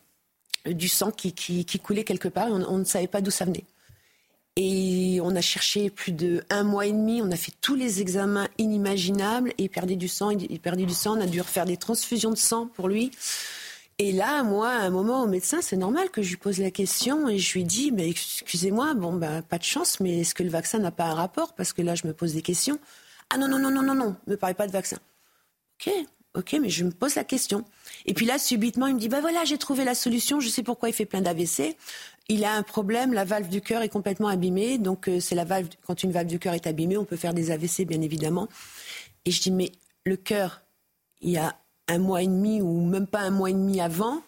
[0.65, 2.49] du sang qui, qui, coulait quelque part.
[2.49, 3.65] On, ne savait pas d'où ça venait.
[4.57, 7.21] Et on a cherché plus de un mois et demi.
[7.21, 10.31] On a fait tous les examens inimaginables et il perdait du sang.
[10.31, 11.17] Il perdait du sang.
[11.17, 13.11] On a dû refaire des transfusions de sang pour lui.
[13.99, 16.71] Et là, moi, à un moment au médecin, c'est normal que je lui pose la
[16.71, 20.41] question et je lui dis, mais excusez-moi, bon, bah, pas de chance, mais est-ce que
[20.41, 21.53] le vaccin n'a pas un rapport?
[21.53, 22.79] Parce que là, je me pose des questions.
[23.29, 24.97] Ah non, non, non, non, non, non, ne me parlez pas de vaccin.
[25.81, 25.93] Ok,
[26.35, 27.65] ok, mais je me pose la question.
[28.05, 30.63] Et puis là, subitement, il me dit, bah voilà, j'ai trouvé la solution, je sais
[30.63, 31.75] pourquoi il fait plein d'AVC.
[32.29, 35.43] Il a un problème, la valve du cœur est complètement abîmée, donc euh, c'est la
[35.43, 38.47] valve, quand une valve du cœur est abîmée, on peut faire des AVC, bien évidemment.
[39.25, 39.71] Et je dis, mais
[40.05, 40.61] le cœur,
[41.19, 41.55] il y a
[41.87, 44.21] un mois et demi ou même pas un mois et demi avant,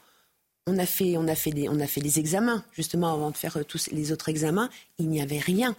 [0.65, 3.38] on a fait, on a fait, des, on a fait des examens, justement, avant de
[3.38, 4.69] faire euh, tous les autres examens.
[4.97, 5.75] Il n'y avait rien.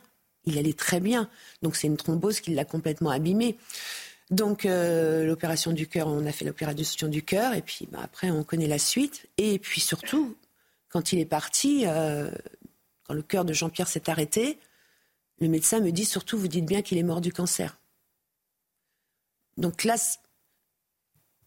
[0.47, 1.29] Il allait très bien.
[1.63, 3.57] Donc c'est une thrombose qui l'a complètement abîmé.
[4.31, 8.31] Donc euh, l'opération du cœur, on a fait l'opération du cœur, et puis bah, après
[8.31, 9.27] on connaît la suite.
[9.37, 10.37] Et puis surtout,
[10.89, 12.31] quand il est parti, euh,
[13.07, 14.59] quand le cœur de Jean-Pierre s'est arrêté,
[15.41, 17.79] le médecin me dit surtout, vous dites bien qu'il est mort du cancer.
[19.57, 19.97] Donc là,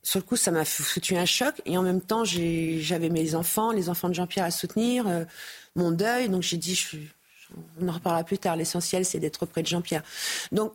[0.03, 1.61] sur le coup, ça m'a foutu un choc.
[1.65, 5.25] Et en même temps, j'avais mes enfants, les enfants de Jean-Pierre à soutenir, euh,
[5.75, 6.29] mon deuil.
[6.29, 6.79] Donc j'ai dit,
[7.81, 8.55] on en reparlera plus tard.
[8.55, 10.03] L'essentiel, c'est d'être auprès de Jean-Pierre.
[10.51, 10.73] Donc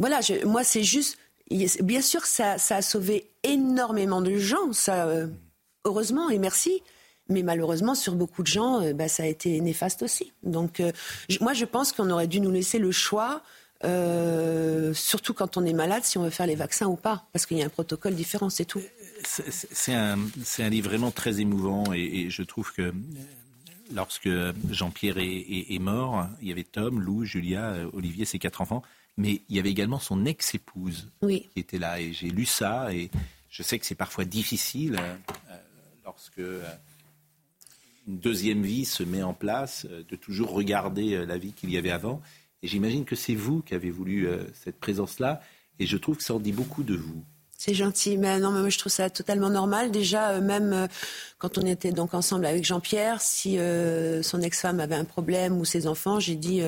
[0.00, 1.18] voilà, moi, c'est juste.
[1.50, 5.28] Bien sûr, ça, ça, a sauvé énormément de gens, ça, euh,
[5.84, 6.82] heureusement et merci.
[7.30, 10.32] Mais malheureusement, sur beaucoup de gens, euh, bah, ça a été néfaste aussi.
[10.42, 10.92] Donc, euh,
[11.40, 13.42] moi, je pense qu'on aurait dû nous laisser le choix,
[14.94, 17.56] surtout quand on est malade, si on veut faire les vaccins ou pas, parce qu'il
[17.56, 18.82] y a un protocole différent, c'est tout.
[19.24, 20.18] C'est un,
[20.58, 22.92] un, livre vraiment très émouvant et, je trouve que
[23.94, 24.28] lorsque
[24.70, 28.82] Jean-Pierre est, est, mort, il y avait Tom, Lou, Julia, Olivier, ses quatre enfants,
[29.18, 31.48] mais il y avait également son ex-épouse oui.
[31.52, 32.00] qui était là.
[32.00, 33.10] Et j'ai lu ça et
[33.50, 35.56] je sais que c'est parfois difficile euh,
[36.04, 36.62] lorsque euh,
[38.06, 41.76] une deuxième vie se met en place, euh, de toujours regarder la vie qu'il y
[41.76, 42.22] avait avant.
[42.62, 45.40] Et j'imagine que c'est vous qui avez voulu cette présence-là.
[45.78, 47.22] Et je trouve que ça en dit beaucoup de vous.
[47.60, 49.90] C'est gentil, mais non, mais moi je trouve ça totalement normal.
[49.90, 50.86] Déjà, euh, même euh,
[51.38, 55.64] quand on était donc ensemble avec Jean-Pierre, si euh, son ex-femme avait un problème ou
[55.64, 56.62] ses enfants, j'ai dit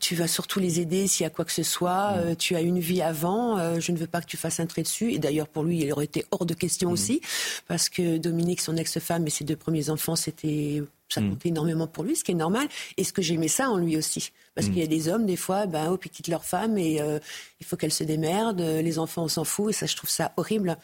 [0.00, 2.12] tu vas surtout les aider s'il y a quoi que ce soit.
[2.12, 2.36] Mm.
[2.36, 3.78] tu as une vie avant.
[3.80, 5.12] je ne veux pas que tu fasses un trait dessus.
[5.12, 6.92] Et d'ailleurs, pour lui, il aurait été hors de question mm.
[6.92, 7.20] aussi,
[7.68, 11.30] parce que Dominique, son ex-femme et ses deux premiers enfants, c'était ça mm.
[11.30, 12.68] comptait énormément pour lui, ce qui est normal.
[12.96, 14.32] Et ce que j'aimais ça en lui aussi.
[14.54, 17.00] Parce qu'il y a des hommes, des fois, ben, hop, ils quittent leur femme et
[17.00, 17.18] euh,
[17.60, 18.60] il faut qu'elle se démerde.
[18.60, 19.70] Les enfants, on s'en fout.
[19.70, 20.76] Et ça, je trouve ça horrible.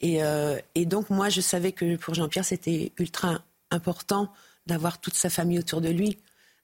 [0.00, 4.32] Et, euh, et donc, moi, je savais que pour Jean-Pierre, c'était ultra important
[4.66, 6.18] d'avoir toute sa famille autour de lui.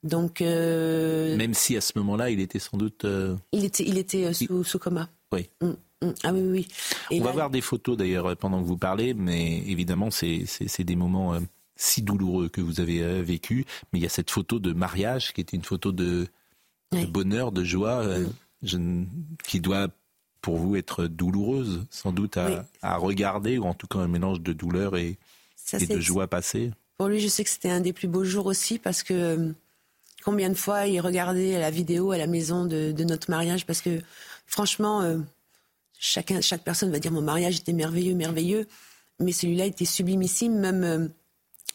[0.06, 3.06] Donc, euh, Même si à ce moment-là, il était sans doute.
[3.52, 5.08] Il était, il était sous, sous, coma.
[5.32, 5.48] Oui.
[5.60, 6.14] Mm, mm.
[6.22, 6.68] Ah oui, oui.
[7.10, 11.38] On va voir des photos d'ailleurs pendant que vous parlez, mais évidemment, c'est des moments
[11.76, 13.66] si douloureux que vous avez vécu.
[13.92, 16.26] Mais il y a cette photo de mariage qui était une photo de,
[16.92, 18.26] de bonheur, de joie, euh,
[19.44, 19.88] qui doit
[20.40, 24.52] pour vous être douloureuse, sans doute à, regarder, ou en tout cas un mélange de
[24.52, 25.18] douleur et,
[25.72, 26.70] de joie passée.
[26.98, 29.52] Pour lui, je sais que c'était un des plus beaux jours aussi, parce que euh,
[30.27, 34.03] combien de fois il regardait la vidéo à la maison de, notre mariage, parce que
[34.47, 35.19] franchement, euh,
[35.98, 38.66] chacun, chaque personne va dire mon mariage était merveilleux, merveilleux,
[39.20, 41.11] mais celui-là était sublimissime, même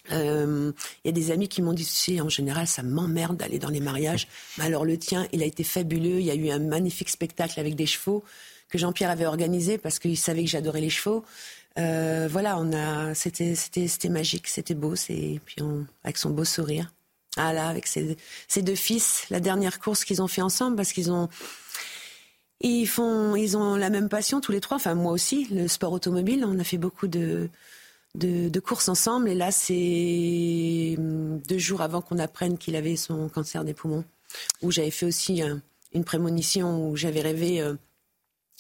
[0.10, 0.72] il euh,
[1.06, 1.88] y a des amis qui m'ont dit,
[2.22, 4.28] en général, ça m'emmerde d'aller dans les mariages.
[4.60, 6.19] Alors le tien, il a été fabuleux.
[6.19, 8.23] Il y a eu un magnifique spectacle avec des chevaux
[8.69, 11.23] que Jean-Pierre avait organisé parce qu'il savait que j'adorais les chevaux.
[11.78, 14.95] Euh, voilà, on a, c'était, c'était, c'était magique, c'était beau.
[14.95, 15.57] C'est, puis
[16.03, 16.91] avec son beau sourire.
[17.37, 18.17] Ah là, avec ses,
[18.47, 21.29] ses deux fils, la dernière course qu'ils ont fait ensemble parce qu'ils ont,
[22.59, 24.77] ils font, ils ont la même passion tous les trois.
[24.77, 26.45] Enfin, moi aussi, le sport automobile.
[26.45, 27.49] On a fait beaucoup de,
[28.15, 29.29] de, courses ensemble.
[29.29, 34.03] Et là, c'est hum, deux jours avant qu'on apprenne qu'il avait son cancer des poumons,
[34.61, 35.41] où j'avais fait aussi
[35.93, 37.73] une prémonition où j'avais rêvé, euh,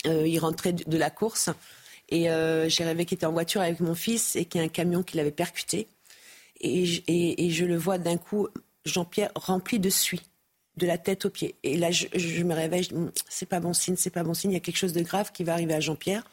[0.07, 1.49] euh, il rentrait de, la course.
[2.09, 4.65] Et euh, j'ai rêvé qu'il était en voiture avec mon fils et qu'il y a
[4.65, 5.87] un camion qui l'avait percuté.
[6.61, 8.47] Et, je le vois d'un coup,
[8.85, 10.21] Jean-Pierre rempli de suie,
[10.77, 11.55] de la tête aux pieds.
[11.63, 14.51] Et là, je, je me réveille, hum, c'est pas bon signe, c'est pas bon signe,
[14.51, 16.23] il y a quelque chose de grave qui va arriver à Jean-Pierre.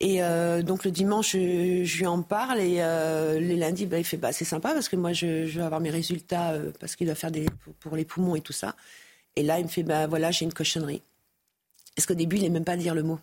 [0.00, 4.04] Et euh, donc le dimanche, je, lui en parle et euh, les lundis, bah, il
[4.04, 7.06] fait bah, c'est sympa parce que moi je, vais avoir mes résultats euh, parce qu'il
[7.06, 7.46] doit faire des
[7.80, 8.76] pour, les poumons et tout ça.
[9.36, 11.02] Et là, il me fait bah voilà, j'ai une cochonnerie.
[11.96, 13.18] Est-ce qu'au début, il n'est même pas dire le mot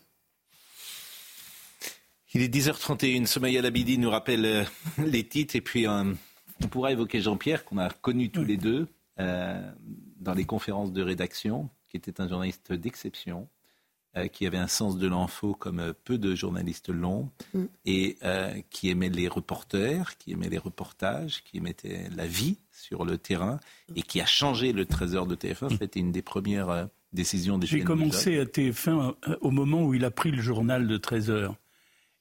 [2.34, 3.26] Il est 10h31.
[3.26, 4.65] Somaya Labidi nous rappelle
[4.97, 6.15] les titres et puis on
[6.69, 8.88] pourra évoquer Jean-Pierre qu'on a connu tous les deux
[9.18, 13.47] dans les conférences de rédaction, qui était un journaliste d'exception
[14.15, 17.64] euh, qui avait un sens de l'info comme euh, peu de journalistes l'ont, mm.
[17.88, 21.76] et euh, qui aimait les reporters, qui aimait les reportages, qui aimait
[22.15, 23.60] la vie sur le terrain,
[23.95, 25.80] et qui a changé le trésor de TF1.
[25.80, 30.11] C'était une des premières décisions des J'ai commencé à TF1 au moment où il a
[30.11, 31.55] pris le journal de 13 heures.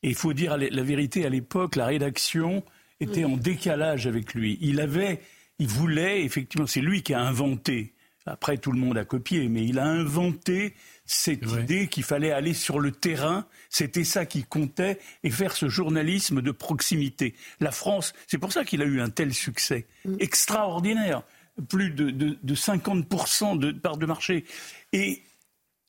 [0.02, 2.64] Et il faut dire la vérité, à l'époque, la rédaction
[3.00, 4.58] était en décalage avec lui.
[4.60, 5.20] Il avait,
[5.58, 7.94] il voulait, effectivement, c'est lui qui a inventé.
[8.26, 10.74] Après, tout le monde a copié, mais il a inventé
[11.04, 15.68] cette idée qu'il fallait aller sur le terrain, c'était ça qui comptait, et faire ce
[15.68, 17.34] journalisme de proximité.
[17.60, 20.16] La France, c'est pour ça qu'il a eu un tel succès mm.
[20.20, 21.22] extraordinaire,
[21.68, 24.44] plus de, de, 50% de part de marché.
[24.92, 25.22] Et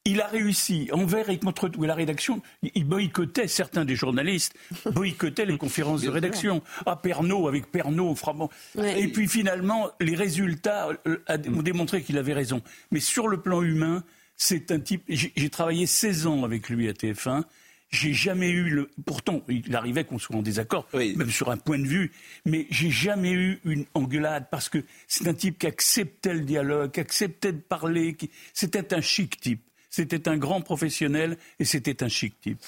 [0.06, 2.42] il a réussi envers et contre la rédaction.
[2.62, 4.54] Il boycottait certains des journalistes,
[4.92, 6.62] boycottait les conférences de rédaction.
[6.86, 8.50] Ah, Pernod avec Pernod, vraiment.
[8.78, 11.18] Et puis finalement, les résultats euh,
[11.56, 12.62] ont démontré qu'il avait raison.
[12.92, 14.04] Mais sur le plan humain,
[14.36, 15.04] c'est un type.
[15.08, 17.44] J'ai travaillé 16 ans avec lui à TF1.
[17.90, 18.90] J'ai jamais eu le.
[19.06, 22.12] Pourtant, il arrivait qu'on soit en désaccord, même sur un point de vue,
[22.44, 26.92] mais j'ai jamais eu une engueulade parce que c'est un type qui acceptait le dialogue,
[26.92, 28.16] qui acceptait de parler.
[28.16, 28.32] Qui...
[28.52, 29.62] C'était un chic type.
[29.95, 32.60] C'était un grand professionnel et c'était un chic type.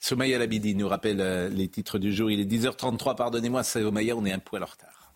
[0.00, 2.30] Somaya Labidi nous rappelle euh, les titres du jour.
[2.30, 5.12] Il est 10h33, pardonnez-moi, Somaya, on est un poil en retard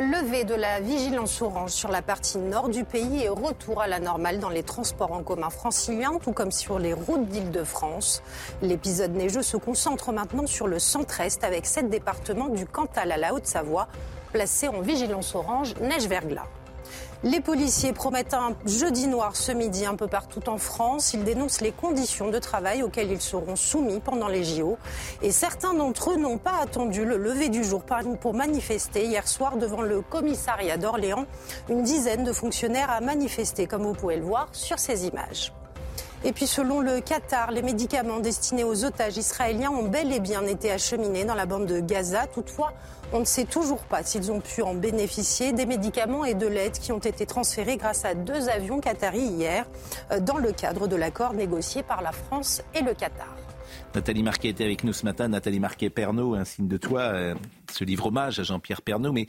[0.00, 4.00] levée de la vigilance orange sur la partie nord du pays et retour à la
[4.00, 8.22] normale dans les transports en commun franciliens, tout comme sur les routes d'Île-de-France.
[8.62, 13.34] L'épisode neigeux se concentre maintenant sur le centre-est avec sept départements du Cantal à la
[13.34, 13.88] Haute-Savoie
[14.32, 16.48] placés en vigilance orange neige-verglas.
[17.24, 21.14] Les policiers promettent un jeudi noir ce midi un peu partout en France.
[21.14, 24.76] Ils dénoncent les conditions de travail auxquelles ils seront soumis pendant les JO.
[25.22, 27.84] Et certains d'entre eux n'ont pas attendu le lever du jour
[28.20, 29.04] pour manifester.
[29.04, 31.26] Hier soir, devant le commissariat d'Orléans,
[31.68, 35.52] une dizaine de fonctionnaires a manifesté, comme vous pouvez le voir sur ces images.
[36.24, 40.44] Et puis selon le Qatar, les médicaments destinés aux otages israéliens ont bel et bien
[40.44, 42.26] été acheminés dans la bande de Gaza.
[42.26, 42.72] Toutefois,
[43.12, 46.72] on ne sait toujours pas s'ils ont pu en bénéficier des médicaments et de l'aide
[46.72, 49.66] qui ont été transférés grâce à deux avions qataris hier
[50.10, 53.36] euh, dans le cadre de l'accord négocié par la France et le Qatar.
[53.94, 55.28] Nathalie Marquet était avec nous ce matin.
[55.28, 57.34] Nathalie Marquet-Pernaud, un signe de toi, euh,
[57.70, 59.12] ce livre hommage à Jean-Pierre Pernaud.
[59.12, 59.26] Mais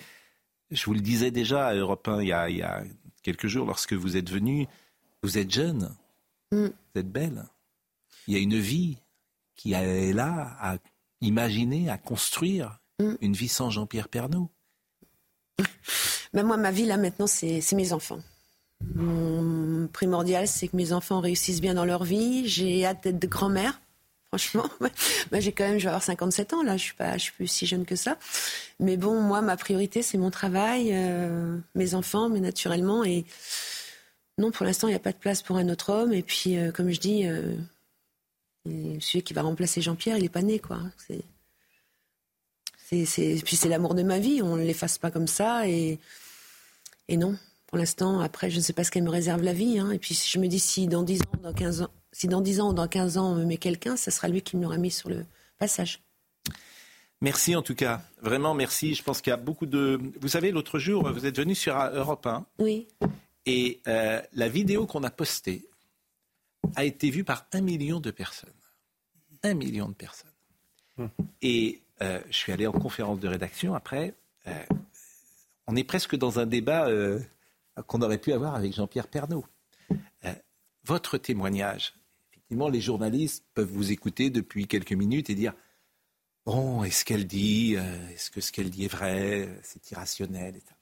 [0.72, 2.84] je vous le disais déjà à Europe 1 il y a, il y a
[3.22, 4.68] quelques jours, lorsque vous êtes venu,
[5.22, 5.93] vous êtes jeune,
[6.53, 6.68] Mm.
[6.68, 7.45] vous êtes belle.
[8.27, 8.97] Il y a une vie
[9.55, 10.77] qui est là à
[11.22, 13.15] imaginer, à construire Mm.
[13.21, 14.49] une vie sans Jean-Pierre Pernaud.
[16.33, 18.19] Ben moi, ma vie là maintenant, c'est mes enfants.
[18.95, 22.47] Mon primordial, c'est que mes enfants réussissent bien dans leur vie.
[22.47, 23.79] J'ai hâte d'être de grand-mère.
[24.33, 24.67] Franchement,
[25.31, 26.75] Ben, j'ai quand même, je vais avoir 57 ans là.
[26.75, 28.17] Je suis pas, je suis plus si jeune que ça.
[28.79, 33.03] Mais bon, moi, ma priorité, c'est mon travail, euh, mes enfants, mais naturellement.
[33.03, 33.25] Et
[34.39, 36.13] non, pour l'instant, il n'y a pas de place pour un autre homme.
[36.13, 37.55] Et puis, euh, comme je dis, euh,
[38.99, 40.79] celui qui va remplacer Jean-Pierre, il est pas né, quoi.
[41.07, 41.21] C'est
[43.05, 43.05] c'est,
[43.37, 45.67] c'est, puis c'est l'amour de ma vie, on ne l'efface pas comme ça.
[45.67, 45.99] Et,
[47.07, 47.37] et non,
[47.67, 49.79] pour l'instant, après, je ne sais pas ce qu'elle me réserve la vie.
[49.79, 49.91] hein.
[49.91, 52.59] Et puis je me dis, si dans 10 ans, dans 15 ans, si dans 10
[52.61, 54.77] ans ou dans 15 ans, on me met quelqu'un, ça sera lui qui me l'aura
[54.77, 55.25] mis sur le
[55.57, 56.01] passage.
[57.21, 58.95] Merci en tout cas, vraiment merci.
[58.95, 59.99] Je pense qu'il y a beaucoup de...
[60.19, 62.87] Vous savez, l'autre jour, vous êtes venu sur Europe 1 Oui.
[63.45, 65.65] et euh, la vidéo qu'on a postée
[66.75, 68.49] a été vue par un million de personnes.
[69.41, 70.29] Un million de personnes.
[71.41, 74.13] Et euh, je suis allé en conférence de rédaction après.
[74.47, 74.53] euh,
[75.67, 77.19] on est presque dans un débat euh,
[77.88, 79.45] qu'on aurait pu avoir avec Jean-Pierre Pernaud.
[80.85, 81.93] Votre témoignage,
[82.31, 85.53] effectivement, les journalistes peuvent vous écouter depuis quelques minutes et dire
[86.45, 87.75] Bon, est-ce qu'elle dit
[88.13, 90.57] Est-ce que ce qu'elle dit est vrai C'est irrationnel.
[90.57, 90.75] etc.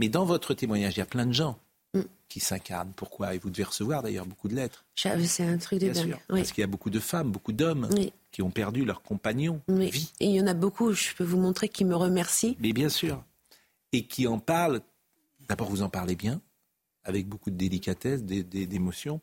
[0.00, 1.60] Mais dans votre témoignage, il y a plein de gens
[2.28, 2.92] qui s'incarnent.
[2.96, 3.36] Pourquoi?
[3.36, 4.84] Et vous devez recevoir d'ailleurs beaucoup de lettres.
[4.96, 6.10] C'est un truc de Bien dingue.
[6.10, 6.20] sûr.
[6.30, 6.40] Oui.
[6.40, 8.12] Parce qu'il y a beaucoup de femmes, beaucoup d'hommes Oui.
[8.36, 9.62] Qui ont perdu leur compagnon.
[9.66, 10.12] Oui.
[10.20, 12.54] Et il y en a beaucoup, je peux vous montrer, qui me remercient.
[12.60, 13.24] Mais bien sûr.
[13.94, 14.82] Et qui en parlent.
[15.48, 16.42] D'abord, vous en parlez bien,
[17.02, 19.22] avec beaucoup de délicatesse, d'é- d'é- d'émotion.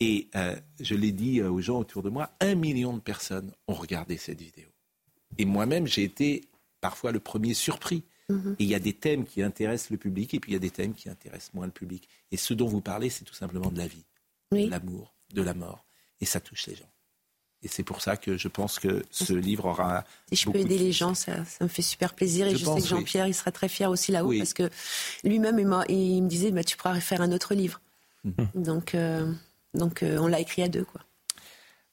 [0.00, 3.52] Et euh, je l'ai dit euh, aux gens autour de moi, un million de personnes
[3.68, 4.68] ont regardé cette vidéo.
[5.36, 6.40] Et moi-même, j'ai été
[6.80, 8.04] parfois le premier surpris.
[8.30, 8.56] Mhm.
[8.58, 10.60] Et il y a des thèmes qui intéressent le public et puis il y a
[10.60, 12.08] des thèmes qui intéressent moins le public.
[12.32, 14.06] Et ce dont vous parlez, c'est tout simplement de la vie,
[14.50, 15.84] de l'amour, de la mort.
[16.22, 16.88] Et ça touche les gens.
[17.66, 20.04] Et c'est pour ça que je pense que ce livre aura.
[20.30, 22.46] Si je peux de aider les gens, ça, ça me fait super plaisir.
[22.46, 23.00] Et Je je, pense, sais que oui.
[23.00, 24.38] Jean-Pierre, il sera très fier aussi là-haut Oui.
[24.38, 24.70] parce que
[25.24, 27.80] lui-même, il, il me disait bah, Tu pourras faire un autre livre.
[28.22, 28.62] Mhm.
[28.62, 29.32] Donc, euh,
[29.74, 30.84] donc euh, on l'a écrit à deux.
[30.84, 31.00] Quoi.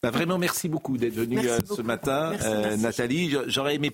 [0.04, 2.80] Bah, vraiment, merci beaucoup d'être venu euh, ce matin, Merci, merci.
[2.84, 3.36] Nathalie.
[3.48, 3.90] J'aurais aimé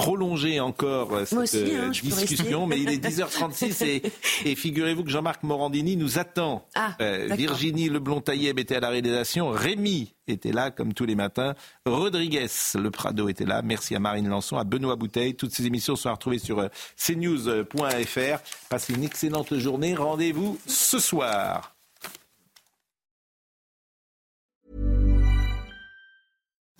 [0.00, 4.02] prolonger encore cette aussi, euh, hein, discussion, mais il est 10h36 et,
[4.44, 6.66] et figurez-vous que Jean-Marc Morandini nous attend.
[6.74, 7.28] Ah, Euh.
[7.34, 11.54] Virginie Leblond-Tailleb était à la réalisation, Rémi était là comme tous les matins,
[11.86, 15.34] Rodriguez Le Prado était là, merci à Marine Lançon, à Benoît Bouteille.
[15.34, 18.38] Toutes ces émissions sont à retrouver sur euh, cnews.fr.
[18.68, 21.74] Passez une excellente journée, rendez-vous ce soir.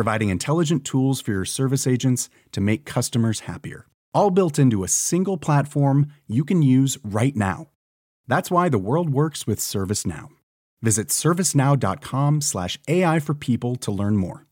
[0.00, 3.86] providing intelligent tools for your service agents to make customers happier.
[4.14, 7.66] All built into a single platform you can use right now.
[8.26, 10.28] That's why the world works with ServiceNow.
[10.80, 14.46] Visit servicenow.com/slash AI for people to learn more.